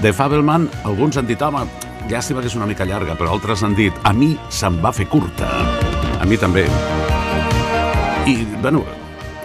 De 0.06 0.14
Fabelman, 0.14 0.68
alguns 0.86 1.18
han 1.18 1.26
dit, 1.26 1.42
home, 1.42 1.64
llàstima 2.06 2.38
que 2.38 2.46
és 2.46 2.54
una 2.54 2.68
mica 2.70 2.86
llarga, 2.86 3.16
però 3.18 3.32
altres 3.34 3.64
han 3.66 3.74
dit, 3.74 3.96
a 4.06 4.12
mi 4.14 4.36
se'm 4.54 4.76
va 4.84 4.92
fer 4.94 5.08
curta. 5.10 5.48
A 6.22 6.28
mi 6.30 6.38
també. 6.38 6.68
I, 8.30 8.36
bueno, 8.62 8.84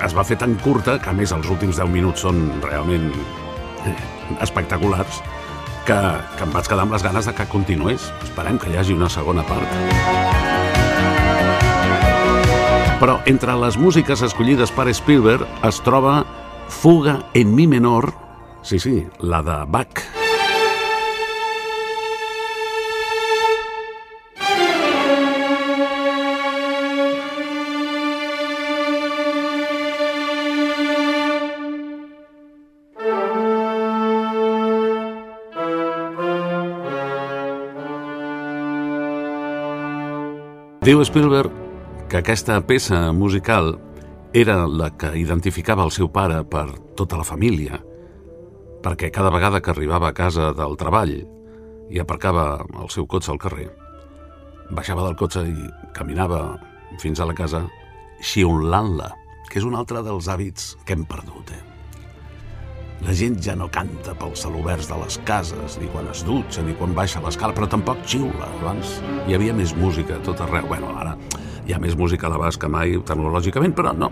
es 0.04 0.12
va 0.12 0.20
fer 0.28 0.36
tan 0.36 0.58
curta 0.60 0.98
que, 1.00 1.08
a 1.08 1.16
més, 1.16 1.32
els 1.32 1.48
últims 1.48 1.80
10 1.80 1.88
minuts 1.88 2.26
són 2.26 2.44
realment 2.60 3.08
eh, 3.88 3.96
espectaculars 4.44 5.22
que, 5.88 5.96
que 6.36 6.44
em 6.44 6.52
vaig 6.52 6.68
quedar 6.68 6.84
amb 6.84 6.92
les 6.92 7.08
ganes 7.08 7.32
de 7.32 7.36
que 7.40 7.48
continués. 7.48 8.12
Esperem 8.28 8.60
que 8.60 8.68
hi 8.68 8.76
hagi 8.76 9.00
una 9.00 9.08
segona 9.08 9.48
part. 9.48 9.64
Però 13.00 13.16
entre 13.24 13.56
les 13.64 13.80
músiques 13.80 14.28
escollides 14.28 14.76
per 14.76 14.90
Spielberg 14.92 15.48
es 15.64 15.80
troba 15.88 16.20
Fuga 16.68 17.22
en 17.32 17.56
mi 17.56 17.64
menor, 17.64 18.12
sí, 18.60 18.76
sí, 18.76 19.06
la 19.24 19.40
de 19.40 19.62
Bach. 19.64 20.19
Diu 40.80 41.02
Spielberg 41.04 41.52
que 42.08 42.22
aquesta 42.22 42.54
peça 42.64 43.10
musical 43.12 43.74
era 44.32 44.62
la 44.64 44.86
que 44.96 45.10
identificava 45.20 45.84
el 45.84 45.92
seu 45.92 46.08
pare 46.08 46.38
per 46.48 46.70
tota 46.96 47.18
la 47.20 47.26
família, 47.28 47.82
perquè 48.80 49.10
cada 49.12 49.28
vegada 49.34 49.60
que 49.60 49.74
arribava 49.74 50.08
a 50.08 50.16
casa 50.16 50.54
del 50.56 50.78
treball 50.80 51.12
i 51.92 52.00
aparcava 52.00 52.64
el 52.80 52.88
seu 52.88 53.04
cotxe 53.04 53.28
al 53.34 53.42
carrer, 53.42 53.68
baixava 54.72 55.04
del 55.04 55.20
cotxe 55.20 55.44
i 55.52 55.68
caminava 55.92 56.56
fins 57.02 57.20
a 57.20 57.28
la 57.28 57.36
casa 57.36 57.66
xiulant-la, 58.24 59.12
que 59.52 59.60
és 59.60 59.68
un 59.68 59.76
altre 59.76 60.00
dels 60.06 60.32
hàbits 60.32 60.78
que 60.86 60.96
hem 60.96 61.04
perdut. 61.04 61.52
Eh? 61.52 61.69
La 63.00 63.14
gent 63.16 63.38
ja 63.40 63.54
no 63.56 63.70
canta 63.72 64.12
pels 64.18 64.42
celoberts 64.44 64.90
de 64.90 64.96
les 65.00 65.16
cases, 65.24 65.78
ni 65.80 65.88
quan 65.88 66.08
es 66.12 66.20
dutxa, 66.26 66.62
ni 66.66 66.74
quan 66.76 66.92
baixa 66.96 67.22
l'escala, 67.24 67.56
però 67.56 67.68
tampoc 67.70 68.02
xiula. 68.04 68.48
Abans 68.60 68.98
hi 69.26 69.36
havia 69.36 69.54
més 69.56 69.72
música 69.76 70.18
a 70.18 70.24
tot 70.24 70.42
arreu. 70.44 70.68
Bueno, 70.68 70.92
ara 71.00 71.14
hi 71.66 71.72
ha 71.72 71.80
més 71.80 71.96
música 71.96 72.28
a 72.28 72.32
l'abast 72.32 72.60
que 72.60 72.68
mai, 72.68 72.98
tecnològicament, 73.06 73.74
però 73.76 73.94
no, 73.96 74.10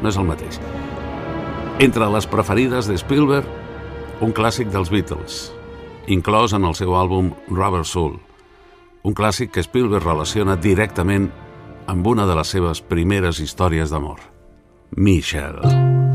no 0.00 0.08
és 0.08 0.16
el 0.16 0.28
mateix. 0.28 0.60
Entre 1.82 2.08
les 2.14 2.28
preferides 2.30 2.88
de 2.88 2.96
Spielberg, 3.00 3.48
un 4.24 4.32
clàssic 4.32 4.70
dels 4.72 4.92
Beatles, 4.92 5.42
inclòs 6.08 6.56
en 6.56 6.64
el 6.68 6.76
seu 6.78 6.94
àlbum 6.96 7.32
Rubber 7.50 7.84
Soul, 7.84 8.16
un 9.02 9.18
clàssic 9.18 9.52
que 9.52 9.66
Spielberg 9.66 10.06
relaciona 10.06 10.56
directament 10.56 11.28
amb 11.90 12.06
una 12.06 12.28
de 12.28 12.38
les 12.38 12.54
seves 12.54 12.80
primeres 12.86 13.42
històries 13.42 13.90
d'amor, 13.90 14.22
Michelle. 14.96 15.66
Michelle, 15.66 16.11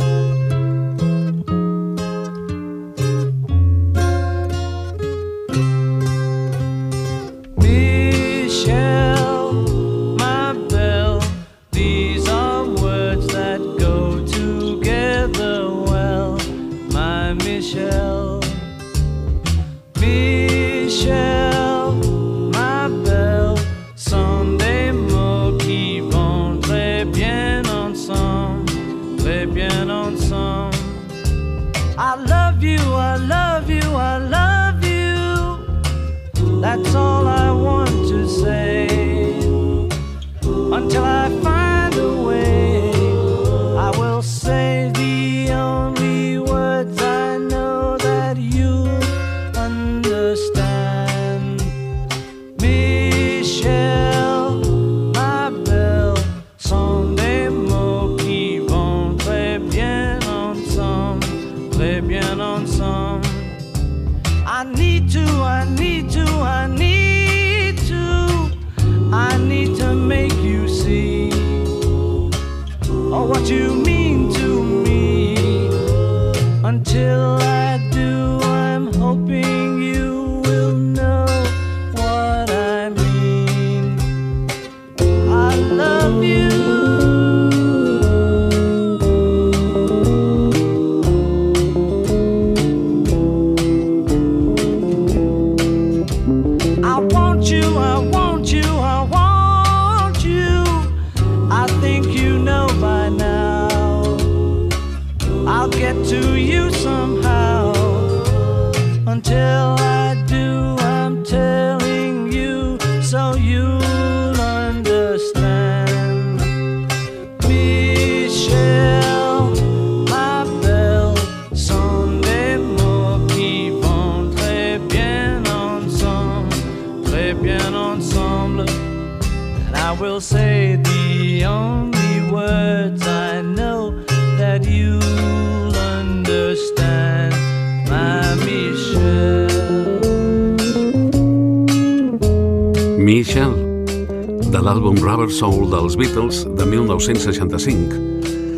dels 145.87 145.95
Beatles 145.95 146.43
de 146.57 146.65
1965. 146.65 147.95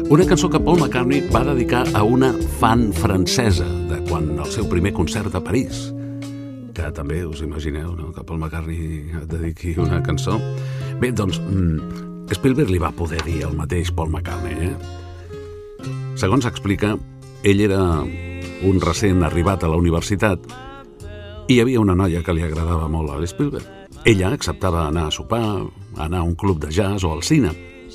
Una 0.09 0.25
cançó 0.25 0.49
que 0.49 0.59
Paul 0.59 0.79
McCartney 0.79 1.29
va 1.29 1.43
dedicar 1.45 1.85
a 1.93 2.01
una 2.01 2.33
fan 2.57 2.89
francesa 2.91 3.67
de 3.85 3.99
quan 4.09 4.31
el 4.39 4.49
seu 4.49 4.65
primer 4.65 4.95
concert 4.97 5.35
a 5.37 5.41
París. 5.43 5.93
Que 6.73 6.89
també 6.89 7.21
us 7.29 7.43
imagineu, 7.45 7.93
no?, 7.93 8.09
que 8.15 8.23
Paul 8.25 8.39
McCartney 8.39 9.13
et 9.13 9.29
dediqui 9.29 9.75
una 9.77 10.01
cançó. 10.01 10.39
Bé, 10.97 11.11
doncs, 11.13 11.37
mm, 11.37 12.33
Spielberg 12.33 12.73
li 12.73 12.81
va 12.81 12.89
poder 12.89 13.21
dir 13.27 13.43
el 13.45 13.53
mateix 13.53 13.93
Paul 13.93 14.09
McCartney, 14.09 14.71
eh? 14.71 14.75
Segons 16.17 16.49
explica, 16.49 16.97
ell 17.43 17.61
era 17.61 18.01
un 18.01 18.81
recent 18.81 19.21
arribat 19.21 19.63
a 19.63 19.69
la 19.69 19.77
universitat 19.77 20.49
i 21.45 21.53
hi 21.53 21.61
havia 21.61 21.79
una 21.79 21.93
noia 21.93 22.23
que 22.25 22.33
li 22.33 22.41
agradava 22.41 22.89
molt 22.89 23.13
a 23.13 23.21
l'Spielberg. 23.21 23.78
Ella 24.05 24.31
acceptava 24.31 24.85
anar 24.87 25.07
a 25.07 25.11
sopar, 25.11 25.65
anar 25.97 26.21
a 26.21 26.27
un 26.27 26.35
club 26.35 26.61
de 26.63 26.71
jazz 26.71 27.03
o 27.03 27.11
al 27.11 27.23
cine, 27.23 27.51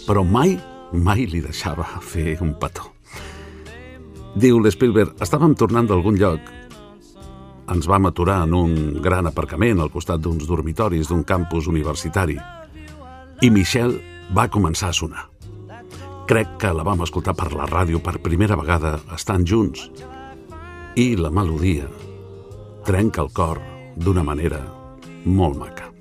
però 0.06 0.24
mai, 0.24 0.58
mai 0.92 1.24
li 1.26 1.40
deixava 1.40 1.86
fer 2.00 2.36
un 2.44 2.52
petó. 2.60 2.90
Diu 4.34 4.58
l'Spielberg, 4.60 5.14
estàvem 5.22 5.54
tornant 5.56 5.88
d'algun 5.88 6.18
lloc, 6.18 6.50
ens 7.72 7.86
vam 7.88 8.10
aturar 8.10 8.42
en 8.44 8.54
un 8.54 8.74
gran 9.02 9.30
aparcament 9.30 9.80
al 9.80 9.92
costat 9.92 10.20
d'uns 10.20 10.44
dormitoris 10.48 11.08
d'un 11.08 11.24
campus 11.24 11.68
universitari 11.70 12.36
i 13.40 13.50
Michel 13.50 13.96
va 14.36 14.50
començar 14.52 14.90
a 14.90 14.96
sonar. 14.96 15.24
Crec 16.28 16.58
que 16.60 16.72
la 16.72 16.84
vam 16.84 17.04
escoltar 17.04 17.34
per 17.36 17.50
la 17.52 17.68
ràdio 17.68 18.00
per 18.04 18.20
primera 18.24 18.56
vegada 18.60 18.98
estant 19.16 19.44
junts 19.48 19.88
i 21.00 21.14
la 21.16 21.32
melodia 21.32 21.88
trenca 22.84 23.24
el 23.24 23.32
cor 23.32 23.60
d'una 23.96 24.24
manera 24.24 24.60
molt 25.24 25.60
maca. 25.60 25.93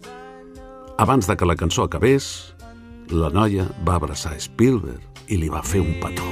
Abans 0.98 1.28
de 1.28 1.36
que 1.36 1.46
la 1.46 1.56
cançó 1.56 1.84
acabés, 1.84 2.54
la 3.10 3.30
noia 3.34 3.66
va 3.88 3.96
abraçar 3.98 4.36
Spielberg 4.40 5.02
i 5.28 5.40
li 5.42 5.50
va 5.50 5.64
fer 5.66 5.82
un 5.82 5.96
petó. 6.02 6.28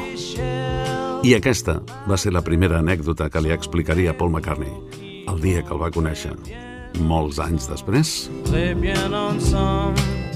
I 1.25 1.33
aquesta 1.37 1.79
va 2.09 2.17
ser 2.17 2.33
la 2.33 2.43
primera 2.45 2.77
anècdota 2.79 3.29
que 3.29 3.41
li 3.41 3.53
explicaria 3.53 4.13
Paul 4.17 4.31
McCartney 4.31 5.01
el 5.31 5.41
dia 5.41 5.63
que 5.63 5.73
el 5.73 5.81
va 5.81 5.89
conèixer, 5.93 6.33
molts 7.07 7.39
anys 7.39 7.69
després. 7.71 8.29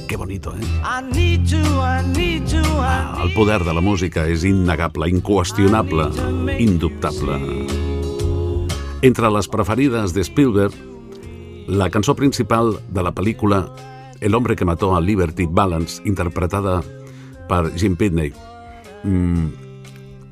Que 0.06 0.18
bonito, 0.18 0.53
eh? 0.53 0.61
I 0.61 1.39
El 3.26 3.34
poder 3.34 3.64
de 3.65 3.73
la 3.73 3.81
música 3.81 4.27
és 4.30 4.43
innegable, 4.45 5.10
inqüestionable, 5.10 6.10
indubtable. 6.61 7.39
Entre 9.02 9.30
les 9.30 9.49
preferides 9.49 10.14
de 10.14 10.23
Spielberg, 10.23 10.73
la 11.68 11.89
cançó 11.89 12.15
principal 12.15 12.77
de 12.89 13.03
la 13.03 13.11
pel·lícula 13.14 13.65
El 14.22 14.36
hombre 14.36 14.56
que 14.56 14.66
mató 14.66 14.96
a 14.96 15.02
Liberty 15.02 15.48
Balance, 15.50 16.02
interpretada 16.06 16.82
per 17.50 17.72
Jim 17.78 17.96
Pitney. 17.96 18.34
Mm, 19.04 19.48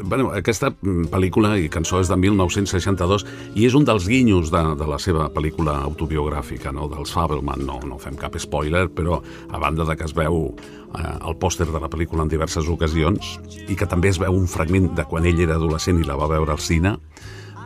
bueno, 0.03 0.31
aquesta 0.35 0.71
mm, 0.73 1.07
pel·lícula 1.13 1.53
i 1.61 1.69
cançó 1.71 2.01
és 2.03 2.09
de 2.11 2.17
1962 2.19 3.25
i 3.55 3.67
és 3.67 3.75
un 3.77 3.85
dels 3.87 4.07
guinyos 4.09 4.51
de, 4.53 4.63
de 4.79 4.87
la 4.89 4.99
seva 4.99 5.29
pel·lícula 5.33 5.77
autobiogràfica, 5.85 6.73
no? 6.75 6.89
dels 6.91 7.13
Fabelman. 7.15 7.63
No, 7.67 7.79
no 7.87 7.99
fem 8.01 8.17
cap 8.19 8.35
spoiler, 8.41 8.87
però 8.93 9.21
a 9.49 9.61
banda 9.61 9.87
de 9.87 9.95
que 9.99 10.07
es 10.07 10.15
veu 10.17 10.49
eh, 10.49 11.13
el 11.13 11.37
pòster 11.39 11.69
de 11.71 11.79
la 11.79 11.91
pel·lícula 11.91 12.25
en 12.25 12.33
diverses 12.33 12.67
ocasions 12.69 13.37
i 13.67 13.77
que 13.79 13.89
també 13.89 14.11
es 14.11 14.19
veu 14.21 14.35
un 14.35 14.49
fragment 14.49 14.91
de 14.97 15.07
quan 15.09 15.27
ell 15.29 15.39
era 15.43 15.59
adolescent 15.59 16.01
i 16.01 16.07
la 16.07 16.19
va 16.19 16.31
veure 16.31 16.55
al 16.55 16.63
cine, 16.63 16.97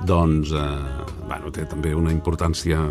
doncs, 0.05 0.53
eh, 0.53 0.67
bueno, 1.25 1.51
té 1.53 1.65
també 1.65 1.95
una 1.97 2.13
importància 2.13 2.83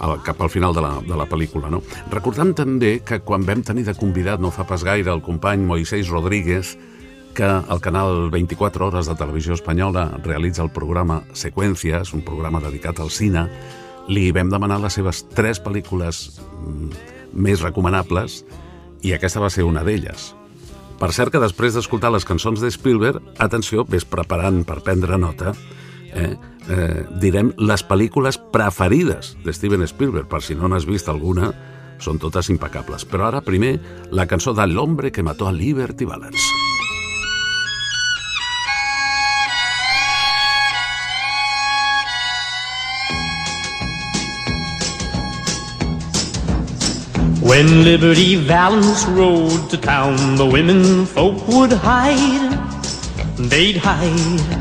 al, 0.00 0.22
cap 0.22 0.40
al 0.42 0.50
final 0.50 0.74
de 0.74 0.82
la, 0.84 0.92
de 1.00 1.16
la 1.16 1.26
pel·lícula. 1.28 1.70
No? 1.72 1.82
Recordant 2.12 2.54
també 2.56 2.98
que 3.06 3.20
quan 3.24 3.46
vam 3.46 3.64
tenir 3.66 3.86
de 3.86 3.96
convidat 3.98 4.42
no 4.42 4.52
fa 4.54 4.66
pas 4.68 4.84
gaire 4.84 5.12
el 5.12 5.24
company 5.24 5.64
Moisés 5.64 6.10
Rodríguez, 6.12 6.76
que 7.36 7.44
el 7.44 7.80
canal 7.84 8.30
24 8.32 8.86
Hores 8.86 9.10
de 9.10 9.14
Televisió 9.14 9.52
Espanyola 9.52 10.08
realitza 10.24 10.64
el 10.64 10.72
programa 10.72 11.20
Seqüències, 11.36 12.14
un 12.16 12.24
programa 12.24 12.62
dedicat 12.64 13.00
al 13.00 13.12
cine, 13.12 13.44
li 14.08 14.30
vam 14.32 14.48
demanar 14.48 14.80
les 14.80 14.96
seves 14.96 15.26
tres 15.34 15.60
pel·lícules 15.60 16.40
mm, 16.40 16.90
més 17.36 17.60
recomanables 17.60 18.40
i 19.04 19.12
aquesta 19.12 19.42
va 19.42 19.52
ser 19.52 19.66
una 19.68 19.84
d'elles. 19.84 20.32
Per 20.96 21.10
cert 21.12 21.34
que 21.34 21.42
després 21.42 21.76
d'escoltar 21.76 22.08
les 22.14 22.24
cançons 22.24 22.62
de 22.62 22.70
Spielberg, 22.72 23.20
atenció, 23.36 23.84
ves 23.84 24.06
preparant 24.08 24.62
per 24.64 24.80
prendre 24.80 25.18
nota, 25.20 25.52
eh, 26.16 26.32
eh, 26.68 27.04
direm 27.22 27.52
les 27.58 27.82
pel·lícules 27.86 28.38
preferides 28.52 29.34
de 29.44 29.54
Steven 29.54 29.86
Spielberg, 29.86 30.28
per 30.28 30.42
si 30.42 30.54
no 30.54 30.68
n'has 30.68 30.86
vist 30.88 31.08
alguna, 31.08 31.52
són 32.02 32.20
totes 32.20 32.50
impecables. 32.52 33.06
Però 33.08 33.28
ara, 33.30 33.42
primer, 33.44 33.76
la 34.12 34.26
cançó 34.26 34.54
de 34.54 34.66
L'hombre 34.68 35.12
que 35.12 35.24
mató 35.24 35.48
a 35.48 35.52
Liberty 35.52 36.04
Balance. 36.04 36.66
When 47.46 47.84
Liberty 47.84 48.34
Valance 48.34 49.06
rode 49.06 49.70
to 49.70 49.78
town, 49.78 50.34
the 50.34 50.44
women 50.44 51.06
folk 51.06 51.46
would 51.46 51.72
hide. 51.72 52.58
They'd 53.38 53.76
hide. 53.76 54.55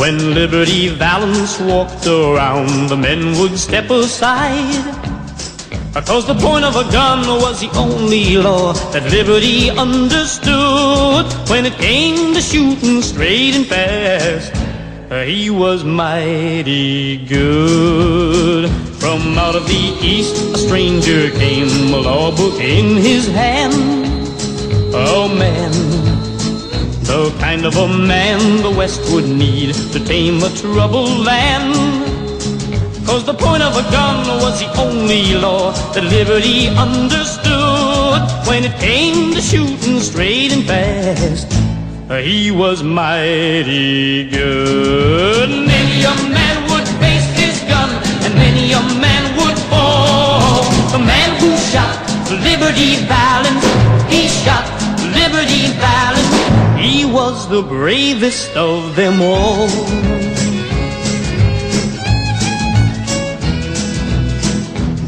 When 0.00 0.34
Liberty 0.34 0.88
Valance 0.88 1.60
walked 1.60 2.06
around, 2.06 2.88
the 2.88 2.96
men 2.96 3.38
would 3.38 3.56
step 3.56 3.90
aside. 3.90 4.84
Because 5.94 6.26
the 6.26 6.34
point 6.34 6.64
of 6.64 6.74
a 6.74 6.82
gun 6.90 7.20
was 7.40 7.60
the 7.60 7.70
only 7.78 8.36
law 8.36 8.72
that 8.90 9.04
Liberty 9.12 9.70
understood. 9.70 11.26
When 11.48 11.64
it 11.64 11.74
came 11.74 12.34
to 12.34 12.40
shooting 12.40 13.02
straight 13.02 13.54
and 13.54 13.66
fast, 13.66 14.52
he 15.28 15.48
was 15.50 15.84
mighty 15.84 17.24
good. 17.26 18.68
From 18.98 19.38
out 19.38 19.54
of 19.54 19.68
the 19.68 19.96
east, 20.02 20.34
a 20.54 20.58
stranger 20.58 21.30
came, 21.30 21.94
a 21.94 21.98
law 21.98 22.34
book 22.34 22.60
in 22.60 22.96
his 22.96 23.28
hand. 23.28 23.74
Oh 24.92 25.28
man, 25.28 25.72
the 27.14 27.30
kind 27.38 27.64
of 27.64 27.76
a 27.76 27.86
man 27.86 28.40
the 28.62 28.70
West 28.70 29.00
would 29.12 29.28
need 29.28 29.72
to 29.92 29.98
tame 30.04 30.42
a 30.42 30.50
troubled 30.62 31.18
land. 31.30 31.74
Cause 33.06 33.24
the 33.24 33.34
point 33.34 33.62
of 33.62 33.72
a 33.76 33.84
gun 33.96 34.18
was 34.42 34.54
the 34.58 34.70
only 34.84 35.34
law 35.34 35.70
that 35.92 36.04
liberty 36.16 36.66
understood. 36.86 38.20
When 38.48 38.64
it 38.64 38.74
came 38.80 39.32
to 39.34 39.40
shooting 39.40 40.00
straight 40.00 40.50
and 40.56 40.64
fast, 40.64 41.46
he 42.28 42.50
was 42.50 42.82
mighty 42.82 44.28
good. 44.28 45.50
Many 45.74 45.96
a 46.12 46.14
man 46.38 46.56
would 46.70 46.88
face 47.02 47.28
his 47.42 47.56
gun, 47.70 47.90
and 48.24 48.34
many 48.34 48.72
a 48.72 48.82
man 49.06 49.24
would 49.38 49.58
fall. 49.70 50.64
The 50.90 51.02
man 51.12 51.30
who 51.40 51.50
shot 51.70 51.94
Liberty 52.48 52.90
Valance, 53.06 53.66
he 54.12 54.22
shot 54.42 54.66
Liberty 55.20 55.62
Valance. 55.78 56.23
The 57.14 57.62
bravest 57.62 58.56
of 58.56 58.96
them 58.96 59.22
all. 59.22 59.68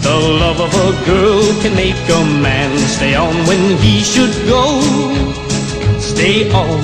The 0.07 0.17
love 0.39 0.61
of 0.61 0.73
a 0.73 1.05
girl 1.05 1.43
can 1.63 1.75
make 1.75 1.97
a 2.09 2.25
man 2.41 2.79
stay 2.79 3.17
on 3.17 3.35
when 3.49 3.77
he 3.79 4.05
should 4.05 4.33
go. 4.47 4.81
Stay 5.99 6.49
on. 6.53 6.81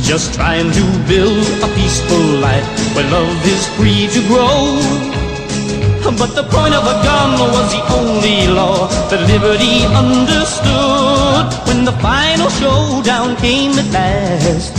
Just 0.00 0.32
trying 0.32 0.72
to 0.72 0.84
build 1.06 1.46
a 1.62 1.68
peaceful 1.74 2.24
life 2.40 2.96
where 2.96 3.10
love 3.10 3.46
is 3.46 3.66
free 3.76 4.08
to 4.08 4.26
grow. 4.26 5.11
But 6.04 6.34
the 6.34 6.42
point 6.42 6.74
of 6.74 6.84
a 6.84 6.96
gun 7.02 7.38
was 7.38 7.72
the 7.72 7.82
only 7.94 8.46
law 8.48 8.88
that 9.08 9.22
liberty 9.26 9.86
understood. 9.86 11.46
When 11.66 11.84
the 11.84 11.92
final 12.02 12.50
showdown 12.50 13.36
came 13.36 13.72
at 13.78 13.90
last, 13.92 14.74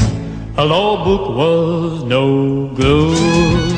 a 0.57 0.65
law 0.65 1.03
book 1.03 1.35
was 1.35 2.03
no 2.03 2.67
good. 2.75 3.73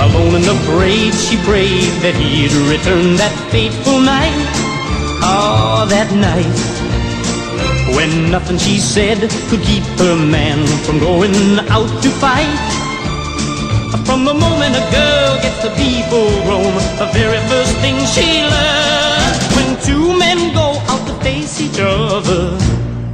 Alone 0.00 0.34
and 0.36 0.46
afraid, 0.46 1.12
she 1.14 1.36
prayed 1.44 1.92
that 2.02 2.14
he'd 2.16 2.52
return 2.72 3.16
that 3.16 3.34
fateful 3.50 4.00
night. 4.00 4.32
Ah, 5.22 5.86
that 5.88 6.10
night. 6.16 6.58
When 7.94 8.30
nothing 8.30 8.58
she 8.58 8.78
said 8.78 9.18
could 9.48 9.62
keep 9.62 9.84
her 9.98 10.16
man 10.16 10.66
from 10.84 10.98
going 10.98 11.34
out 11.68 12.02
to 12.02 12.10
fight. 12.10 12.87
From 14.04 14.24
the 14.24 14.34
moment 14.34 14.76
a 14.76 14.84
girl 14.90 15.36
gets 15.40 15.62
to 15.62 15.70
be 15.76 16.02
full 16.10 16.42
grown, 16.44 16.74
the 16.98 17.08
very 17.12 17.40
first 17.48 17.74
thing 17.76 17.96
she 18.14 18.42
learns 18.44 19.38
when 19.56 19.76
two 19.84 20.18
men 20.18 20.52
go 20.52 20.76
out 20.92 21.06
to 21.06 21.14
face 21.24 21.60
each 21.60 21.78
other, 21.80 22.58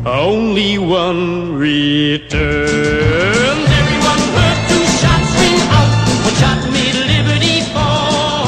only 0.05 0.79
one 0.79 1.55
returns. 1.57 2.43
Everyone 3.83 4.23
heard 4.37 4.61
two 4.71 4.85
shots 4.99 5.31
ring 5.41 5.61
out. 5.79 5.91
One 6.27 6.37
shot 6.43 6.61
made 6.73 6.99
liberty 7.15 7.61
fall. 7.75 8.47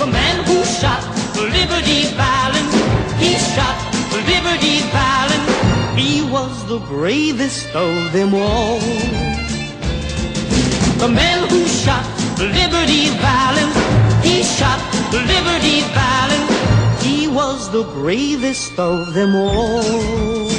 The 0.00 0.06
man 0.06 0.44
who 0.44 0.64
shot 0.64 1.02
Liberty 1.36 2.08
Valance, 2.16 2.74
he 3.20 3.36
shot 3.54 3.76
Liberty 4.12 4.80
Valance. 4.96 5.52
He 6.00 6.22
was 6.30 6.52
the 6.68 6.78
bravest 6.78 7.68
of 7.74 8.12
them 8.12 8.34
all. 8.34 8.80
The 10.98 11.08
man 11.08 11.46
shot 11.86 12.06
Liberty 12.38 13.10
Valance, 13.22 13.78
he 14.26 14.42
shot 14.42 14.80
Liberty 15.12 15.86
Valance. 15.94 16.50
He 17.04 17.28
was 17.28 17.70
the 17.70 17.84
bravest 17.94 18.76
of 18.78 19.14
them 19.14 19.36
all. 19.36 20.50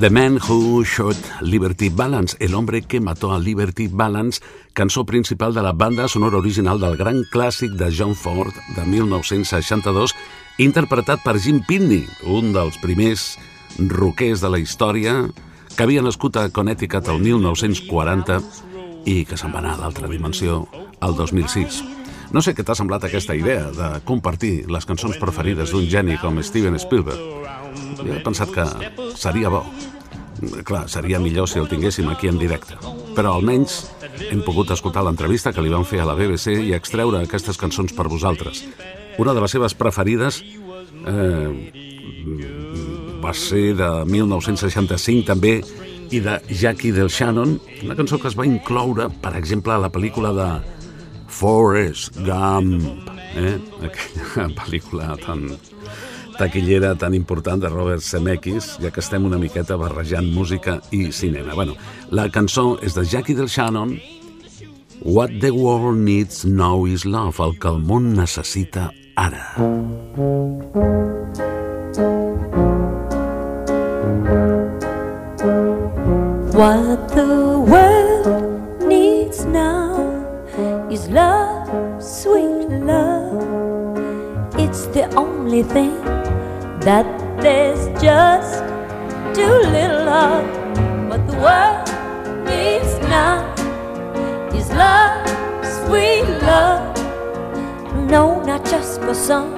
The 0.00 0.08
Man 0.08 0.38
Who 0.48 0.82
Shot 0.82 1.16
Liberty 1.42 1.90
Balance, 1.90 2.34
el 2.40 2.54
hombre 2.54 2.80
que 2.80 2.98
mató 2.98 3.34
a 3.34 3.38
Liberty 3.38 3.86
Balance, 3.86 4.40
cançó 4.72 5.04
principal 5.04 5.52
de 5.52 5.60
la 5.60 5.72
banda 5.72 6.08
sonora 6.08 6.38
original 6.38 6.80
del 6.80 6.96
gran 6.96 7.20
clàssic 7.30 7.76
de 7.76 7.92
John 7.92 8.14
Ford 8.14 8.54
de 8.76 8.86
1962, 8.86 10.16
interpretat 10.56 11.20
per 11.22 11.36
Jim 11.38 11.60
Pitney, 11.68 12.08
un 12.24 12.54
dels 12.56 12.80
primers 12.80 13.36
rockers 13.76 14.40
de 14.40 14.48
la 14.48 14.58
història 14.58 15.28
que 15.80 15.84
havia 15.84 16.02
nascut 16.04 16.36
a 16.36 16.50
Connecticut 16.52 17.06
el 17.08 17.22
1940 17.24 18.34
i 19.08 19.22
que 19.24 19.38
se'n 19.40 19.48
va 19.48 19.62
anar 19.62 19.70
a 19.78 19.80
l'altra 19.80 20.10
dimensió 20.12 20.66
el 20.76 21.14
2006. 21.16 21.78
No 22.36 22.42
sé 22.44 22.52
què 22.52 22.66
t'ha 22.68 22.76
semblat 22.76 23.06
aquesta 23.08 23.32
idea 23.32 23.70
de 23.72 23.88
compartir 24.04 24.66
les 24.68 24.84
cançons 24.84 25.16
preferides 25.16 25.72
d'un 25.72 25.86
geni 25.88 26.18
com 26.20 26.36
Steven 26.44 26.76
Spielberg. 26.76 27.16
Jo 27.96 28.12
he 28.12 28.20
pensat 28.20 28.52
que 28.52 28.66
seria 29.16 29.48
bo. 29.48 29.62
Clar, 30.68 30.84
seria 30.92 31.16
millor 31.16 31.48
si 31.48 31.64
el 31.64 31.72
tinguéssim 31.72 32.12
aquí 32.12 32.28
en 32.28 32.36
directe. 32.36 32.76
Però 33.16 33.32
almenys 33.38 33.86
hem 34.28 34.44
pogut 34.44 34.76
escoltar 34.76 35.06
l'entrevista 35.08 35.54
que 35.56 35.64
li 35.64 35.72
van 35.72 35.88
fer 35.88 36.04
a 36.04 36.10
la 36.12 36.18
BBC 36.18 36.60
i 36.60 36.76
extreure 36.76 37.24
aquestes 37.24 37.56
cançons 37.56 37.96
per 37.96 38.10
vosaltres. 38.12 38.66
Una 39.16 39.32
de 39.32 39.40
les 39.40 39.56
seves 39.56 39.72
preferides 39.72 40.42
eh, 41.08 41.80
va 43.22 43.32
ser 43.36 43.74
de 43.78 43.88
1965 44.08 45.26
també 45.28 45.60
i 46.10 46.20
de 46.24 46.38
Jackie 46.48 46.92
Del 46.92 47.10
Shannon, 47.12 47.58
una 47.84 47.96
cançó 47.98 48.18
que 48.18 48.28
es 48.30 48.36
va 48.38 48.46
incloure, 48.48 49.08
per 49.22 49.36
exemple, 49.38 49.74
a 49.74 49.82
la 49.82 49.90
pel·lícula 49.92 50.32
de 50.34 50.48
Forrest 51.30 52.18
Gump, 52.26 53.10
eh? 53.38 53.58
aquella 53.86 54.48
pel·lícula 54.62 55.14
tan 55.22 55.50
taquillera 56.40 56.94
tan 56.96 57.12
important 57.14 57.60
de 57.60 57.68
Robert 57.68 58.02
Zemeckis, 58.02 58.78
ja 58.80 58.90
que 58.90 59.02
estem 59.04 59.26
una 59.28 59.38
miqueta 59.38 59.76
barrejant 59.76 60.32
música 60.32 60.80
i 60.90 61.10
cinema. 61.12 61.54
Bueno, 61.54 61.76
la 62.10 62.30
cançó 62.32 62.78
és 62.82 62.96
de 62.96 63.04
Jackie 63.04 63.36
Del 63.36 63.52
Shannon, 63.52 63.98
What 65.02 65.40
the 65.40 65.50
world 65.50 65.96
needs 65.98 66.44
now 66.44 66.84
is 66.84 67.06
love, 67.06 67.40
el 67.40 67.56
que 67.58 67.68
el 67.68 67.78
món 67.80 68.12
necessita 68.12 68.90
ara. 69.16 69.56
What 76.60 77.08
the 77.08 77.58
world 77.58 78.82
needs 78.82 79.46
now 79.46 79.96
is 80.90 81.08
love, 81.08 82.02
sweet 82.02 82.68
love. 82.84 83.96
It's 84.58 84.84
the 84.92 85.08
only 85.16 85.62
thing 85.62 85.96
that 86.84 87.06
there's 87.40 87.88
just 88.02 88.58
too 89.32 89.56
little 89.72 90.06
of. 90.06 90.44
What 91.08 91.26
the 91.32 91.38
world 91.40 91.88
needs 92.44 92.92
now 93.08 93.40
is 94.52 94.68
love, 94.76 95.24
sweet 95.64 96.28
love. 96.44 96.94
No, 98.10 98.44
not 98.44 98.66
just 98.66 99.00
for 99.00 99.14
some, 99.14 99.56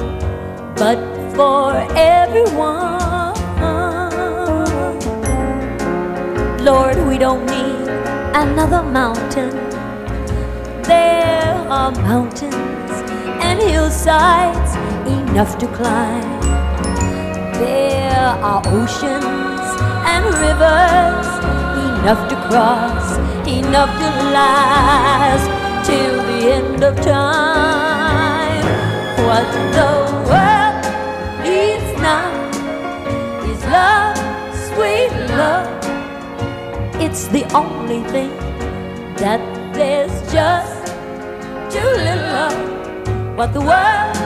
but 0.76 1.00
for 1.34 1.74
everyone. 1.98 3.01
Lord, 6.64 6.96
we 7.08 7.18
don't 7.18 7.44
need 7.46 7.88
another 8.34 8.84
mountain. 8.84 9.50
There 10.84 11.54
are 11.68 11.90
mountains 11.90 12.92
and 13.42 13.58
hillsides 13.60 14.76
enough 15.08 15.58
to 15.58 15.66
climb. 15.66 16.40
There 17.58 18.28
are 18.48 18.62
oceans 18.66 19.66
and 20.06 20.24
rivers 20.46 21.28
enough 21.98 22.28
to 22.30 22.36
cross, 22.48 23.16
enough 23.48 23.90
to 23.98 24.08
last 24.30 25.46
till 25.84 26.16
the 26.28 26.52
end 26.52 26.84
of 26.84 26.94
time. 27.00 28.64
What 29.26 29.50
the 29.74 30.01
It's 37.12 37.28
the 37.28 37.44
only 37.54 38.00
thing 38.04 38.30
that 39.20 39.38
there's 39.74 40.14
just 40.32 40.86
too 41.70 41.90
little 42.08 42.36
of. 42.48 43.36
What 43.36 43.52
the 43.52 43.60
world 43.60 44.16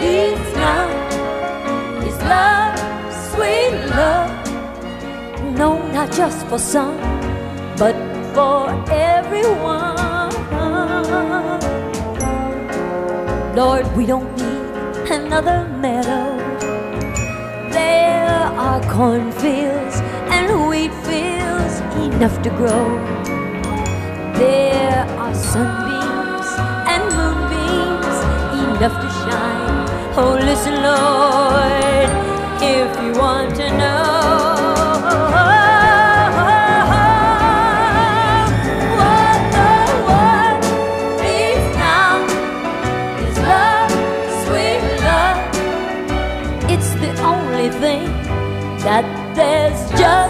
needs 0.00 0.48
now 0.56 0.88
is 2.00 2.16
love, 2.34 2.78
sweet 3.28 3.76
love. 3.92 4.32
No, 5.58 5.86
not 5.92 6.10
just 6.12 6.46
for 6.46 6.58
some, 6.58 6.96
but 7.76 7.94
for 8.32 8.70
everyone. 8.90 10.32
Lord, 13.54 13.84
we 13.94 14.06
don't 14.06 14.34
need 14.38 15.10
another 15.12 15.68
meadow. 15.76 16.38
There 17.70 18.48
are 18.56 18.80
cornfields 18.90 20.00
enough 22.02 22.40
to 22.42 22.50
grow. 22.50 22.86
There 24.34 25.04
are 25.18 25.34
sunbeams 25.34 26.48
and 26.92 27.02
moonbeams 27.16 28.18
enough 28.62 28.96
to 29.02 29.08
shine. 29.20 29.86
Oh, 30.16 30.34
listen, 30.40 30.74
Lord, 30.82 32.08
if 32.62 32.90
you 33.02 33.12
want 33.20 33.54
to 33.56 33.66
know. 33.78 34.20
It's 46.72 46.92
the 46.94 47.12
only 47.22 47.68
thing 47.68 48.06
that 48.86 49.04
there's 49.34 49.80
just 49.98 50.29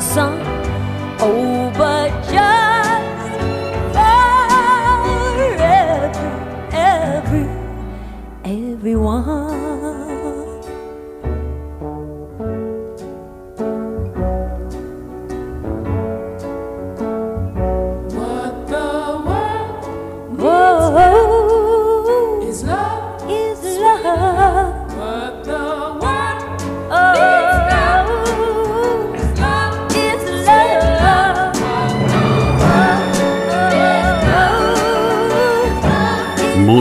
for 0.00 0.02
some, 0.02 0.38
Oh, 1.20 1.72
but 1.76 2.10
just 2.30 2.67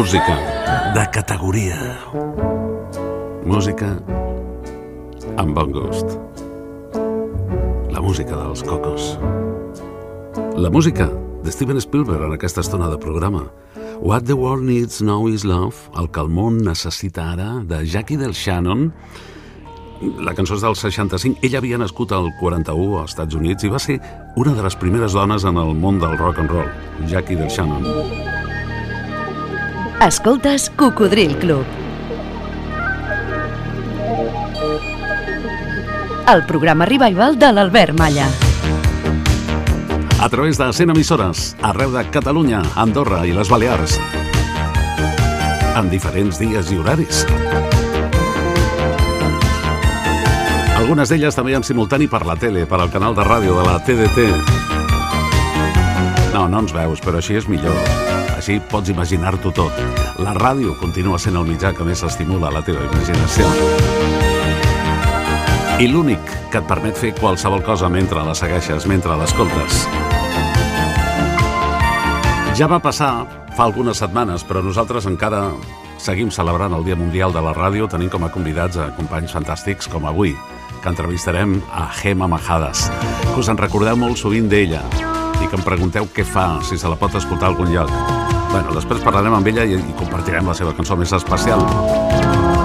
Música 0.07 0.35
de 0.95 1.03
categoria. 1.11 1.75
Música 3.43 3.89
amb 5.35 5.51
bon 5.51 5.73
gust. 5.75 6.13
La 7.91 7.99
música 7.99 8.37
dels 8.39 8.63
cocos. 8.63 9.17
La 10.55 10.71
música 10.71 11.09
de 11.43 11.51
Steven 11.51 11.81
Spielberg 11.83 12.23
en 12.23 12.37
aquesta 12.37 12.63
estona 12.63 12.87
de 12.87 12.95
programa. 12.97 13.51
What 13.99 14.23
the 14.31 14.39
World 14.39 14.63
Needs 14.63 15.01
Now 15.01 15.27
is 15.27 15.43
Love, 15.43 15.75
el 15.99 16.07
que 16.07 16.23
el 16.23 16.31
món 16.31 16.63
necessita 16.63 17.33
ara, 17.33 17.49
de 17.67 17.83
Jackie 17.83 18.15
del 18.15 18.31
Shannon. 18.31 18.93
La 20.23 20.31
cançó 20.39 20.55
és 20.55 20.63
del 20.63 20.79
65. 20.79 21.43
Ella 21.43 21.59
havia 21.59 21.83
nascut 21.83 22.15
al 22.15 22.31
41 22.39 23.01
als 23.01 23.11
Estats 23.11 23.35
Units 23.35 23.67
i 23.67 23.75
va 23.75 23.83
ser 23.83 23.99
una 24.39 24.55
de 24.55 24.63
les 24.63 24.79
primeres 24.79 25.19
dones 25.19 25.43
en 25.43 25.59
el 25.59 25.75
món 25.75 25.99
del 25.99 26.15
rock 26.15 26.39
and 26.39 26.55
roll. 26.55 26.71
Jackie 27.11 27.35
del 27.35 27.51
Shannon. 27.51 28.36
Escoltes 30.01 30.69
Cocodril 30.69 31.35
Club. 31.39 31.65
El 36.31 36.45
programa 36.45 36.85
revival 36.85 37.39
de 37.39 37.51
l'Albert 37.51 37.97
Malla. 37.97 38.27
a 40.19 40.29
través 40.29 40.57
de 40.57 40.71
100 40.71 40.89
emissores 40.91 41.55
arreu 41.61 41.91
de 41.91 42.03
Catalunya, 42.09 42.61
Andorra 42.75 43.25
i 43.25 43.33
les 43.33 43.49
Balears. 43.49 43.99
En 45.77 45.89
diferents 45.89 46.39
dies 46.39 46.71
i 46.71 46.77
horaris. 46.77 47.25
Algunes 50.77 51.09
d'elles 51.09 51.35
també 51.35 51.55
en 51.57 51.63
simultani 51.63 52.07
per 52.07 52.25
la 52.25 52.35
tele, 52.35 52.65
per 52.65 52.81
al 52.81 52.91
canal 52.93 53.15
de 53.15 53.25
ràdio 53.25 53.57
de 53.57 53.65
la 53.65 53.79
TDT. 53.81 54.29
No, 56.33 56.47
no 56.47 56.59
ens 56.59 56.73
veus, 56.73 57.01
però 57.01 57.17
així 57.17 57.37
és 57.41 57.49
millor. 57.49 58.06
Així 58.47 58.61
pots 58.71 58.87
imaginar-t'ho 58.87 59.49
tot. 59.51 59.79
La 60.23 60.31
ràdio 60.31 60.71
continua 60.79 61.17
sent 61.19 61.35
el 61.35 61.43
mitjà 61.43 61.73
que 61.75 61.83
més 61.83 61.99
estimula 62.07 62.47
la 62.47 62.61
teva 62.63 62.79
imaginació. 62.85 63.43
I 65.83 65.89
l'únic 65.91 66.31
que 66.53 66.61
et 66.61 66.69
permet 66.69 66.95
fer 66.95 67.09
qualsevol 67.17 67.59
cosa 67.67 67.89
mentre 67.91 68.23
la 68.23 68.31
segueixes, 68.39 68.85
mentre 68.87 69.17
l'escoltes. 69.19 69.81
Ja 72.55 72.69
va 72.71 72.79
passar 72.79 73.09
fa 73.57 73.65
algunes 73.65 73.99
setmanes, 73.99 74.47
però 74.47 74.63
nosaltres 74.63 75.09
encara 75.11 75.49
seguim 75.99 76.31
celebrant 76.31 76.77
el 76.77 76.87
Dia 76.87 76.95
Mundial 76.95 77.35
de 77.35 77.43
la 77.43 77.51
Ràdio, 77.51 77.89
tenint 77.91 78.13
com 78.15 78.23
a 78.23 78.31
convidats 78.31 78.79
a 78.79 78.93
companys 78.95 79.35
fantàstics 79.35 79.91
com 79.91 80.07
avui, 80.07 80.31
que 80.79 80.87
entrevistarem 80.87 81.59
a 81.67 81.89
Gema 81.99 82.31
Majades, 82.31 82.87
que 83.25 83.41
us 83.43 83.51
en 83.51 83.59
recordeu 83.59 83.99
molt 83.99 84.15
sovint 84.23 84.47
d'ella 84.47 84.85
i 85.43 85.51
que 85.51 85.59
em 85.59 85.67
pregunteu 85.67 86.07
què 86.15 86.23
fa, 86.23 86.47
si 86.63 86.79
se 86.79 86.87
la 86.87 86.95
pot 86.95 87.19
escoltar 87.19 87.51
a 87.51 87.53
algun 87.57 87.75
lloc. 87.75 88.26
Bueno, 88.51 88.73
després 88.75 89.03
parlarem 89.03 89.35
amb 89.37 89.47
ella 89.51 89.65
i, 89.67 89.75
i 89.77 89.95
compartirem 89.99 90.47
la 90.47 90.55
seva 90.57 90.73
cançó 90.77 90.97
més 90.99 91.11
especial. 91.15 91.63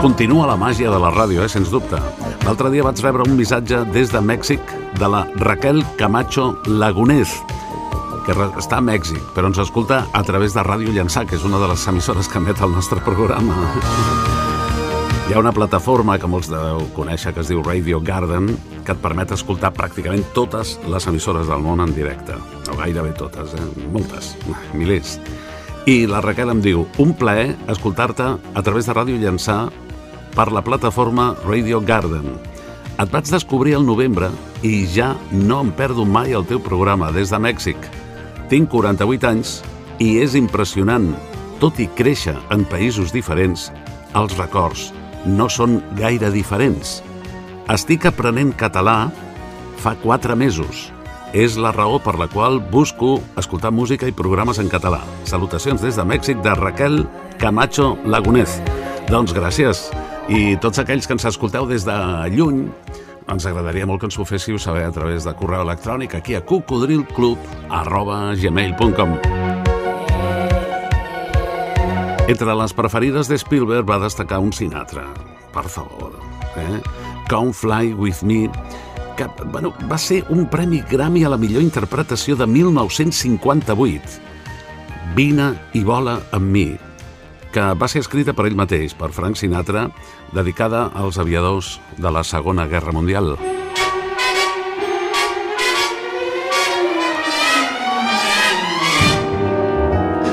Continua 0.02 0.48
la 0.50 0.58
màgia 0.58 0.90
de 0.90 0.98
la 0.98 1.10
ràdio, 1.14 1.42
eh, 1.44 1.48
sens 1.50 1.70
dubte. 1.70 1.98
L'altre 2.42 2.70
dia 2.72 2.82
vaig 2.82 3.00
rebre 3.04 3.26
un 3.26 3.36
missatge 3.38 3.84
des 3.94 4.10
de 4.10 4.22
Mèxic 4.22 4.72
de 4.98 5.08
la 5.08 5.24
Raquel 5.42 5.84
Camacho 5.98 6.56
Lagunez, 6.66 7.36
que 8.26 8.34
està 8.34 8.78
a 8.78 8.84
Mèxic, 8.84 9.22
però 9.34 9.50
ens 9.50 9.60
escolta 9.62 10.06
a 10.12 10.22
través 10.26 10.54
de 10.54 10.64
Ràdio 10.66 10.94
Llançà, 10.94 11.26
que 11.26 11.38
és 11.38 11.46
una 11.46 11.60
de 11.62 11.70
les 11.70 11.86
emissores 11.90 12.28
que 12.28 12.38
emet 12.38 12.62
el 12.62 12.74
nostre 12.74 13.02
programa. 13.02 13.56
Hi 15.28 15.34
ha 15.34 15.38
una 15.38 15.52
plataforma 15.54 16.18
que 16.18 16.28
molts 16.28 16.50
deu 16.50 16.82
conèixer 16.96 17.30
que 17.32 17.40
es 17.40 17.48
diu 17.48 17.62
Radio 17.62 18.02
Garden 18.02 18.50
que 18.82 18.92
et 18.92 19.00
permet 19.00 19.30
escoltar 19.32 19.70
pràcticament 19.72 20.26
totes 20.34 20.74
les 20.90 21.06
emissores 21.06 21.46
del 21.48 21.62
món 21.62 21.80
en 21.80 21.94
directe. 21.94 22.34
O 22.68 22.76
gairebé 22.76 23.14
totes, 23.16 23.54
eh? 23.54 23.88
moltes, 23.94 24.34
milers. 24.74 25.16
I 25.82 26.04
la 26.06 26.20
Raquel 26.22 26.52
em 26.52 26.60
diu, 26.62 26.84
un 27.02 27.10
plaer 27.18 27.56
escoltar-te 27.72 28.22
a 28.38 28.60
través 28.62 28.86
de 28.86 28.94
Ràdio 28.94 29.16
Llançà 29.18 29.64
per 30.30 30.44
la 30.54 30.62
plataforma 30.62 31.32
Radio 31.42 31.80
Garden. 31.82 32.36
Et 33.02 33.10
vaig 33.10 33.26
descobrir 33.26 33.74
el 33.74 33.82
novembre 33.82 34.28
i 34.62 34.84
ja 34.86 35.08
no 35.32 35.58
em 35.64 35.72
perdo 35.74 36.04
mai 36.06 36.36
el 36.38 36.46
teu 36.46 36.62
programa 36.62 37.10
des 37.10 37.34
de 37.34 37.42
Mèxic. 37.42 37.90
Tinc 38.46 38.70
48 38.70 39.26
anys 39.32 39.56
i 39.98 40.20
és 40.22 40.38
impressionant. 40.38 41.10
Tot 41.58 41.82
i 41.82 41.88
créixer 41.98 42.36
en 42.54 42.62
països 42.62 43.10
diferents, 43.10 43.72
els 44.14 44.38
records 44.38 44.92
no 45.26 45.50
són 45.50 45.80
gaire 45.98 46.30
diferents. 46.30 47.00
Estic 47.74 48.06
aprenent 48.06 48.54
català 48.54 49.10
fa 49.82 49.96
4 49.98 50.38
mesos. 50.38 50.92
És 51.32 51.54
la 51.56 51.70
raó 51.72 51.96
per 51.96 52.18
la 52.20 52.26
qual 52.28 52.58
busco 52.60 53.14
escoltar 53.40 53.70
música 53.72 54.04
i 54.04 54.12
programes 54.12 54.58
en 54.60 54.68
català. 54.68 55.00
Salutacions 55.24 55.80
des 55.80 55.96
de 55.96 56.04
Mèxic 56.04 56.42
de 56.44 56.52
Raquel 56.58 57.06
Camacho 57.40 57.94
Lagunez. 58.04 58.58
Doncs 59.08 59.32
gràcies. 59.32 59.86
I 60.28 60.58
tots 60.60 60.82
aquells 60.82 61.08
que 61.08 61.16
ens 61.16 61.24
escolteu 61.24 61.64
des 61.66 61.86
de 61.88 61.96
lluny, 62.36 62.66
ens 63.32 63.46
agradaria 63.48 63.88
molt 63.88 64.02
que 64.02 64.10
ens 64.10 64.18
ho 64.20 64.26
féssiu 64.28 64.60
saber 64.60 64.84
a 64.84 64.92
través 64.92 65.24
de 65.24 65.32
correu 65.38 65.64
electrònic 65.64 66.18
aquí 66.18 66.36
a 66.36 66.44
cocodrilclub 66.44 67.38
Entre 72.28 72.54
les 72.54 72.72
preferides 72.76 73.28
de 73.28 73.38
Spielberg 73.40 73.88
va 73.88 73.98
destacar 74.04 74.38
un 74.38 74.52
Sinatra, 74.52 75.08
per 75.52 75.64
favor. 75.64 76.12
Eh? 76.60 76.80
Come 77.30 77.52
Fly 77.52 77.94
With 77.96 78.22
Me, 78.22 78.50
que 79.16 79.26
bueno, 79.44 79.74
va 79.90 79.98
ser 79.98 80.24
un 80.28 80.46
premi 80.46 80.82
Grammy 80.90 81.24
a 81.24 81.30
la 81.32 81.38
millor 81.38 81.62
interpretació 81.62 82.36
de 82.36 82.46
1958. 82.46 84.20
Vine 85.16 85.52
i 85.76 85.82
vola 85.84 86.18
amb 86.32 86.48
mi, 86.52 86.66
que 87.52 87.66
va 87.76 87.88
ser 87.88 88.00
escrita 88.00 88.32
per 88.32 88.46
ell 88.48 88.56
mateix, 88.56 88.94
per 88.96 89.12
Frank 89.12 89.36
Sinatra, 89.36 89.88
dedicada 90.32 90.86
als 90.96 91.18
aviadors 91.18 91.78
de 91.98 92.10
la 92.10 92.24
Segona 92.24 92.66
Guerra 92.66 92.92
Mundial. 92.92 93.36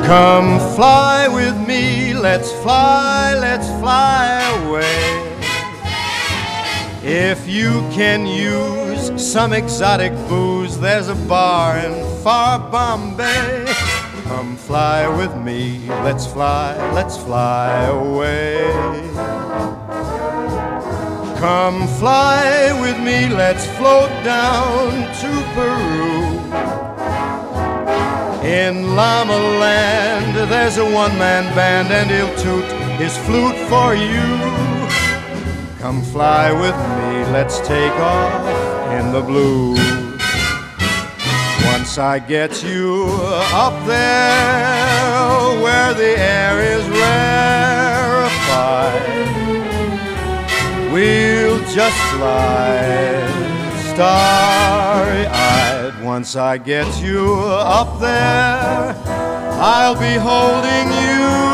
Come 0.10 0.58
fly 0.76 1.28
with 1.28 1.58
me, 1.68 2.14
let's 2.14 2.52
fly, 2.64 3.36
let's 3.36 3.68
fly 3.80 4.42
away. 4.66 5.09
If 7.12 7.50
you 7.50 7.82
can 7.92 8.28
use 8.28 9.10
some 9.20 9.52
exotic 9.52 10.14
booze, 10.30 10.80
there's 10.80 11.08
a 11.08 11.16
bar 11.16 11.76
in 11.80 12.24
far 12.24 12.60
Bombay. 12.60 13.66
Come 14.26 14.56
fly 14.56 15.08
with 15.18 15.36
me, 15.36 15.88
let's 16.04 16.28
fly, 16.28 16.78
let's 16.94 17.18
fly 17.18 17.86
away. 17.86 18.60
Come 21.40 21.88
fly 21.98 22.78
with 22.80 23.00
me, 23.00 23.28
let's 23.28 23.66
float 23.78 24.12
down 24.24 24.92
to 25.22 25.32
Peru. 25.56 26.38
In 28.48 28.96
Llama 28.96 29.36
Land, 29.58 30.52
there's 30.52 30.78
a 30.78 30.86
one 30.86 31.18
man 31.18 31.44
band, 31.56 31.92
and 31.92 32.12
he'll 32.12 32.36
toot 32.38 32.72
his 33.00 33.18
flute 33.18 33.58
for 33.68 33.96
you. 33.96 34.69
Come 35.80 36.02
fly 36.02 36.52
with 36.52 36.76
me, 36.76 37.24
let's 37.32 37.60
take 37.62 37.94
off 37.94 38.46
in 39.00 39.14
the 39.14 39.22
blue. 39.22 39.76
Once 41.72 41.98
I 41.98 42.20
get 42.20 42.62
you 42.66 43.08
up 43.54 43.86
there 43.88 45.64
where 45.64 45.94
the 45.94 46.20
air 46.20 46.60
is 46.76 46.86
rarefied, 46.90 48.20
we'll 50.92 51.60
just 51.74 51.98
slide 52.12 53.32
starry 53.94 55.28
eyed. 55.28 55.94
Once 56.04 56.36
I 56.36 56.58
get 56.58 57.02
you 57.02 57.36
up 57.36 58.02
there, 58.02 58.98
I'll 59.62 59.96
be 59.96 60.16
holding 60.16 60.92
you 61.02 61.49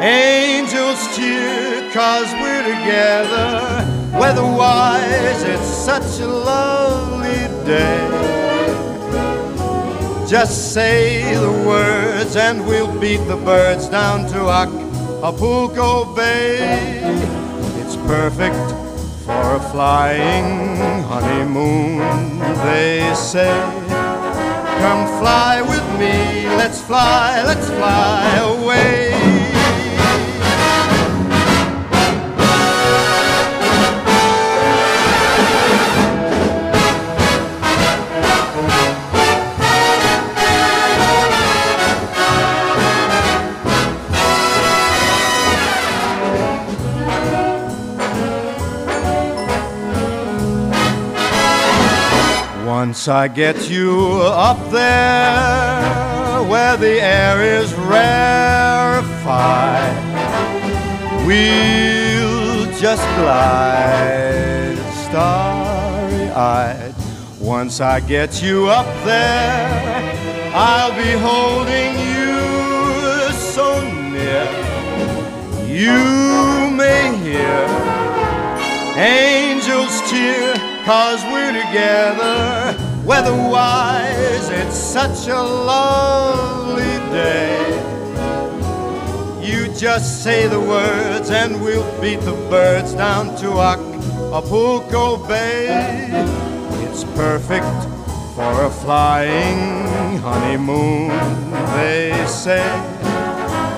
angels 0.00 1.16
cheer, 1.16 1.90
cause 1.92 2.32
we're 2.34 2.62
together. 2.62 3.84
Weather-wise, 4.18 5.42
it's 5.42 5.66
such 5.66 6.20
a 6.20 6.26
lovely 6.26 7.46
day. 7.64 8.08
Just 10.28 10.72
say 10.74 11.34
the 11.34 11.50
words 11.66 12.36
and 12.36 12.66
we'll 12.66 12.92
beat 13.00 13.24
the 13.28 13.36
birds 13.36 13.88
down 13.88 14.26
to 14.28 14.50
Acapulco 14.50 16.14
Bay. 16.14 17.00
It's 17.80 17.96
perfect 17.96 18.56
for 19.24 19.56
a 19.56 19.60
flying 19.70 21.02
honeymoon, 21.04 21.98
they 22.66 23.14
say. 23.14 23.52
Come 24.80 25.06
fly 25.18 25.62
with 25.62 25.86
me, 25.98 26.46
let's 26.56 26.80
fly, 26.82 27.42
let's 27.44 27.68
fly 27.70 28.36
away. 28.36 29.27
Once 52.82 53.08
I 53.08 53.26
get 53.26 53.68
you 53.68 54.20
up 54.22 54.70
there 54.70 56.44
where 56.48 56.76
the 56.76 57.00
air 57.02 57.42
is 57.42 57.74
rarefied, 57.74 59.16
we'll 61.26 62.66
just 62.78 63.02
glide 63.18 64.78
starry 65.02 66.30
eyed. 66.30 66.94
Once 67.40 67.80
I 67.80 67.98
get 67.98 68.40
you 68.44 68.68
up 68.68 68.86
there, 69.04 70.52
I'll 70.54 70.94
be 71.04 71.14
holding 71.28 71.98
you 72.14 73.32
so 73.54 73.82
near. 74.14 74.46
You 75.66 76.70
may 76.70 77.16
hear 77.26 77.66
angels 78.96 80.00
cheer, 80.08 80.47
cause 80.88 81.22
we're 81.24 81.52
together. 81.52 82.74
Weather-wise, 83.04 84.48
it's 84.48 84.74
such 84.74 85.28
a 85.28 85.42
lovely 85.42 86.96
day. 87.12 87.76
You 89.42 89.68
just 89.74 90.22
say 90.24 90.48
the 90.48 90.58
words 90.58 91.28
and 91.28 91.62
we'll 91.62 91.84
beat 92.00 92.20
the 92.20 92.32
birds 92.48 92.94
down 92.94 93.36
to 93.36 93.60
Acapulco 93.60 95.18
Bay. 95.28 96.08
It's 96.86 97.04
perfect 97.04 97.66
for 98.34 98.64
a 98.64 98.70
flying 98.70 100.16
honeymoon, 100.20 101.10
they 101.76 102.24
say. 102.26 102.64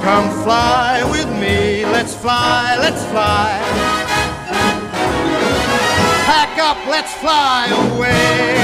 Come 0.06 0.30
fly 0.44 1.02
with 1.10 1.28
me, 1.40 1.84
let's 1.86 2.14
fly, 2.14 2.76
let's 2.78 3.04
fly. 3.06 3.99
Up, 6.60 6.76
let's 6.86 7.14
fly 7.14 7.72
away. 7.72 8.60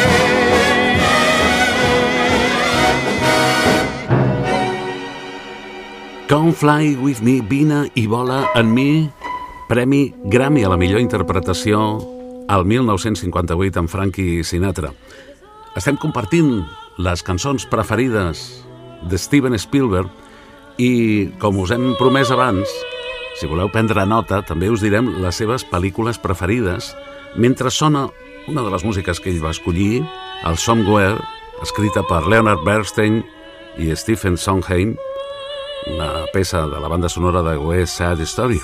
Come 6.28 6.52
Fly 6.52 6.96
With 7.00 7.22
Me, 7.22 7.40
vine 7.40 7.90
i 7.94 8.06
vola 8.06 8.50
en 8.54 8.74
mi, 8.74 9.08
Premi 9.68 10.12
Grammy 10.24 10.64
a 10.64 10.68
la 10.68 10.76
millor 10.76 11.00
interpretació 11.00 11.80
al 12.52 12.66
1958 12.68 13.80
amb 13.80 13.88
Frankie 13.88 14.44
Sinatra. 14.44 14.92
Estem 15.74 15.96
compartint 15.96 16.66
les 17.00 17.24
cançons 17.24 17.64
preferides 17.64 18.44
de 19.08 19.16
Steven 19.16 19.56
Spielberg 19.56 20.12
i, 20.76 21.32
com 21.40 21.64
us 21.64 21.72
hem 21.72 21.94
promès 21.96 22.28
abans, 22.34 22.68
si 23.40 23.48
voleu 23.48 23.72
prendre 23.72 24.04
nota, 24.08 24.42
també 24.44 24.68
us 24.72 24.84
direm 24.84 25.14
les 25.20 25.36
seves 25.40 25.64
pel·lícules 25.68 26.20
preferides 26.20 26.92
mentre 27.34 27.70
sona 27.70 28.06
una 28.46 28.62
de 28.62 28.70
les 28.70 28.84
músiques 28.86 29.18
que 29.20 29.32
ell 29.32 29.42
va 29.42 29.50
escollir, 29.50 30.04
el 30.46 30.56
Somewhere, 30.56 31.18
escrita 31.62 32.04
per 32.06 32.22
Leonard 32.30 32.62
Bernstein 32.64 33.22
i 33.82 33.90
Stephen 33.96 34.38
Sondheim, 34.38 34.94
una 35.90 36.26
peça 36.32 36.66
de 36.70 36.80
la 36.80 36.88
banda 36.88 37.08
sonora 37.08 37.42
de 37.42 37.56
West 37.58 37.98
Side 37.98 38.22
Story. 38.22 38.60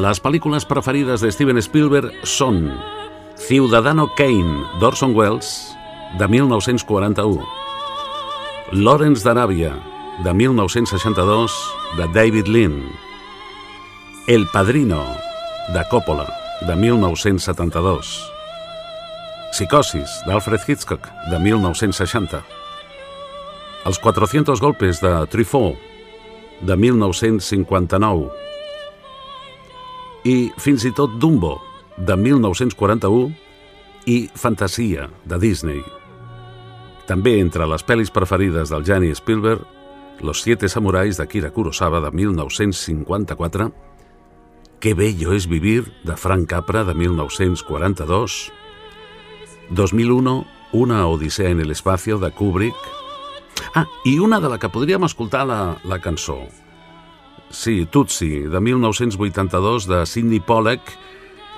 Les 0.00 0.16
pel·lícules 0.22 0.64
preferides 0.64 1.20
de 1.20 1.28
Steven 1.28 1.58
Spielberg 1.60 2.22
són 2.24 2.70
Ciudadano 3.36 4.06
Kane, 4.16 4.62
d'Orson 4.80 5.12
Welles, 5.12 5.50
de 6.16 6.24
1941, 6.24 7.44
Lawrence 8.80 9.26
d'Aràbia, 9.26 9.74
de 10.24 10.32
1962, 10.32 11.52
de 11.98 12.08
David 12.16 12.48
Lean, 12.48 12.80
El 14.26 14.48
Padrino, 14.54 15.02
de 15.74 15.84
Coppola, 15.92 16.30
de 16.64 16.80
1972, 16.80 18.16
Psicosis, 19.52 20.20
d'Alfred 20.24 20.64
Hitchcock, 20.64 21.12
de 21.28 21.44
1960, 21.44 22.40
Els 23.84 24.00
400 24.00 24.64
golpes 24.64 25.04
de 25.04 25.18
Truffaut, 25.28 25.76
de 26.64 26.76
1959, 26.88 28.49
i 30.24 30.50
fins 30.60 30.84
i 30.84 30.92
tot 30.92 31.18
Dumbo, 31.20 31.58
de 31.96 32.16
1941, 32.16 33.30
i 34.06 34.28
Fantasia, 34.34 35.08
de 35.24 35.38
Disney. 35.38 35.82
També 37.08 37.38
entre 37.40 37.66
les 37.66 37.84
pel·lis 37.84 38.12
preferides 38.14 38.70
del 38.70 38.84
Gianni 38.84 39.14
Spielberg, 39.14 39.66
Los 40.20 40.42
siete 40.42 40.68
samuráis 40.68 41.16
de 41.16 41.26
Kira 41.26 41.50
Kurosawa, 41.50 42.00
de 42.00 42.10
1954, 42.10 43.72
Qué 44.78 44.94
bello 44.94 45.32
es 45.32 45.46
vivir, 45.46 45.92
de 46.04 46.16
Frank 46.16 46.46
Capra, 46.46 46.84
de 46.84 46.94
1942, 46.94 48.52
2001, 49.70 50.46
Una 50.72 51.06
odissea 51.06 51.48
en 51.48 51.60
el 51.60 51.70
espacio, 51.70 52.18
de 52.18 52.30
Kubrick, 52.30 52.76
Ah, 53.74 53.86
i 54.04 54.18
una 54.18 54.40
de 54.40 54.48
la 54.48 54.58
que 54.58 54.68
podríem 54.68 55.04
escoltar 55.04 55.46
la, 55.46 55.78
la 55.84 56.00
cançó. 56.00 56.40
Sí, 57.50 57.86
Tutsi, 57.90 58.46
de 58.46 58.60
1982, 58.60 59.86
de 59.90 60.04
Sidney 60.06 60.40
Pollack, 60.40 60.94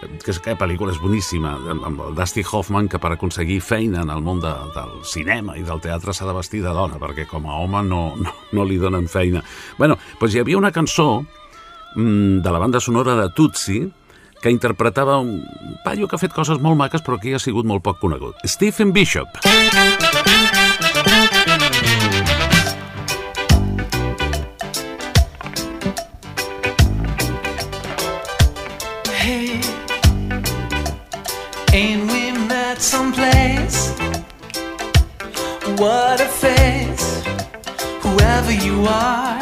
que 0.02 0.32
és 0.32 0.38
aquella 0.40 0.58
pel·lícula 0.58 0.94
és 0.94 1.00
boníssima, 1.00 1.52
amb 1.72 2.00
el 2.02 2.16
Dusty 2.16 2.42
Hoffman, 2.42 2.88
que 2.90 2.98
per 2.98 3.12
aconseguir 3.14 3.60
feina 3.62 4.02
en 4.02 4.10
el 4.10 4.22
món 4.24 4.40
de, 4.42 4.50
del 4.74 4.96
cinema 5.06 5.54
i 5.58 5.62
del 5.66 5.82
teatre 5.84 6.14
s'ha 6.14 6.26
de 6.26 6.34
vestir 6.36 6.62
de 6.64 6.72
dona, 6.74 6.98
perquè 7.02 7.28
com 7.30 7.46
a 7.46 7.60
home 7.62 7.84
no, 7.86 8.02
no, 8.18 8.34
no 8.56 8.66
li 8.66 8.80
donen 8.82 9.06
feina. 9.08 9.44
bueno, 9.78 9.98
doncs 10.20 10.34
hi 10.34 10.42
havia 10.42 10.58
una 10.58 10.72
cançó 10.72 11.22
mm, 11.94 12.40
de 12.42 12.50
la 12.50 12.58
banda 12.58 12.80
sonora 12.80 13.14
de 13.20 13.28
Tutsi, 13.36 13.84
que 14.42 14.50
interpretava 14.50 15.20
un 15.22 15.44
paio 15.84 16.08
que 16.08 16.16
ha 16.16 16.22
fet 16.24 16.34
coses 16.34 16.58
molt 16.58 16.76
maques 16.76 17.04
però 17.06 17.20
que 17.20 17.36
ha 17.36 17.42
sigut 17.42 17.68
molt 17.68 17.84
poc 17.84 18.00
conegut. 18.02 18.42
Stephen 18.44 18.92
Bishop. 18.92 20.21
What 35.82 36.20
a 36.20 36.28
face, 36.28 37.24
whoever 38.02 38.52
you 38.52 38.84
are. 38.86 39.40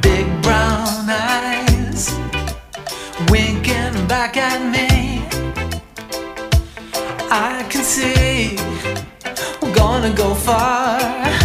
Big 0.00 0.26
brown 0.42 1.08
eyes, 1.08 2.10
winking 3.30 4.08
back 4.08 4.36
at 4.36 4.60
me. 4.74 5.22
I 7.30 7.64
can 7.70 7.84
see 7.84 8.56
we're 9.62 9.76
gonna 9.76 10.12
go 10.12 10.34
far. 10.34 11.41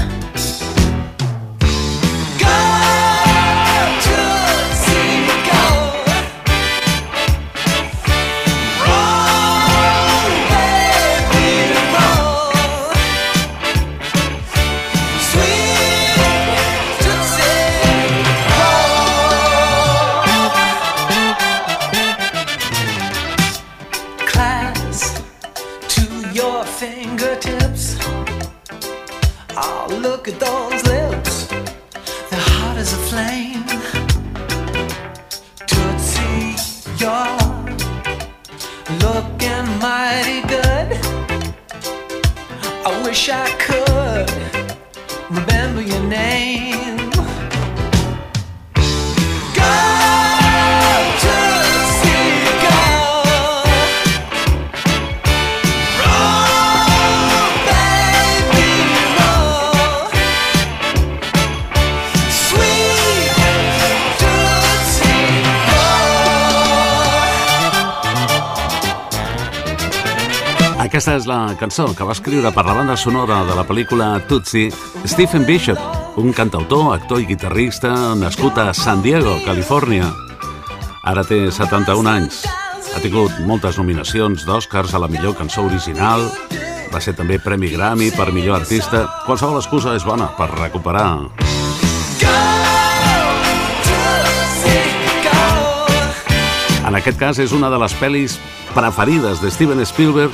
Aquesta 70.97 71.13
és 71.19 71.25
la 71.29 71.53
cançó 71.59 71.83
que 71.93 72.05
va 72.07 72.15
escriure 72.15 72.49
per 72.55 72.63
la 72.65 72.73
banda 72.73 72.95
sonora 72.97 73.43
de 73.45 73.53
la 73.53 73.65
pel·lícula 73.67 74.07
Tootsie 74.29 74.71
Stephen 75.05 75.45
Bishop, 75.45 75.96
un 76.17 76.33
cantautor, 76.33 76.95
actor 76.95 77.21
i 77.21 77.27
guitarrista 77.29 77.91
nascut 78.17 78.57
a 78.57 78.73
San 78.73 79.03
Diego, 79.05 79.37
Califòrnia. 79.45 80.09
Ara 81.05 81.21
té 81.23 81.51
71 81.53 82.09
anys. 82.09 82.41
Ha 82.95 83.01
tingut 83.03 83.35
moltes 83.45 83.77
nominacions 83.77 84.45
d'Oscars 84.47 84.95
a 84.97 85.01
la 85.03 85.07
millor 85.07 85.35
cançó 85.37 85.67
original, 85.67 86.25
va 86.89 87.01
ser 87.03 87.13
també 87.13 87.37
Premi 87.37 87.69
Grammy 87.69 88.09
per 88.17 88.31
millor 88.33 88.57
artista. 88.57 89.05
Qualsevol 89.27 89.61
excusa 89.61 89.93
és 89.93 90.05
bona 90.07 90.31
per 90.37 90.49
recuperar 90.55 91.29
En 96.87 96.95
aquest 96.95 97.19
cas 97.19 97.37
és 97.43 97.51
una 97.53 97.69
de 97.69 97.77
les 97.77 97.93
pel·lis 97.99 98.39
preferides 98.73 99.41
de 99.43 99.51
Steven 99.51 99.85
Spielberg 99.85 100.33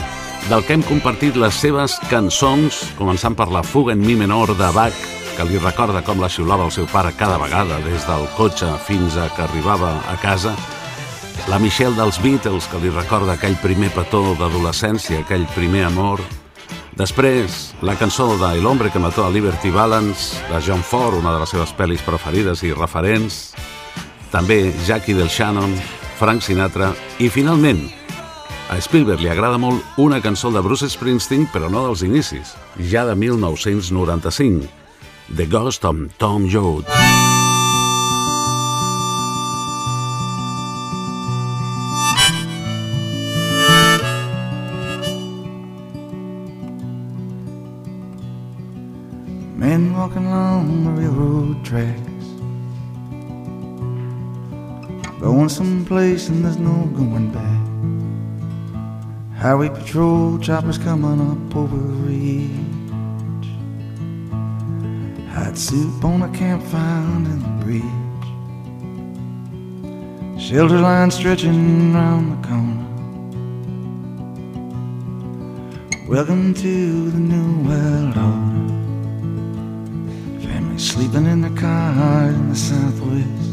del 0.49 0.63
que 0.63 0.77
hem 0.77 0.83
compartit 0.85 1.35
les 1.39 1.55
seves 1.59 1.97
cançons, 2.11 2.83
començant 2.95 3.35
per 3.35 3.49
la 3.51 3.63
fuga 3.65 3.95
en 3.97 4.03
mi 4.05 4.15
menor 4.15 4.53
de 4.59 4.69
Bach, 4.75 5.03
que 5.37 5.45
li 5.47 5.57
recorda 5.57 6.03
com 6.05 6.21
la 6.21 6.29
xiulava 6.29 6.67
el 6.67 6.71
seu 6.75 6.85
pare 6.91 7.13
cada 7.17 7.39
vegada 7.41 7.79
des 7.85 8.05
del 8.07 8.27
cotxe 8.37 8.69
fins 8.85 9.17
a 9.17 9.27
que 9.33 9.43
arribava 9.45 9.95
a 10.11 10.15
casa, 10.21 10.53
la 11.49 11.59
Michelle 11.59 11.97
dels 11.97 12.21
Beatles, 12.21 12.69
que 12.71 12.79
li 12.79 12.93
recorda 12.93 13.33
aquell 13.33 13.57
primer 13.61 13.89
petó 13.95 14.21
d'adolescència, 14.39 15.23
aquell 15.23 15.45
primer 15.55 15.87
amor, 15.89 16.21
Després, 16.93 17.73
la 17.81 17.95
cançó 17.97 18.27
de 18.37 18.51
El 18.53 18.67
hombre 18.69 18.91
que 18.91 18.99
mató 19.01 19.25
a 19.25 19.31
Liberty 19.31 19.71
Balance, 19.71 20.37
de 20.45 20.59
John 20.61 20.83
Ford, 20.83 21.17
una 21.17 21.33
de 21.33 21.39
les 21.41 21.49
seves 21.49 21.73
pel·lis 21.73 22.03
preferides 22.05 22.61
i 22.61 22.69
referents, 22.69 23.55
també 24.29 24.69
Jackie 24.85 25.17
del 25.17 25.27
Shannon, 25.27 25.73
Frank 26.19 26.45
Sinatra 26.45 26.91
i, 27.17 27.31
finalment, 27.33 27.81
a 28.69 28.77
Spielberg 28.77 29.25
li 29.25 29.31
agrada 29.33 29.57
molt 29.57 29.97
una 29.97 30.21
cançó 30.21 30.51
de 30.53 30.61
Bruce 30.61 30.91
Springsteen, 30.93 31.47
però 31.49 31.65
no 31.69 31.81
dels 31.87 32.05
inicis, 32.05 32.53
ja 32.77 33.07
de 33.09 33.17
1995, 33.17 34.82
The 35.35 35.47
Ghost 35.47 35.83
of 35.83 36.15
Tom 36.19 36.47
Joad. 36.47 36.85
Men 49.57 49.93
walking 49.97 50.27
along 50.27 50.83
the 50.83 50.91
railroad 51.01 51.65
tracks. 51.65 52.27
Going 55.19 55.49
someplace 55.49 56.29
and 56.29 56.45
there's 56.45 56.57
no 56.57 56.85
going 56.93 57.31
back. 57.31 57.63
Highway 59.41 59.69
patrol 59.69 60.37
choppers 60.37 60.77
coming 60.77 61.19
up 61.19 61.55
over 61.55 61.75
ridge. 61.75 62.62
Hot 65.53 65.59
soup 65.59 66.03
on 66.03 66.23
a 66.23 66.29
campfire 66.29 67.05
in 67.15 67.23
the 67.25 67.49
bridge. 67.63 67.83
Shelter 70.41 70.79
line 70.79 71.11
stretching 71.11 71.93
round 71.93 72.31
the 72.31 72.47
corner. 72.47 72.87
Welcome 76.07 76.55
to 76.55 77.11
the 77.11 77.19
new 77.19 77.69
world 77.69 78.17
order. 78.17 78.67
Family 80.41 80.79
sleeping 80.79 81.27
in 81.27 81.41
their 81.41 81.55
cars 81.55 82.33
in 82.33 82.49
the 82.49 82.55
southwest. 82.55 83.51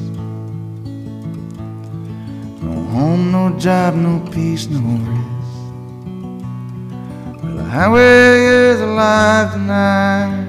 No 2.62 2.72
home, 2.94 3.30
no 3.30 3.58
job, 3.58 3.94
no 3.94 4.20
peace, 4.32 4.68
no 4.68 4.80
rest. 4.80 5.28
Well, 7.42 7.56
the 7.56 7.64
highway 7.64 8.46
is 8.70 8.80
alive 8.80 9.52
tonight. 9.52 10.39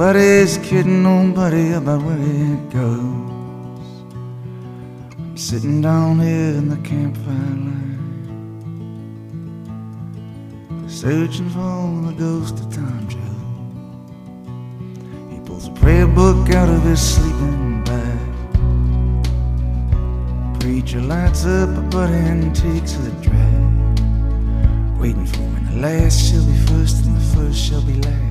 Nobody's 0.00 0.56
kidding 0.56 1.02
nobody 1.02 1.72
about 1.72 2.02
where 2.02 2.16
it 2.16 2.70
goes. 2.70 3.84
I'm 5.18 5.36
sitting 5.36 5.82
down 5.82 6.20
here 6.20 6.54
in 6.56 6.70
the 6.70 6.78
campfire 6.88 7.34
light. 7.68 7.98
Searching 10.90 11.50
for 11.50 12.06
the 12.06 12.14
ghost 12.18 12.60
of 12.60 12.72
Tom 12.72 13.08
Joe. 13.10 13.18
He 15.34 15.38
pulls 15.44 15.68
a 15.68 15.72
prayer 15.72 16.06
book 16.06 16.48
out 16.48 16.70
of 16.70 16.82
his 16.82 17.02
sleeping 17.16 17.84
bag. 17.84 18.18
Preacher 20.60 21.02
lights 21.02 21.44
up 21.44 21.76
a 21.76 21.82
butt 21.82 22.08
and 22.08 22.56
takes 22.56 22.94
a 22.96 23.10
drag. 23.20 23.98
Waiting 24.98 25.26
for 25.26 25.42
when 25.42 25.66
the 25.66 25.76
last 25.86 26.18
shall 26.26 26.46
be 26.46 26.56
first 26.68 27.04
and 27.04 27.14
the 27.18 27.36
first 27.36 27.58
shall 27.58 27.82
be 27.82 28.00
last. 28.00 28.29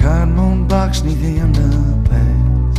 Cardboard 0.00 0.68
box 0.68 1.02
neath 1.02 1.20
the 1.20 1.38
underpass. 1.38 2.76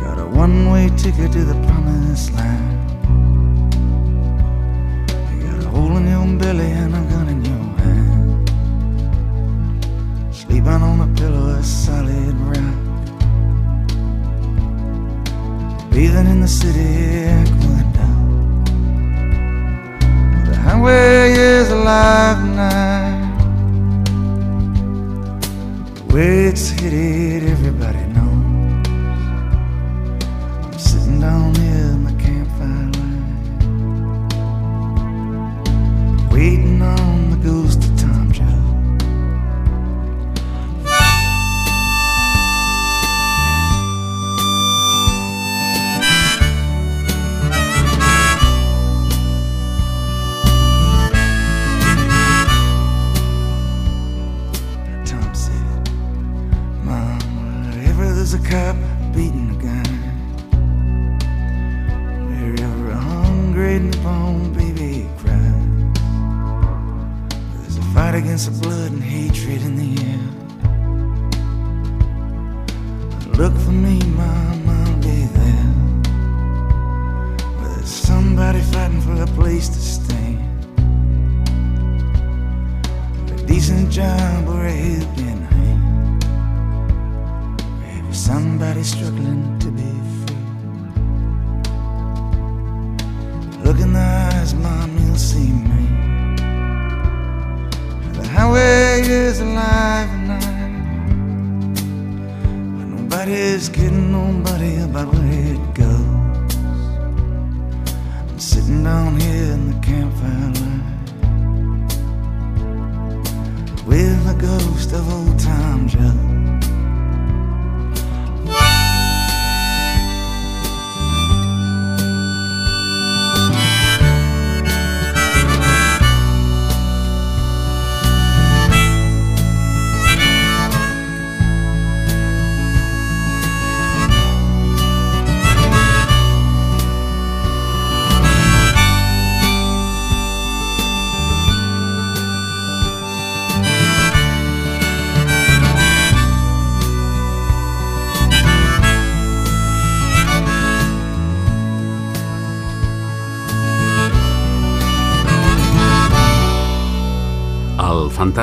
Got 0.00 0.18
a 0.18 0.26
one 0.26 0.70
way 0.70 0.88
ticket 0.96 1.32
to 1.32 1.44
the 1.44 1.54
promised 1.66 2.32
land. 2.34 2.90
You 5.30 5.38
got 5.46 5.64
a 5.64 5.68
hole 5.68 5.96
in 5.96 6.06
your 6.08 6.26
belly 6.38 6.70
and 6.82 6.94
a 6.94 7.02
gun 7.10 7.28
in 7.28 7.44
your 7.44 7.64
hand. 7.82 8.50
Sleeping 10.34 10.82
on 10.88 11.00
a 11.00 11.08
pillow 11.18 11.58
of 11.58 11.64
solid 11.64 12.34
rock. 12.50 12.78
Bathing 15.90 16.26
in 16.26 16.40
the 16.40 16.48
city 16.48 16.88
aqueduct. 17.38 18.66
The 20.48 20.56
highway 20.56 21.32
is 21.32 21.70
alive 21.70 22.38
tonight. 22.38 23.23
Way 26.14 26.44
it's 26.44 26.70
headed, 26.70 27.42
everybody 27.42 27.98
knows. 28.14 28.86
I'm 30.62 30.78
sitting 30.78 31.18
down 31.18 31.53
cop 58.54 58.76
beating 59.12 59.50
a 59.50 59.58
guy, 59.68 59.92
wherever 62.28 62.90
a 62.90 62.96
hungry 62.96 63.80
newborn 63.80 64.52
baby 64.52 65.08
cries, 65.18 65.64
there's 67.56 67.78
a 67.78 67.82
fight 67.94 68.14
against 68.14 68.44
the 68.46 68.54
blood 68.62 68.92
and 68.92 69.02
hatred 69.02 69.60
in 69.68 69.74
the 69.82 69.90
air. 70.10 70.26
Look 73.40 73.54
for 73.64 73.72
me, 73.86 73.98
Mom, 74.20 74.68
I'll 74.78 74.98
be 75.08 75.20
there. 75.38 75.70
Where 77.58 77.70
there's 77.74 77.88
somebody 77.88 78.60
fighting 78.60 79.00
for 79.00 79.20
a 79.20 79.26
place 79.38 79.68
to 79.68 79.80
stand. 79.80 80.38
A 83.32 83.36
decent 83.46 83.90
job 83.90 84.48
or 84.48 84.64
a 84.64 84.70
helping 84.70 85.43
somebody 88.24 88.82
struggling 88.82 89.58
to 89.58 89.70
be 89.70 89.90
free. 90.22 90.44
Look 93.62 93.78
in 93.80 93.92
the 93.92 94.00
eyes, 94.32 94.54
mom, 94.54 94.96
you'll 94.96 95.16
see 95.16 95.50
me. 95.68 95.84
The 98.16 98.26
highway 98.26 99.02
is 99.02 99.40
alive 99.40 100.08
tonight. 100.08 101.04
But 102.76 102.86
nobody's 102.96 103.68
kidding 103.68 104.10
nobody 104.10 104.76
about 104.78 105.08
where 105.12 105.44
it 105.54 105.74
goes. 105.74 106.56
I'm 108.30 108.38
sitting 108.38 108.84
down 108.84 109.20
here 109.20 109.52
in 109.52 109.62
the 109.70 109.78
campfire 109.86 110.13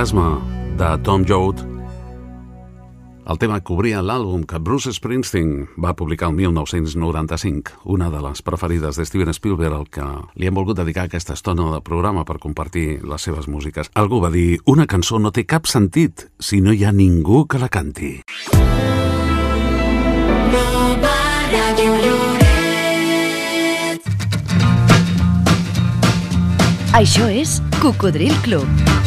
fantasma 0.02 0.42
de 0.80 0.98
Tom 1.04 1.24
Joad, 1.28 1.60
el 3.30 3.38
tema 3.38 3.60
que 3.62 3.74
obria 3.76 4.00
l'àlbum 4.02 4.48
que 4.50 4.58
Bruce 4.58 4.90
Springsteen 4.96 5.68
va 5.78 5.94
publicar 5.94 6.32
el 6.32 6.40
1995, 6.40 7.84
una 7.86 8.10
de 8.10 8.18
les 8.26 8.42
preferides 8.42 8.98
de 8.98 9.06
Steven 9.06 9.30
Spielberg, 9.30 9.76
al 9.78 9.86
que 9.94 10.08
li 10.34 10.50
hem 10.50 10.58
volgut 10.58 10.80
dedicar 10.80 11.04
aquesta 11.06 11.36
estona 11.38 11.68
de 11.76 11.84
programa 11.86 12.26
per 12.26 12.40
compartir 12.42 13.04
les 13.06 13.22
seves 13.22 13.46
músiques. 13.46 13.92
Algú 13.94 14.24
va 14.24 14.32
dir, 14.34 14.58
una 14.66 14.88
cançó 14.90 15.20
no 15.20 15.30
té 15.30 15.46
cap 15.46 15.70
sentit 15.70 16.32
si 16.40 16.64
no 16.66 16.74
hi 16.74 16.82
ha 16.82 16.92
ningú 16.92 17.46
que 17.46 17.62
la 17.62 17.70
canti. 17.70 18.24
Això 26.98 27.30
és 27.30 27.62
Cocodril 27.78 28.34
Club. 28.42 29.01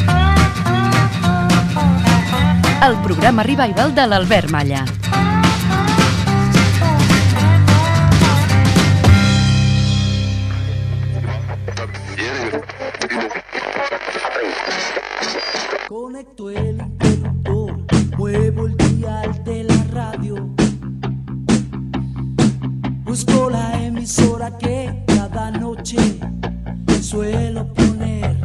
El 2.85 2.97
programa 3.01 3.43
revival 3.43 3.94
de 3.94 4.06
l'Albert 4.06 4.51
Malla. 4.51 4.85
Conecto 15.89 16.51
el 16.51 16.82
interruptor, 16.82 17.86
muevo 18.19 18.66
el 18.66 18.77
dial 18.77 19.44
de 19.44 19.65
la 19.65 19.85
radio. 19.90 20.35
Busco 23.05 23.48
la 23.48 23.82
emisora 23.82 24.59
que 24.59 25.05
cada 25.06 25.51
noche 25.51 25.97
suelo 27.01 27.73
poner. 27.73 28.36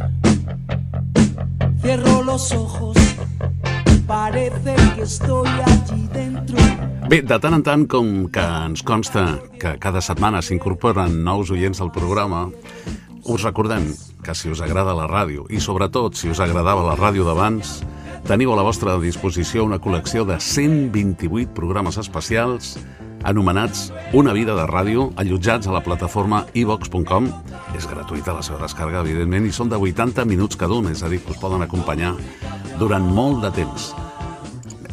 Cierro 1.82 2.22
los 2.22 2.52
ojos, 2.52 2.96
parece 4.10 4.74
que 4.96 5.02
estoy 5.02 5.48
allí 5.48 6.08
dentro. 6.12 6.58
Bé, 7.08 7.22
de 7.22 7.38
tant 7.38 7.54
en 7.54 7.62
tant, 7.62 7.86
com 7.86 8.26
que 8.34 8.42
ens 8.42 8.82
consta 8.82 9.38
que 9.62 9.76
cada 9.78 10.02
setmana 10.02 10.42
s'incorporen 10.42 11.14
nous 11.22 11.52
oients 11.54 11.78
al 11.78 11.92
programa, 11.94 12.48
us 13.22 13.44
recordem 13.46 13.86
que 14.24 14.34
si 14.34 14.50
us 14.50 14.62
agrada 14.66 14.96
la 14.98 15.06
ràdio 15.06 15.46
i 15.46 15.62
sobretot 15.62 16.18
si 16.18 16.30
us 16.30 16.42
agradava 16.42 16.88
la 16.88 16.96
ràdio 16.98 17.26
d'abans, 17.26 17.80
teniu 18.26 18.50
a 18.50 18.58
la 18.58 18.66
vostra 18.66 18.98
disposició 18.98 19.62
una 19.64 19.78
col·lecció 19.78 20.26
de 20.26 20.40
128 20.42 21.54
programes 21.54 21.98
especials 22.02 22.74
anomenats 23.22 23.92
Una 24.16 24.32
vida 24.32 24.56
de 24.56 24.64
ràdio, 24.66 25.10
allotjats 25.20 25.68
a 25.68 25.74
la 25.74 25.82
plataforma 25.84 26.46
ivox.com. 26.56 27.28
És 27.76 27.86
gratuïta 27.86 28.32
la 28.34 28.42
seva 28.42 28.58
descàrrega, 28.64 29.04
evidentment, 29.04 29.46
i 29.46 29.52
són 29.52 29.68
de 29.70 29.78
80 29.78 30.24
minuts 30.26 30.58
cada 30.58 30.74
un, 30.80 30.88
és 30.90 31.04
a 31.04 31.10
dir, 31.12 31.20
que 31.22 31.36
us 31.36 31.42
poden 31.42 31.62
acompanyar 31.62 32.14
durant 32.80 33.04
molt 33.14 33.42
de 33.44 33.50
temps. 33.60 33.90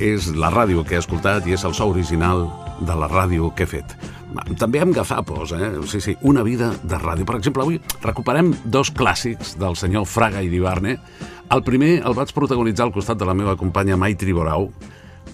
És 0.04 0.28
la 0.38 0.52
ràdio 0.54 0.84
que 0.86 0.98
he 0.98 1.02
escoltat 1.02 1.48
i 1.50 1.56
és 1.58 1.64
el 1.66 1.74
so 1.74 1.88
original 1.90 2.46
de 2.86 2.94
la 2.94 3.08
ràdio 3.10 3.50
que 3.58 3.64
he 3.66 3.72
fet. 3.72 3.96
També 4.60 4.82
amb 4.84 4.94
gafapos, 4.94 5.54
eh? 5.56 5.72
Sí, 5.90 6.02
sí, 6.04 6.14
una 6.22 6.44
vida 6.46 6.70
de 6.84 6.98
ràdio. 7.02 7.26
Per 7.26 7.38
exemple, 7.40 7.64
avui 7.64 7.80
recuperem 8.04 8.52
dos 8.66 8.92
clàssics 8.94 9.56
del 9.58 9.76
senyor 9.80 10.06
Fraga 10.06 10.44
i 10.46 10.52
d'Ibarne. 10.52 10.98
El 11.50 11.64
primer 11.64 12.04
el 12.06 12.14
vaig 12.14 12.34
protagonitzar 12.36 12.86
al 12.86 12.94
costat 12.94 13.18
de 13.18 13.26
la 13.26 13.34
meva 13.34 13.56
companya 13.58 13.98
Maitri 13.98 14.36
Borau, 14.36 14.68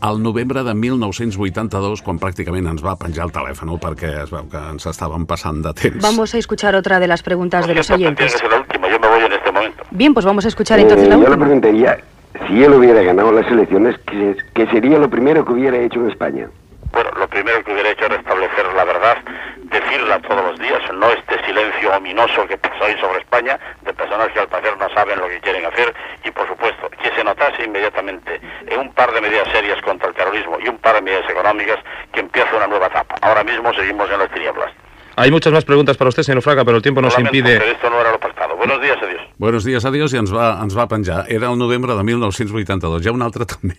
al 0.04 0.22
novembre 0.22 0.64
de 0.64 0.74
1982, 0.76 2.02
quan 2.06 2.20
pràcticament 2.20 2.68
ens 2.70 2.84
va 2.86 2.96
penjar 3.00 3.26
el 3.28 3.32
telèfon, 3.36 3.74
perquè 3.82 4.14
es 4.24 4.32
veu 4.32 4.48
que 4.52 4.62
ens 4.72 4.86
estàvem 4.90 5.26
passant 5.28 5.62
de 5.66 5.74
temps. 5.74 6.02
Vamos 6.04 6.34
a 6.36 6.38
escuchar 6.38 6.76
otra 6.76 7.00
de 7.00 7.08
las 7.08 7.24
preguntas 7.24 7.68
de 7.68 7.76
los 7.76 7.90
oyentes. 7.92 8.36
la 8.50 8.60
última, 8.60 8.90
yo 8.90 9.00
me 9.00 9.08
voy 9.08 9.22
en 9.26 9.34
este 9.34 9.52
momento. 9.52 9.84
Bien, 9.92 10.14
pues 10.14 10.26
vamos 10.26 10.46
a 10.46 10.48
escuchar 10.50 10.80
entonces 10.80 11.08
Eh, 11.08 11.10
la 11.10 11.16
yo 11.16 11.22
le 11.22 11.28
última. 11.30 11.46
preguntaría, 11.46 11.98
si 12.48 12.64
él 12.64 12.74
hubiera 12.74 13.02
ganado 13.02 13.32
las 13.32 13.48
elecciones, 13.48 13.96
¿qué, 14.06 14.68
sería 14.68 14.98
lo 14.98 15.10
primero 15.10 15.46
que 15.46 15.54
hubiera 15.54 15.78
hecho 15.78 16.00
en 16.00 16.10
España? 16.10 16.50
Bueno, 16.92 17.10
lo 17.18 17.28
primero 17.28 17.64
que 17.64 17.74
hubiera 17.74 17.90
hecho 17.90 18.06
es 18.06 18.12
restablecer 18.12 18.66
la 18.76 18.86
verdad, 18.86 19.18
decirla 19.64 20.20
todos 20.22 20.44
los 20.44 20.60
días, 20.60 20.82
no 20.94 21.10
este 21.12 21.44
silencio 21.46 21.96
ominoso 21.96 22.46
que 22.48 22.58
pasa 22.58 22.86
hoy 22.86 22.96
sobre 23.00 23.20
España, 23.20 23.60
de 23.82 23.94
personas 23.94 24.30
que 24.30 24.40
al 24.40 24.48
parecer 24.48 24.78
no 24.78 24.90
saben 24.90 25.20
lo 25.20 25.28
que 25.28 25.40
quieren 25.42 25.66
hacer, 25.66 25.94
y 26.24 26.32
por 26.32 26.48
supuesto, 26.48 26.90
que 27.02 27.10
se 27.16 27.24
notase 27.24 27.64
inmediatamente 27.64 28.40
en 28.68 28.80
un 28.80 28.94
par 28.94 29.12
de 29.12 29.22
medidas 29.22 29.48
serias 29.52 29.82
contra 29.82 30.10
el 30.10 30.16
terrorismo 30.16 30.58
y 30.60 30.68
un 30.70 30.78
par 30.78 30.96
de 30.96 31.02
medidas 31.02 31.30
económicas 31.30 31.80
que 32.14 32.20
empieza 32.20 32.56
una 32.56 32.68
nueva 32.68 32.88
etapa. 32.88 33.16
Ahora 33.22 33.44
mismo 33.44 33.74
seguimos 33.74 34.10
en 34.12 34.20
las 34.20 34.32
tinieblas. 34.32 34.72
Hay 35.16 35.32
muchas 35.32 35.54
más 35.54 35.64
preguntas 35.64 35.96
para 35.98 36.10
usted, 36.10 36.24
señor 36.24 36.42
Fraga, 36.42 36.66
pero 36.66 36.78
el 36.78 36.84
tiempo 36.84 37.02
nos 37.02 37.14
Lamento, 37.14 37.38
impide. 37.38 37.72
esto 37.72 37.90
no 37.90 38.02
era 38.02 38.12
lo 38.12 38.20
pactado. 38.20 38.56
Buenos 38.58 38.82
días, 38.82 38.98
adiós. 39.02 39.22
Buenos 39.38 39.64
dies, 39.64 39.86
adiós, 39.86 40.14
i 40.14 40.18
ens 40.18 40.32
va, 40.34 40.60
ens 40.64 40.76
va 40.78 40.88
penjar. 40.88 41.26
Era 41.28 41.50
el 41.52 41.58
novembre 41.58 41.94
de 41.96 42.04
1982. 42.04 43.04
Hi 43.04 43.10
ha 43.10 43.14
un 43.14 43.22
altre 43.22 43.46
també. 43.46 43.76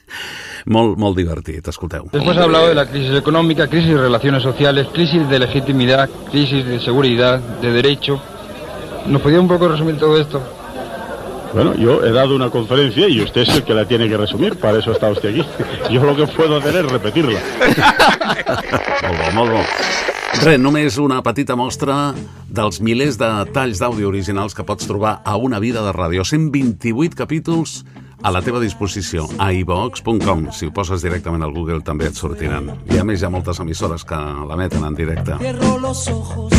molt, 0.74 0.98
molt 0.98 1.16
divertit, 1.16 1.68
escolteu. 1.68 2.08
Después 2.12 2.36
ha 2.36 2.44
hablado 2.44 2.68
de 2.68 2.74
la 2.74 2.86
crisis 2.88 3.16
económica, 3.16 3.68
crisis 3.68 3.94
de 3.94 4.00
relaciones 4.00 4.42
sociales, 4.42 4.88
crisis 4.92 5.28
de 5.28 5.38
legitimidad, 5.38 6.10
crisis 6.30 6.66
de 6.66 6.80
seguridad, 6.80 7.38
de 7.38 7.72
derecho. 7.72 8.20
¿Nos 9.06 9.22
podía 9.22 9.40
un 9.40 9.48
poco 9.48 9.68
resumir 9.68 9.98
todo 9.98 10.18
esto? 10.20 10.42
Bueno, 11.54 11.74
yo 11.74 12.04
he 12.04 12.12
dado 12.12 12.36
una 12.36 12.50
conferencia 12.50 13.08
y 13.08 13.20
usted 13.20 13.42
es 13.42 13.48
el 13.48 13.64
que 13.64 13.74
la 13.74 13.86
tiene 13.86 14.08
que 14.08 14.16
resumir, 14.16 14.56
para 14.56 14.78
eso 14.78 14.92
está 14.92 15.10
usted 15.10 15.30
aquí. 15.30 15.48
Yo 15.90 16.04
lo 16.04 16.14
que 16.14 16.26
puedo 16.26 16.56
hacer 16.58 16.76
es 16.76 16.92
repetirla. 16.92 17.40
Molt 19.02 19.18
bo, 19.18 19.32
molt 19.34 19.52
bo. 19.52 19.62
Res, 20.42 20.58
només 20.60 20.98
una 21.00 21.22
petita 21.24 21.56
mostra 21.56 22.12
dels 22.52 22.82
milers 22.84 23.16
de 23.18 23.28
talls 23.54 23.80
d'àudio 23.80 24.10
originals 24.10 24.54
que 24.54 24.64
pots 24.66 24.86
trobar 24.86 25.18
a 25.24 25.36
Una 25.36 25.58
vida 25.58 25.80
de 25.82 25.92
ràdio. 25.96 26.24
128 26.24 27.16
capítols 27.16 27.84
a 28.22 28.30
la 28.34 28.42
teva 28.42 28.60
disposició, 28.60 29.26
a 29.38 29.52
ivox.com. 29.52 30.48
Si 30.52 30.68
ho 30.68 30.74
poses 30.74 31.02
directament 31.02 31.42
al 31.46 31.54
Google 31.54 31.80
també 31.86 32.10
et 32.10 32.18
sortiran. 32.18 32.72
I 32.92 33.00
a 33.00 33.06
més 33.06 33.22
hi 33.22 33.28
ha 33.28 33.32
moltes 33.32 33.60
emissores 33.62 34.04
que 34.04 34.18
l'emeten 34.18 34.84
en 34.84 34.98
directe. 34.98 35.38
Cierro 35.40 35.78
los 35.78 36.06
ojos, 36.12 36.52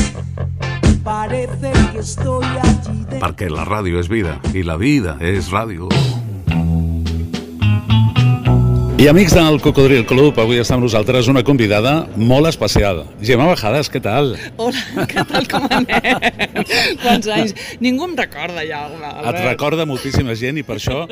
parece 1.04 1.72
que 1.92 2.00
estoy 2.00 2.46
allí 2.46 3.06
dentro. 3.10 3.20
Perquè 3.20 3.50
la 3.52 3.66
ràdio 3.68 4.00
és 4.00 4.10
vida 4.12 4.40
i 4.54 4.64
la 4.64 4.78
vida 4.78 5.18
és 5.20 5.52
ràdio. 5.54 5.90
I 9.00 9.06
amics 9.08 9.32
del 9.32 9.62
Cocodril 9.64 10.02
Club, 10.04 10.36
avui 10.44 10.58
està 10.60 10.76
amb 10.76 10.84
nosaltres 10.84 11.30
una 11.32 11.40
convidada 11.48 12.10
molt 12.20 12.50
especial. 12.50 13.06
Gemma 13.24 13.46
Bajadas, 13.48 13.88
què 13.88 14.02
tal? 14.04 14.34
Hola, 14.60 15.06
què 15.08 15.24
tal, 15.30 15.46
com 15.48 15.70
anem? 15.72 16.18
Quants 17.00 17.30
anys? 17.32 17.54
Ningú 17.80 18.10
em 18.10 18.18
recorda 18.20 18.66
ja, 18.68 18.82
Albert. 18.90 19.22
Et 19.24 19.38
recorda 19.46 19.86
moltíssima 19.88 20.36
gent 20.36 20.60
i 20.60 20.66
per 20.68 20.76
això 20.82 21.06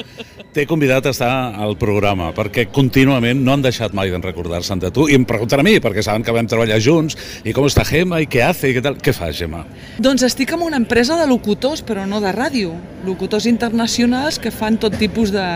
t'he 0.52 0.66
convidat 0.68 1.08
a 1.08 1.14
estar 1.16 1.30
al 1.64 1.78
programa, 1.80 2.34
perquè 2.36 2.66
contínuament 2.76 3.40
no 3.40 3.56
han 3.56 3.64
deixat 3.64 3.96
mai 3.96 4.12
de 4.12 4.20
recordar-se'n 4.20 4.84
de 4.84 4.92
tu 4.92 5.08
i 5.08 5.16
em 5.16 5.24
pregunten 5.24 5.64
a 5.64 5.68
mi, 5.70 5.78
perquè 5.80 6.04
saben 6.04 6.28
que 6.28 6.36
vam 6.36 6.52
treballar 6.52 6.82
junts 6.84 7.16
i 7.48 7.56
com 7.56 7.72
està 7.72 7.88
Gemma 7.88 8.20
i 8.20 8.28
què 8.28 8.44
hace 8.50 8.68
i 8.68 8.76
què 8.76 8.84
tal. 8.84 9.00
Què 9.00 9.16
fas, 9.16 9.40
Gemma? 9.40 9.64
Doncs 10.04 10.28
estic 10.28 10.52
en 10.58 10.68
una 10.68 10.84
empresa 10.84 11.16
de 11.16 11.30
locutors, 11.32 11.86
però 11.88 12.04
no 12.04 12.20
de 12.20 12.36
ràdio. 12.36 12.76
Locutors 13.08 13.48
internacionals 13.48 14.44
que 14.44 14.52
fan 14.52 14.76
tot 14.76 15.00
tipus 15.00 15.32
de 15.32 15.48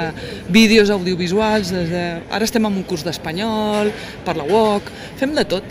vídeos 0.47 0.95
audiovisuals. 0.95 1.75
Des 1.75 1.91
de... 1.91 2.20
Ara 2.29 2.45
estem 2.45 2.65
en 2.65 2.75
un 2.77 2.83
curs 2.83 3.03
d'espanyol, 3.07 3.91
per 4.25 4.37
la 4.37 4.43
UOC, 4.43 4.91
fem 5.19 5.33
de 5.35 5.45
tot. 5.45 5.63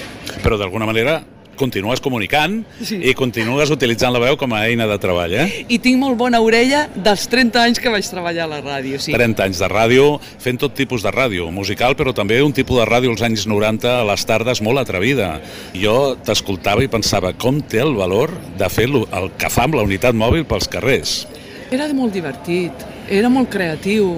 Però 0.43 0.59
d'alguna 0.59 0.87
manera 0.87 1.21
continues 1.61 2.01
comunicant 2.01 2.63
Sí. 2.81 2.97
i 3.05 3.13
continues 3.13 3.69
utilitzant 3.69 4.15
la 4.15 4.19
veu 4.23 4.37
com 4.41 4.53
a 4.57 4.63
eina 4.67 4.87
de 4.89 4.97
treball, 4.99 5.35
eh? 5.35 5.67
I 5.69 5.77
tinc 5.79 5.99
molt 6.01 6.17
bona 6.17 6.41
orella 6.41 6.87
dels 6.95 7.27
30 7.29 7.61
anys 7.63 7.79
que 7.79 7.91
vaig 7.93 8.09
treballar 8.09 8.47
a 8.47 8.49
la 8.49 8.61
ràdio, 8.65 8.97
sí. 8.99 9.13
30 9.13 9.45
anys 9.45 9.59
de 9.61 9.69
ràdio, 9.69 10.07
fent 10.41 10.57
tot 10.63 10.73
tipus 10.75 11.03
de 11.05 11.13
ràdio, 11.13 11.51
musical, 11.53 11.95
però 11.97 12.15
també 12.17 12.41
un 12.43 12.55
tipus 12.57 12.79
de 12.81 12.87
ràdio 12.89 13.11
als 13.13 13.21
anys 13.21 13.45
90 13.47 14.01
a 14.01 14.05
les 14.09 14.25
tardes 14.25 14.63
molt 14.65 14.79
atrevida. 14.81 15.41
Jo 15.75 16.17
t'escoltava 16.17 16.83
i 16.83 16.89
pensava 16.89 17.35
com 17.35 17.61
té 17.61 17.81
el 17.85 17.93
valor 17.95 18.33
de 18.57 18.69
fer 18.73 18.85
el 18.89 19.31
que 19.37 19.51
fa 19.51 19.65
amb 19.69 19.75
la 19.75 19.83
unitat 19.83 20.15
mòbil 20.15 20.47
pels 20.47 20.67
carrers. 20.67 21.27
Era 21.71 21.93
molt 21.93 22.13
divertit, 22.17 22.73
era 23.11 23.29
molt 23.29 23.51
creatiu. 23.51 24.09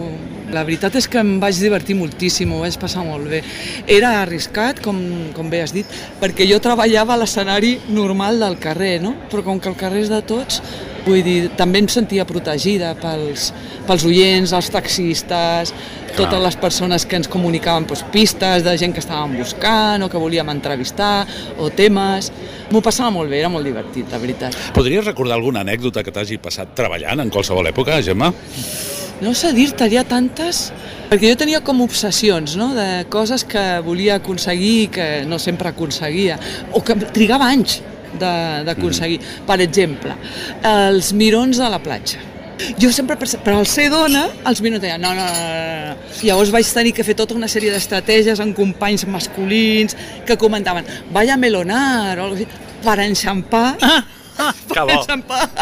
La 0.53 0.67
veritat 0.69 0.99
és 1.01 1.09
que 1.09 1.21
em 1.23 1.39
vaig 1.41 1.57
divertir 1.57 1.97
moltíssim, 1.97 2.51
ho 2.53 2.61
vaig 2.61 2.77
passar 2.81 3.07
molt 3.07 3.31
bé. 3.31 3.41
Era 3.89 4.19
arriscat, 4.21 4.83
com, 4.85 4.99
com 5.33 5.49
bé 5.49 5.63
has 5.65 5.73
dit, 5.73 5.89
perquè 6.21 6.45
jo 6.49 6.61
treballava 6.61 7.15
a 7.17 7.23
l'escenari 7.23 7.79
normal 7.89 8.43
del 8.43 8.59
carrer, 8.61 8.99
no? 9.01 9.15
però 9.33 9.47
com 9.47 9.61
que 9.63 9.73
el 9.73 9.79
carrer 9.81 10.05
és 10.05 10.13
de 10.13 10.21
tots, 10.29 10.61
vull 11.07 11.23
dir, 11.25 11.39
també 11.57 11.81
em 11.83 11.89
sentia 11.91 12.27
protegida 12.29 12.93
pels, 13.01 13.49
pels 13.89 14.05
oients, 14.07 14.53
els 14.53 14.71
taxistes, 14.75 15.73
totes 16.17 16.45
les 16.45 16.61
persones 16.61 17.09
que 17.09 17.17
ens 17.17 17.33
comunicaven 17.33 17.89
doncs, 17.89 18.05
pistes 18.13 18.65
de 18.67 18.77
gent 18.77 18.93
que 18.93 19.01
estàvem 19.01 19.39
buscant 19.41 20.05
o 20.05 20.13
que 20.13 20.21
volíem 20.21 20.53
entrevistar, 20.53 21.25
o 21.57 21.73
temes... 21.73 22.33
M'ho 22.73 22.81
passava 22.81 23.11
molt 23.13 23.29
bé, 23.29 23.43
era 23.43 23.51
molt 23.53 23.69
divertit, 23.69 24.09
la 24.09 24.21
veritat. 24.21 24.57
Podries 24.73 25.05
recordar 25.05 25.37
alguna 25.37 25.61
anècdota 25.61 26.05
que 26.05 26.15
t'hagi 26.15 26.41
passat 26.41 26.73
treballant 26.77 27.21
en 27.21 27.33
qualsevol 27.33 27.69
època, 27.69 28.01
Gemma? 28.05 28.33
No 29.23 29.35
sé 29.39 29.53
dir-te, 29.55 29.87
hi 29.87 29.99
ha 30.01 30.03
tantes... 30.09 30.71
Perquè 31.13 31.29
jo 31.31 31.37
tenia 31.39 31.61
com 31.63 31.83
obsessions, 31.85 32.57
no?, 32.59 32.71
de 32.75 33.05
coses 33.13 33.45
que 33.47 33.63
volia 33.85 34.17
aconseguir 34.19 34.75
i 34.81 34.87
que 34.91 35.07
no 35.29 35.39
sempre 35.39 35.69
aconseguia, 35.71 36.39
o 36.73 36.81
que 36.83 36.97
trigava 37.15 37.51
anys 37.53 37.83
de- 38.19 38.63
d'aconseguir. 38.67 39.21
Mm. 39.21 39.47
Per 39.47 39.59
exemple, 39.61 40.17
els 40.73 41.13
mirons 41.13 41.61
a 41.61 41.69
la 41.73 41.79
platja. 41.85 42.19
Jo 42.79 42.91
sempre, 42.95 43.17
per, 43.19 43.29
per 43.45 43.55
al 43.57 43.67
ser 43.67 43.89
dona, 43.93 44.25
els 44.49 44.63
mirons 44.65 44.83
deien 44.83 45.01
no, 45.03 45.13
no, 45.19 45.25
no, 45.27 45.45
no. 45.91 45.95
Llavors 46.23 46.53
vaig 46.55 46.69
tenir 46.73 46.93
que 46.97 47.05
fer 47.07 47.17
tota 47.19 47.35
una 47.35 47.49
sèrie 47.51 47.73
d'estratègies 47.75 48.41
amb 48.43 48.57
companys 48.57 49.05
masculins 49.11 49.97
que 50.27 50.37
comentaven, 50.41 50.87
vaya 51.13 51.37
melonar, 51.37 52.19
o 52.19 52.27
alguna 52.29 52.45
cosa 52.45 52.49
així, 52.49 52.69
per 52.83 52.99
enxampar 53.05 53.67
Que 54.73 54.85
bo. 54.89 54.99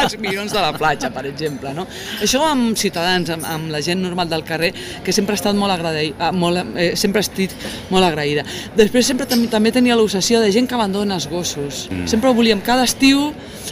els 0.02 0.16
mirons 0.22 0.52
de 0.54 0.60
la 0.62 0.72
platja, 0.76 1.10
per 1.14 1.24
exemple. 1.28 1.72
No? 1.76 1.86
Això 2.22 2.42
amb 2.46 2.78
ciutadans, 2.78 3.32
amb, 3.34 3.46
amb 3.48 3.72
la 3.72 3.82
gent 3.84 4.02
normal 4.02 4.30
del 4.30 4.44
carrer, 4.46 4.72
que 5.04 5.14
sempre 5.16 5.34
ha 5.36 5.40
estat 5.40 5.58
molt 5.58 5.74
agraïda, 5.74 6.30
molt, 6.36 6.62
eh, 6.76 6.92
sempre 7.00 7.24
estic 7.24 7.54
molt 7.90 8.06
agraïda. 8.06 8.44
Després 8.78 9.10
sempre 9.10 9.26
també, 9.30 9.50
també 9.52 9.74
tenia 9.74 9.98
l'obsessió 9.98 10.40
de 10.42 10.52
gent 10.54 10.68
que 10.70 10.78
abandona 10.78 11.18
els 11.18 11.28
gossos. 11.30 11.86
Mm. 11.90 12.06
Sempre 12.10 12.30
ho 12.30 12.36
volíem, 12.36 12.62
cada 12.64 12.86
estiu 12.88 13.30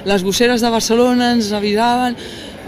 les 0.08 0.22
gosseres 0.26 0.62
de 0.62 0.70
Barcelona 0.70 1.32
ens 1.36 1.52
avisaven 1.52 2.18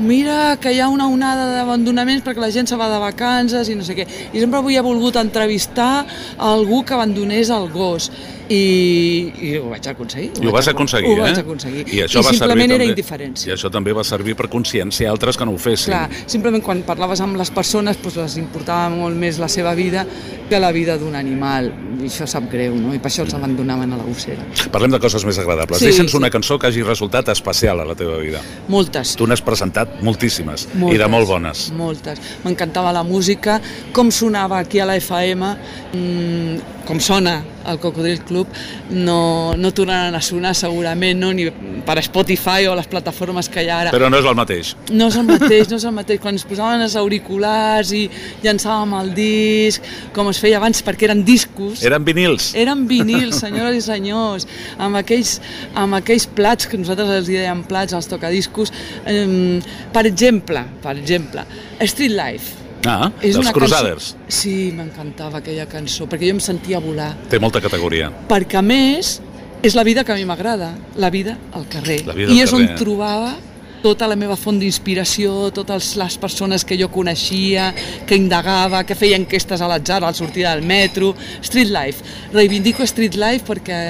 mira 0.01 0.57
que 0.57 0.73
hi 0.73 0.81
ha 0.81 0.89
una 0.89 1.07
onada 1.13 1.47
d'abandonaments 1.53 2.25
perquè 2.25 2.41
la 2.41 2.51
gent 2.53 2.69
se 2.71 2.79
va 2.81 2.89
de 2.91 2.99
vacances 3.03 3.69
i 3.69 3.77
no 3.77 3.85
sé 3.85 3.97
què. 3.99 4.07
I 4.33 4.41
sempre 4.41 4.61
havia 4.61 4.83
volgut 4.83 5.19
entrevistar 5.21 6.07
algú 6.39 6.83
que 6.85 6.97
abandonés 6.97 7.51
el 7.53 7.69
gos 7.73 8.11
i, 8.51 9.31
i 9.47 9.51
ho 9.61 9.69
vaig 9.71 9.87
aconseguir. 9.93 10.33
I 10.43 10.49
ho 10.49 10.53
vas 10.55 10.67
aconseguir, 10.69 11.13
ho 11.15 11.21
eh? 11.21 11.29
vaig 11.29 11.39
aconseguir. 11.45 11.85
I 11.95 12.01
això 12.07 12.19
I 12.19 12.25
va 12.27 12.33
servir 12.33 12.39
simplement 12.41 12.73
era 12.75 12.79
també- 12.83 12.89
indiferència. 12.91 13.51
I 13.51 13.55
això 13.55 13.71
també 13.71 13.93
va 13.95 14.03
servir 14.05 14.35
per 14.39 14.49
conscienciar 14.51 15.13
altres 15.13 15.39
que 15.39 15.47
no 15.47 15.55
ho 15.55 15.61
fessin. 15.63 15.93
Clar, 15.93 16.09
simplement 16.27 16.65
quan 16.67 16.83
parlaves 16.89 17.23
amb 17.23 17.39
les 17.39 17.51
persones 17.55 18.01
doncs 18.03 18.17
les 18.19 18.37
importava 18.43 18.89
molt 18.91 19.17
més 19.17 19.39
la 19.39 19.49
seva 19.49 19.75
vida 19.79 20.05
que 20.51 20.59
la 20.59 20.73
vida 20.75 20.99
d'un 20.99 21.15
animal. 21.15 21.71
I 22.01 22.09
això 22.09 22.27
sap 22.27 22.51
greu, 22.51 22.75
no? 22.75 22.95
I 22.95 22.99
per 22.99 23.11
això 23.13 23.23
els 23.23 23.35
abandonaven 23.39 23.93
a 23.93 24.01
la 24.01 24.05
gossera. 24.09 24.43
Parlem 24.73 24.91
de 24.97 25.01
coses 25.01 25.25
més 25.29 25.39
agradables. 25.39 25.79
Sí, 25.79 25.91
Deixa'ns 25.93 26.11
sí. 26.11 26.17
una 26.19 26.31
cançó 26.31 26.59
que 26.59 26.67
hagi 26.67 26.83
resultat 26.83 27.29
especial 27.29 27.81
a 27.81 27.85
la 27.87 27.95
teva 27.95 28.17
vida. 28.19 28.41
Moltes. 28.69 29.15
Tu 29.17 29.27
n'has 29.31 29.43
presentat 29.47 30.01
moltíssimes, 30.03 30.67
Moltes, 30.75 30.97
i 30.97 30.99
de 30.99 31.09
molt 31.13 31.29
bones. 31.29 31.69
Moltes. 31.77 32.19
M'encantava 32.45 32.91
la 32.93 33.05
música, 33.05 33.61
com 33.93 34.11
sonava 34.11 34.59
aquí 34.59 34.81
a 34.81 34.87
la 34.91 34.97
FM, 34.99 35.55
mmm, 35.93 36.59
com 36.89 36.99
sona 36.99 37.39
el 37.71 37.79
Cocodril 37.83 38.21
Club, 38.27 38.49
no, 38.91 39.55
no 39.57 39.73
tornaran 39.77 40.15
a 40.15 40.23
sonar 40.25 40.55
segurament, 40.59 41.19
no? 41.21 41.33
ni 41.37 41.49
per 41.87 41.99
Spotify 42.05 42.69
o 42.71 42.75
les 42.79 42.89
plataformes 42.91 43.49
que 43.51 43.65
hi 43.65 43.71
ha 43.71 43.81
ara. 43.87 43.95
Però 43.95 44.11
no 44.13 44.21
és 44.21 44.29
el 44.29 44.37
mateix. 44.39 44.75
No 44.91 45.09
és 45.11 45.19
el 45.21 45.27
mateix, 45.29 45.71
no 45.71 45.81
és 45.81 45.87
el 45.89 45.97
mateix. 45.97 46.21
Quan 46.23 46.37
ens 46.37 46.47
posaven 46.49 46.85
els 46.85 46.97
auriculars 47.01 47.93
i 47.97 48.05
llançàvem 48.45 48.95
el 49.01 49.13
disc, 49.17 49.91
com 50.17 50.31
es 50.33 50.41
feia 50.43 50.61
abans, 50.61 50.85
perquè 50.87 51.09
eren 51.11 51.25
discos. 51.27 51.85
Eren 51.87 52.07
vinils. 52.07 52.53
Eren 52.59 52.87
vinils, 52.91 53.41
senyores 53.43 53.81
i 53.81 53.85
senyors, 53.87 54.49
amb 54.79 55.01
aquells, 55.01 55.39
amb 55.79 56.01
aquells 56.01 56.29
plats, 56.37 56.69
que 56.71 56.81
nosaltres 56.81 57.13
els 57.21 57.33
dèiem 57.33 57.65
plats, 57.69 57.97
els 57.97 58.11
tocadiscos. 58.11 58.75
Eh, 59.09 59.61
per 59.95 60.07
exemple, 60.11 60.65
per 60.83 60.97
exemple, 60.99 61.47
Street 61.81 62.17
Life. 62.17 62.60
Ah, 62.89 63.11
És 63.21 63.37
dels 63.37 63.51
Crusaders. 63.53 64.13
Cançó... 64.15 64.41
Sí, 64.41 64.55
m'encantava 64.77 65.41
aquella 65.43 65.67
cançó, 65.69 66.07
perquè 66.09 66.31
jo 66.31 66.37
em 66.39 66.41
sentia 66.41 66.81
volar. 66.81 67.13
Té 67.29 67.39
molta 67.43 67.61
categoria. 67.61 68.09
Perquè, 68.31 68.57
a 68.61 68.65
més, 68.65 69.19
és 69.63 69.77
la 69.77 69.85
vida 69.85 70.05
que 70.05 70.15
a 70.15 70.17
mi 70.17 70.25
m'agrada, 70.25 70.73
la 70.97 71.11
vida 71.13 71.37
al 71.53 71.69
carrer. 71.69 72.03
La 72.09 72.17
vida 72.17 72.31
al 72.33 72.37
I 72.37 72.43
és 72.47 72.53
on 72.57 72.65
carrer. 72.65 72.79
trobava 72.81 73.35
tota 73.81 74.05
la 74.09 74.17
meva 74.17 74.37
font 74.37 74.59
d'inspiració, 74.61 75.51
totes 75.57 75.95
les 75.97 76.17
persones 76.21 76.67
que 76.69 76.77
jo 76.77 76.91
coneixia, 76.93 77.71
que 78.07 78.17
indagava, 78.17 78.83
que 78.85 78.97
feia 78.97 79.17
enquestes 79.17 79.61
a 79.65 79.69
l'atzar 79.71 80.03
al 80.05 80.15
sortir 80.15 80.45
del 80.45 80.61
metro. 80.63 81.15
Street 81.41 81.73
Life. 81.73 82.05
Reivindico 82.33 82.85
Street 82.85 83.17
Life 83.17 83.47
perquè 83.49 83.81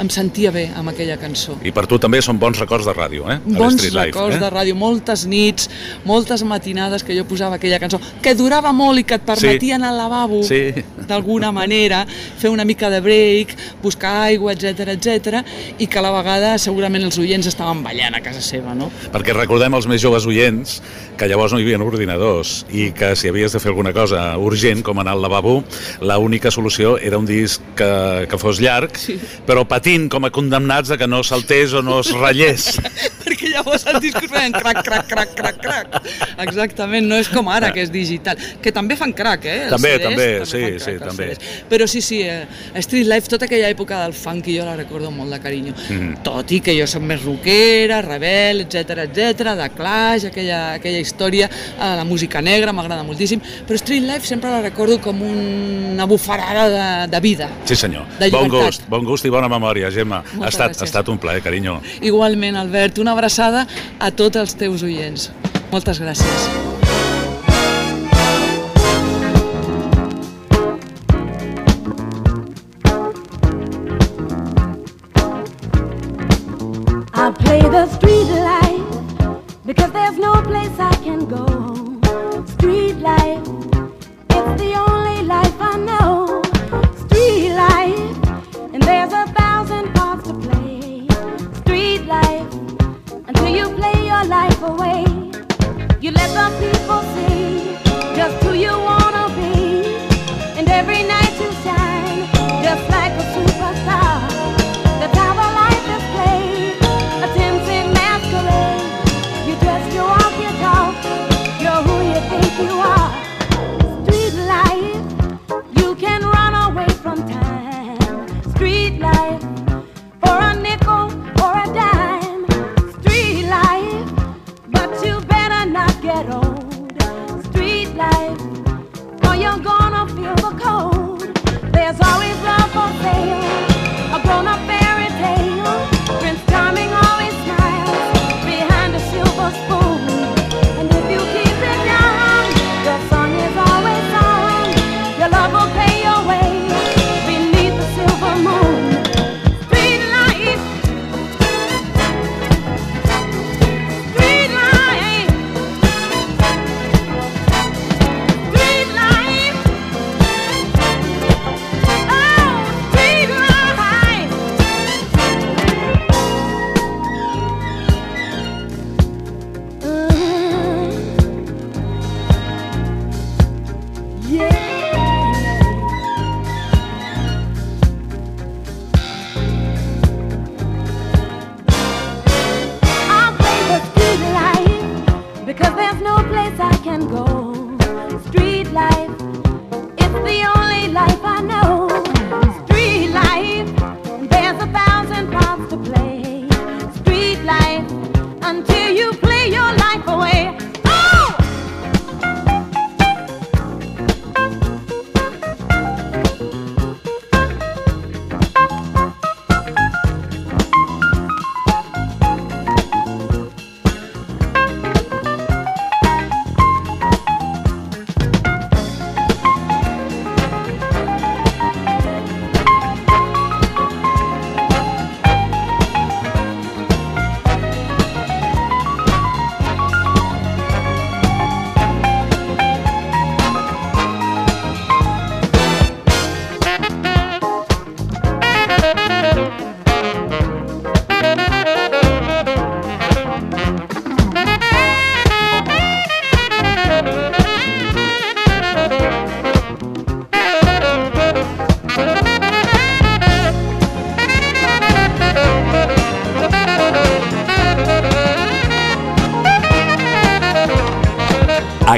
em 0.00 0.10
sentia 0.10 0.50
bé 0.54 0.66
amb 0.76 0.90
aquella 0.90 1.16
cançó. 1.20 1.56
I 1.64 1.72
per 1.74 1.86
tu 1.90 1.98
també 2.02 2.20
són 2.24 2.38
bons 2.42 2.58
records 2.60 2.86
de 2.88 2.94
ràdio, 2.96 3.28
eh? 3.30 3.38
Bons 3.44 3.82
Life, 3.82 3.94
records 4.10 4.36
eh? 4.36 4.40
de 4.42 4.50
ràdio, 4.52 4.76
moltes 4.78 5.24
nits, 5.30 5.68
moltes 6.04 6.42
matinades 6.46 7.04
que 7.06 7.16
jo 7.16 7.26
posava 7.28 7.58
aquella 7.60 7.78
cançó, 7.82 8.00
que 8.22 8.34
durava 8.38 8.72
molt 8.74 9.02
i 9.02 9.06
que 9.08 9.18
et 9.20 9.26
permetia 9.26 9.78
anar 9.78 9.92
al 9.94 10.00
lavabo, 10.02 10.42
Sí. 10.44 10.72
d'alguna 11.08 11.52
manera, 11.52 12.04
fer 12.38 12.50
una 12.50 12.64
mica 12.64 12.90
de 12.90 13.00
break, 13.00 13.56
buscar 13.82 14.24
aigua, 14.24 14.52
etc 14.52 14.94
etc 14.94 15.44
i 15.78 15.86
que 15.86 15.98
a 15.98 16.02
la 16.02 16.12
vegada 16.14 16.56
segurament 16.58 17.04
els 17.04 17.18
oients 17.18 17.46
estaven 17.46 17.82
ballant 17.84 18.14
a 18.16 18.22
casa 18.24 18.40
seva, 18.44 18.74
no? 18.74 18.90
Perquè 19.12 19.34
recordem 19.36 19.74
els 19.74 19.88
més 19.90 20.02
joves 20.02 20.26
oients 20.26 20.80
que 21.18 21.28
llavors 21.30 21.52
no 21.52 21.60
hi 21.60 21.66
havia 21.66 21.78
ordinadors 21.84 22.64
i 22.72 22.90
que 22.96 23.14
si 23.16 23.28
havies 23.28 23.52
de 23.54 23.60
fer 23.62 23.70
alguna 23.72 23.92
cosa 23.92 24.22
urgent, 24.40 24.82
com 24.82 24.98
anar 24.98 25.14
al 25.14 25.22
lavabo, 25.22 25.62
l'única 26.00 26.50
solució 26.50 26.96
era 26.98 27.18
un 27.18 27.26
disc 27.26 27.62
que, 27.76 28.26
que 28.30 28.38
fos 28.40 28.60
llarg, 28.62 28.96
sí. 28.98 29.18
però 29.46 29.64
patint 29.84 30.06
com 30.08 30.24
a 30.24 30.30
condemnats 30.32 30.88
de 30.88 30.96
que 30.96 31.06
no 31.06 31.22
saltés 31.22 31.74
o 31.74 31.82
no 31.82 31.98
es 32.00 32.08
ratllés. 32.16 32.80
perquè 33.34 33.50
llavors 33.52 33.84
els 33.90 34.00
discos 34.04 34.30
feien 34.30 34.52
crac, 34.54 34.80
crac, 34.86 35.06
crac, 35.08 35.32
crac, 35.36 35.58
crac. 35.60 35.96
Exactament, 36.44 37.06
no 37.08 37.18
és 37.20 37.28
com 37.32 37.48
ara, 37.52 37.70
que 37.74 37.82
és 37.84 37.90
digital. 37.92 38.38
Que 38.62 38.72
també 38.74 38.96
fan 39.00 39.12
crac, 39.16 39.46
eh? 39.48 39.64
els 39.66 39.74
també, 39.74 39.94
CDs, 39.94 40.04
també, 40.06 40.28
fan 40.38 40.50
sí, 40.50 40.62
crac, 40.62 40.84
sí, 40.84 40.94
també. 41.02 41.28
CDs. 41.32 41.62
Però 41.70 41.88
sí, 41.90 42.02
sí, 42.04 42.20
eh, 42.22 42.46
Street 42.84 43.08
Life, 43.10 43.30
tota 43.32 43.48
aquella 43.48 43.70
època 43.72 44.00
del 44.04 44.14
funk, 44.16 44.50
jo 44.54 44.66
la 44.66 44.76
recordo 44.78 45.10
molt 45.14 45.34
de 45.34 45.40
carinyo. 45.44 45.74
Mhm. 45.88 46.22
Tot 46.26 46.52
i 46.54 46.60
que 46.64 46.76
jo 46.78 46.86
soc 46.90 47.04
més 47.04 47.22
rockera, 47.24 48.00
rebel, 48.04 48.64
etc 48.64 49.04
etc, 49.06 49.54
de 49.58 49.68
Clash, 49.74 50.28
aquella, 50.30 50.60
aquella 50.78 51.00
història, 51.02 51.48
eh, 51.48 51.92
la 52.00 52.04
música 52.04 52.42
negra 52.44 52.72
m'agrada 52.72 53.04
moltíssim, 53.04 53.42
però 53.66 53.80
Street 53.80 54.04
Life 54.04 54.28
sempre 54.28 54.52
la 54.52 54.62
recordo 54.62 55.00
com 55.00 55.20
una 55.24 56.06
bufarada 56.06 56.68
de, 56.70 57.10
de 57.10 57.20
vida. 57.20 57.50
Sí, 57.64 57.76
senyor. 57.76 58.06
De 58.20 58.30
Bon 58.34 58.48
gust, 58.50 58.88
bon 58.90 59.04
gust 59.06 59.24
i 59.24 59.30
bona 59.30 59.48
memòria, 59.48 59.73
Gemma. 59.90 60.22
Ha 60.22 60.36
Moltes 60.36 60.54
estat, 60.54 60.70
gràcies. 60.70 60.80
ha 60.82 60.84
estat 60.84 61.08
un 61.08 61.18
plaer, 61.18 61.42
carinyo. 61.42 61.80
Igualment, 62.00 62.56
Albert, 62.56 62.98
una 62.98 63.12
abraçada 63.12 63.66
a 63.98 64.10
tots 64.10 64.36
els 64.36 64.54
teus 64.54 64.82
oients. 64.82 65.30
Moltes 65.72 66.00
gràcies. 66.00 66.73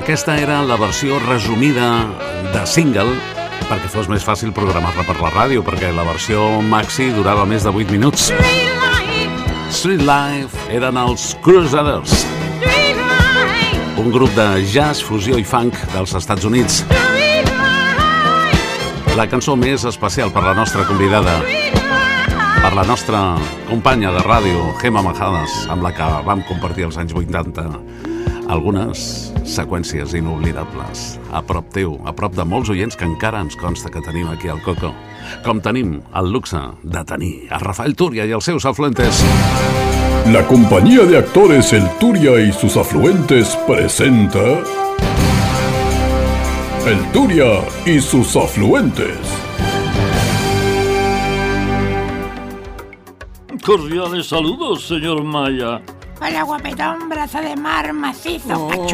Aquesta 0.06 0.36
era 0.38 0.60
la 0.62 0.76
versió 0.78 1.16
resumida 1.18 2.06
de 2.54 2.60
single 2.70 3.10
perquè 3.66 3.88
fos 3.90 4.06
més 4.06 4.22
fàcil 4.22 4.52
programar-la 4.54 5.02
per 5.02 5.16
la 5.18 5.32
ràdio, 5.34 5.64
perquè 5.66 5.90
la 5.90 6.04
versió 6.06 6.44
maxi 6.62 7.08
durava 7.10 7.42
més 7.42 7.66
de 7.66 7.72
8 7.74 7.90
minuts. 7.90 8.28
Street 9.74 10.06
Life 10.06 10.70
eren 10.70 11.02
els 11.02 11.26
Crusaders, 11.42 12.22
un 13.98 14.14
grup 14.14 14.30
de 14.38 14.46
jazz, 14.70 15.02
fusió 15.02 15.42
i 15.42 15.42
funk 15.42 15.74
dels 15.90 16.14
Estats 16.14 16.46
Units. 16.46 16.84
La 19.18 19.26
cançó 19.26 19.58
més 19.58 19.90
especial 19.90 20.30
per 20.30 20.46
la 20.46 20.54
nostra 20.54 20.86
convidada, 20.86 21.40
per 22.62 22.76
la 22.78 22.86
nostra 22.86 23.32
companya 23.66 24.14
de 24.14 24.22
ràdio, 24.22 24.68
Gemma 24.78 25.02
Majadas, 25.02 25.64
amb 25.66 25.82
la 25.82 25.96
que 25.98 26.12
vam 26.30 26.46
compartir 26.46 26.86
els 26.92 27.02
anys 27.02 27.18
80 27.26 27.72
algunes 28.46 29.25
seqüències 29.46 30.12
inoblidables 30.18 31.16
a 31.32 31.42
prop 31.46 31.68
teu, 31.74 31.96
a 32.04 32.12
prop 32.16 32.34
de 32.36 32.44
molts 32.44 32.70
oients 32.72 32.98
que 32.98 33.06
encara 33.06 33.40
ens 33.44 33.56
consta 33.60 33.90
que 33.92 34.02
tenim 34.04 34.28
aquí 34.32 34.50
al 34.52 34.60
Coco. 34.64 34.92
Com 35.46 35.62
tenim 35.62 36.00
el 36.18 36.30
luxe 36.34 36.60
de 36.82 37.04
tenir 37.06 37.34
a 37.50 37.60
Rafael 37.62 37.94
Túria 37.96 38.26
i 38.26 38.34
els 38.36 38.44
seus 38.44 38.66
afluentes. 38.66 39.22
La 40.32 40.44
compañía 40.46 41.04
de 41.06 41.18
actores 41.18 41.72
El 41.72 41.88
Turia 42.00 42.40
y 42.40 42.52
sus 42.52 42.76
afluentes 42.76 43.56
presenta 43.66 44.42
El 46.86 47.12
Turia 47.12 47.62
y 47.86 48.00
sus 48.00 48.36
afluentes. 48.36 49.16
Cordiales 53.64 54.26
saludos, 54.26 54.86
señor 54.86 55.24
Maya. 55.24 55.80
Hola, 56.28 56.42
guapetón, 56.42 57.08
brazo 57.08 57.40
de 57.40 57.54
mar 57.54 57.92
macizo. 57.92 58.66
Oh, 58.66 58.86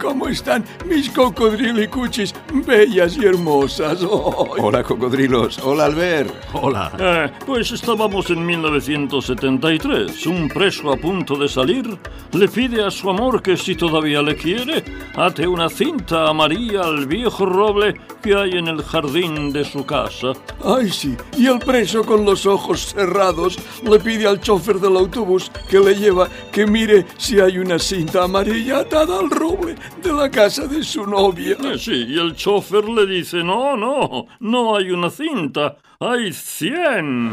¿Cómo 0.00 0.28
están 0.28 0.64
mis 0.86 1.10
cocodrilicuchis 1.10 2.32
bellas 2.64 3.16
y 3.16 3.24
hermosas? 3.24 4.00
Oh, 4.16 4.54
Hola, 4.58 4.82
cocodrilos. 4.82 5.58
Hola, 5.58 5.86
Albert. 5.86 6.32
Hola. 6.54 6.92
Eh, 6.98 7.30
pues 7.44 7.72
estábamos 7.72 8.30
en 8.30 8.46
1973. 8.46 10.26
Un 10.26 10.48
preso 10.48 10.92
a 10.92 10.96
punto 10.96 11.36
de 11.36 11.48
salir 11.48 11.98
le 12.32 12.48
pide 12.48 12.84
a 12.84 12.90
su 12.90 13.10
amor 13.10 13.42
que 13.42 13.56
si 13.56 13.74
todavía 13.74 14.22
le 14.22 14.36
quiere, 14.36 14.84
ate 15.16 15.46
una 15.46 15.68
cinta 15.68 16.28
amarilla 16.28 16.82
al 16.82 17.06
viejo 17.06 17.44
roble 17.44 17.94
que 18.22 18.34
hay 18.34 18.52
en 18.52 18.68
el 18.68 18.82
jardín 18.82 19.52
de 19.52 19.64
su 19.64 19.84
casa. 19.84 20.32
Ay, 20.64 20.90
sí. 20.90 21.16
Y 21.36 21.46
el 21.46 21.58
preso 21.58 22.04
con 22.04 22.24
los 22.24 22.46
ojos 22.46 22.94
cerrados 22.94 23.58
le 23.82 23.98
pide 23.98 24.26
al 24.26 24.40
chofer 24.40 24.76
del 24.80 24.96
autobús 24.96 25.50
que 25.68 25.80
le 25.80 25.94
lleva 25.94 26.28
que 26.52 26.66
mire 26.66 27.04
si 27.18 27.40
hay 27.40 27.58
una 27.58 27.78
cinta 27.78 28.24
amarilla 28.24 28.80
atada 28.80 29.18
al 29.18 29.30
roble 29.30 29.74
de 30.02 30.12
la 30.12 30.30
casa 30.30 30.66
de 30.66 30.82
su 30.82 31.04
novia. 31.06 31.56
Eh, 31.62 31.78
sí, 31.78 32.06
y 32.08 32.18
el 32.18 32.34
chofer 32.34 32.53
le 32.62 33.06
dice, 33.06 33.42
no, 33.42 33.76
no, 33.76 34.26
no 34.40 34.76
hay 34.76 34.90
una 34.90 35.10
cinta, 35.10 35.76
hay 35.98 36.32
cien. 36.32 37.32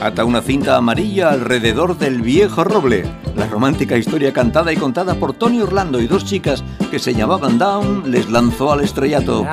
Ata 0.00 0.24
una 0.24 0.40
cinta 0.40 0.76
amarilla 0.76 1.30
alrededor 1.30 1.96
del 1.98 2.22
viejo 2.22 2.64
roble. 2.64 3.04
La 3.36 3.46
romántica 3.46 3.96
historia 3.96 4.32
cantada 4.32 4.72
y 4.72 4.76
contada 4.76 5.14
por 5.14 5.32
Tony 5.32 5.60
Orlando 5.60 6.00
y 6.00 6.06
dos 6.06 6.24
chicas 6.24 6.62
que 6.90 6.98
se 6.98 7.14
llamaban 7.14 7.58
Down 7.58 8.10
les 8.10 8.30
lanzó 8.30 8.72
al 8.72 8.80
estrellato. 8.82 9.46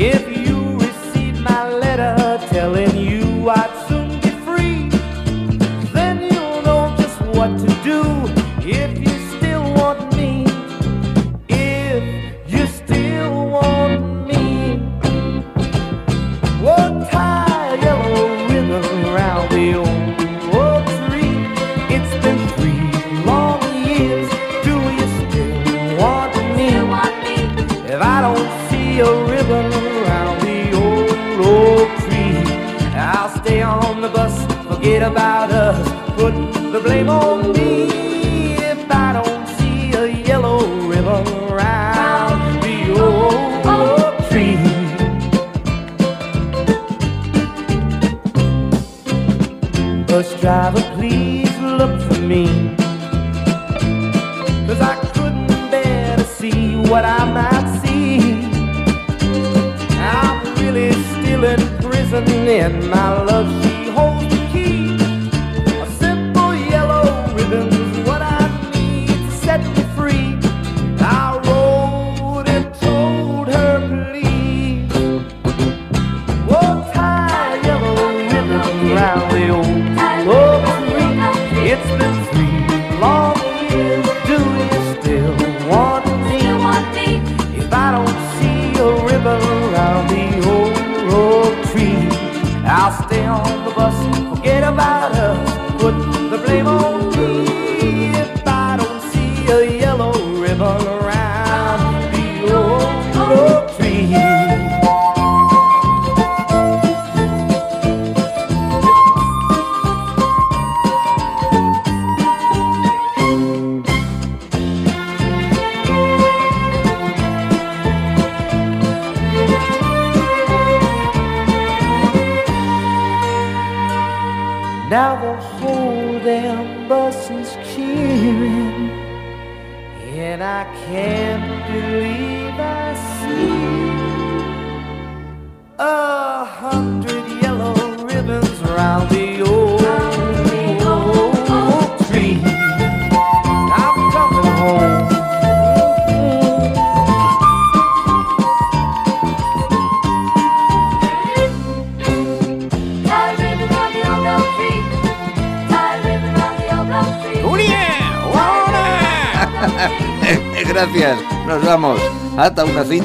I'm 0.00 0.29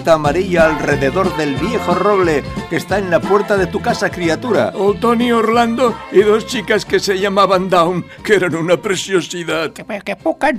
cinta 0.06 0.14
amarilla 0.14 0.66
alrededor 0.66 1.36
del 1.36 1.56
viejo 1.56 1.96
roble 1.96 2.44
que 2.70 2.76
está 2.76 3.00
en 3.00 3.10
la 3.10 3.20
puerta 3.20 3.58
de 3.58 3.66
tu 3.66 3.82
casa, 3.82 4.12
criatura. 4.12 4.72
O 4.76 4.94
Tony 4.94 5.32
Orlando 5.32 5.98
y 6.12 6.22
dos 6.22 6.46
chicas 6.46 6.86
que 6.86 7.00
se 7.00 7.18
llamaban 7.18 7.72
Down, 7.72 8.06
que 8.24 8.36
eran 8.36 8.56
una 8.56 8.78
preciosidad. 8.78 9.74
¡Qué 9.74 10.16
poca 10.16 10.52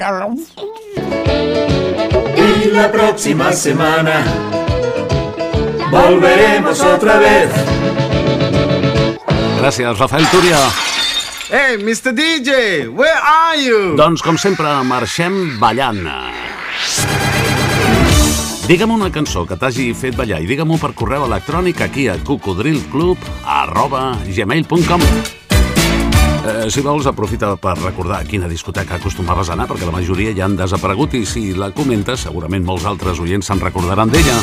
Y 2.37 2.71
la 2.73 2.91
próxima 2.91 3.53
semana 3.53 4.25
volveremos 5.93 6.81
otra 6.81 7.19
vez. 7.19 7.49
Gràcies, 9.61 9.97
Rafael 9.97 10.27
Túria. 10.27 10.59
Hey, 11.51 11.79
Mr. 11.79 12.13
DJ, 12.13 12.89
where 12.89 13.21
are 13.23 13.63
you? 13.63 13.95
Doncs, 13.97 14.23
com 14.23 14.37
sempre, 14.37 14.67
marxem 14.83 15.57
ballant. 15.61 16.36
Digue'm 18.67 18.91
una 18.91 19.13
cançó 19.15 19.45
que 19.47 19.55
t'hagi 19.55 19.93
fet 19.95 20.17
ballar 20.19 20.41
i 20.43 20.47
digue-m'ho 20.51 20.75
per 20.83 20.89
correu 20.99 21.23
electrònic 21.23 21.85
aquí 21.85 22.09
a 22.11 22.17
cocodrilclub 22.19 23.23
eh, 26.43 26.67
Si 26.75 26.83
vols, 26.83 27.07
aprofita 27.07 27.53
per 27.63 27.77
recordar 27.79 28.25
quina 28.27 28.49
discoteca 28.51 28.99
acostumaves 28.99 29.51
a 29.51 29.55
anar, 29.55 29.69
perquè 29.71 29.87
la 29.87 29.95
majoria 29.95 30.35
ja 30.35 30.49
han 30.49 30.59
desaparegut 30.59 31.15
i 31.15 31.23
si 31.23 31.55
la 31.55 31.71
comentes, 31.71 32.27
segurament 32.27 32.67
molts 32.67 32.91
altres 32.91 33.23
oients 33.23 33.47
se'n 33.47 33.63
recordaran 33.63 34.11
d'ella. 34.11 34.35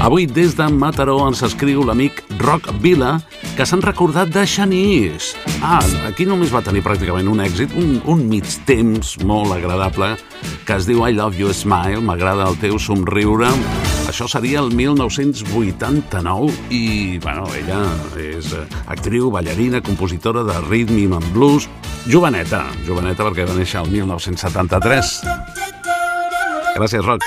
Avui, 0.00 0.24
des 0.24 0.56
de 0.56 0.72
Mataró, 0.72 1.20
ens 1.28 1.44
escriu 1.44 1.84
l'amic 1.84 2.24
Roc 2.40 2.72
Vila, 2.80 3.18
que 3.58 3.68
s'han 3.68 3.84
recordat 3.84 4.32
de 4.32 4.48
Xanís. 4.48 5.34
Ah, 5.60 5.84
aquí 6.08 6.24
només 6.24 6.48
va 6.48 6.64
tenir 6.64 6.80
pràcticament 6.80 7.28
un 7.28 7.44
èxit, 7.44 7.76
un, 7.76 8.00
un 8.08 8.24
mig 8.24 8.48
temps 8.64 9.18
molt 9.20 9.52
agradable, 9.52 10.16
que 10.66 10.76
es 10.78 10.86
diu 10.86 11.02
I 11.06 11.12
Love 11.16 11.38
You 11.38 11.52
Smile, 11.54 12.00
m'agrada 12.04 12.46
el 12.50 12.56
teu 12.60 12.78
somriure. 12.78 13.48
Això 14.10 14.28
seria 14.30 14.60
el 14.60 14.70
1989 14.74 16.52
i, 16.70 17.18
bueno, 17.22 17.46
ella 17.58 17.80
és 18.18 18.52
eh, 18.54 18.64
actriu, 18.86 19.30
ballarina, 19.34 19.82
compositora 19.82 20.44
de 20.46 20.58
rhythm 20.68 21.14
and 21.18 21.32
blues, 21.34 21.68
joveneta, 22.06 22.64
joveneta 22.86 23.24
perquè 23.28 23.46
va 23.48 23.56
néixer 23.58 23.82
el 23.82 23.90
1973. 23.94 25.14
Gràcies, 26.76 27.04
Roc. 27.04 27.22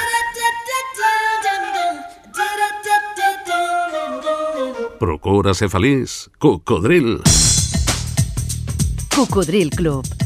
Procura 5.00 5.54
ser 5.54 5.70
feliç. 5.70 6.30
Cocodril. 6.40 7.20
Cocodril 9.16 9.70
Club. 9.76 10.25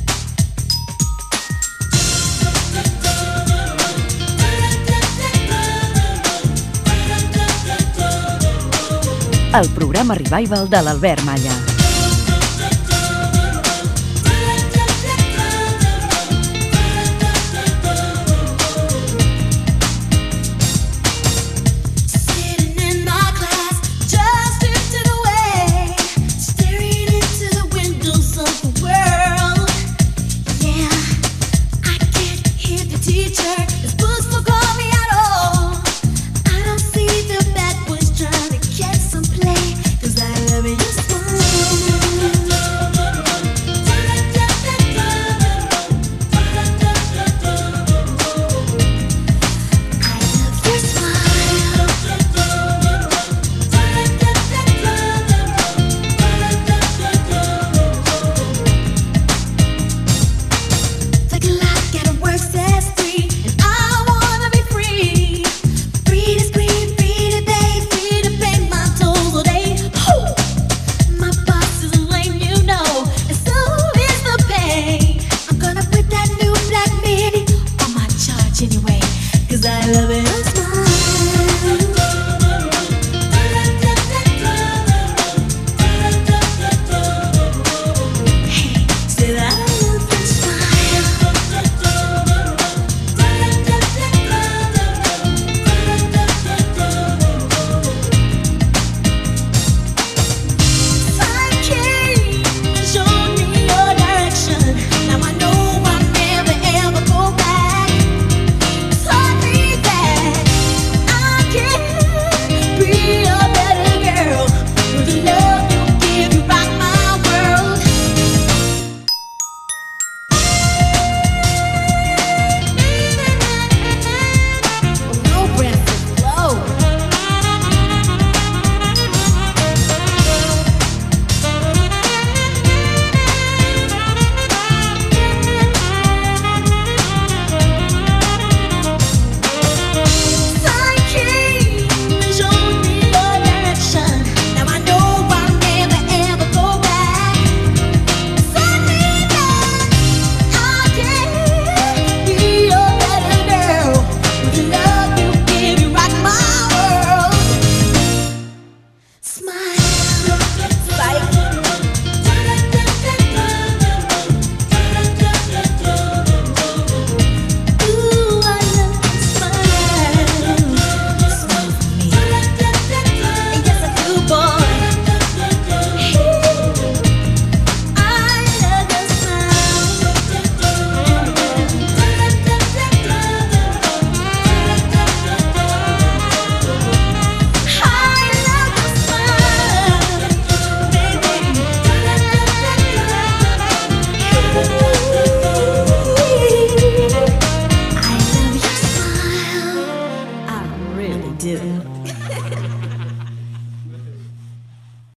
El 9.51 9.67
programa 9.73 10.13
Revival 10.13 10.69
de 10.69 10.83
l'Albert 10.83 11.25
Malla. 11.25 11.68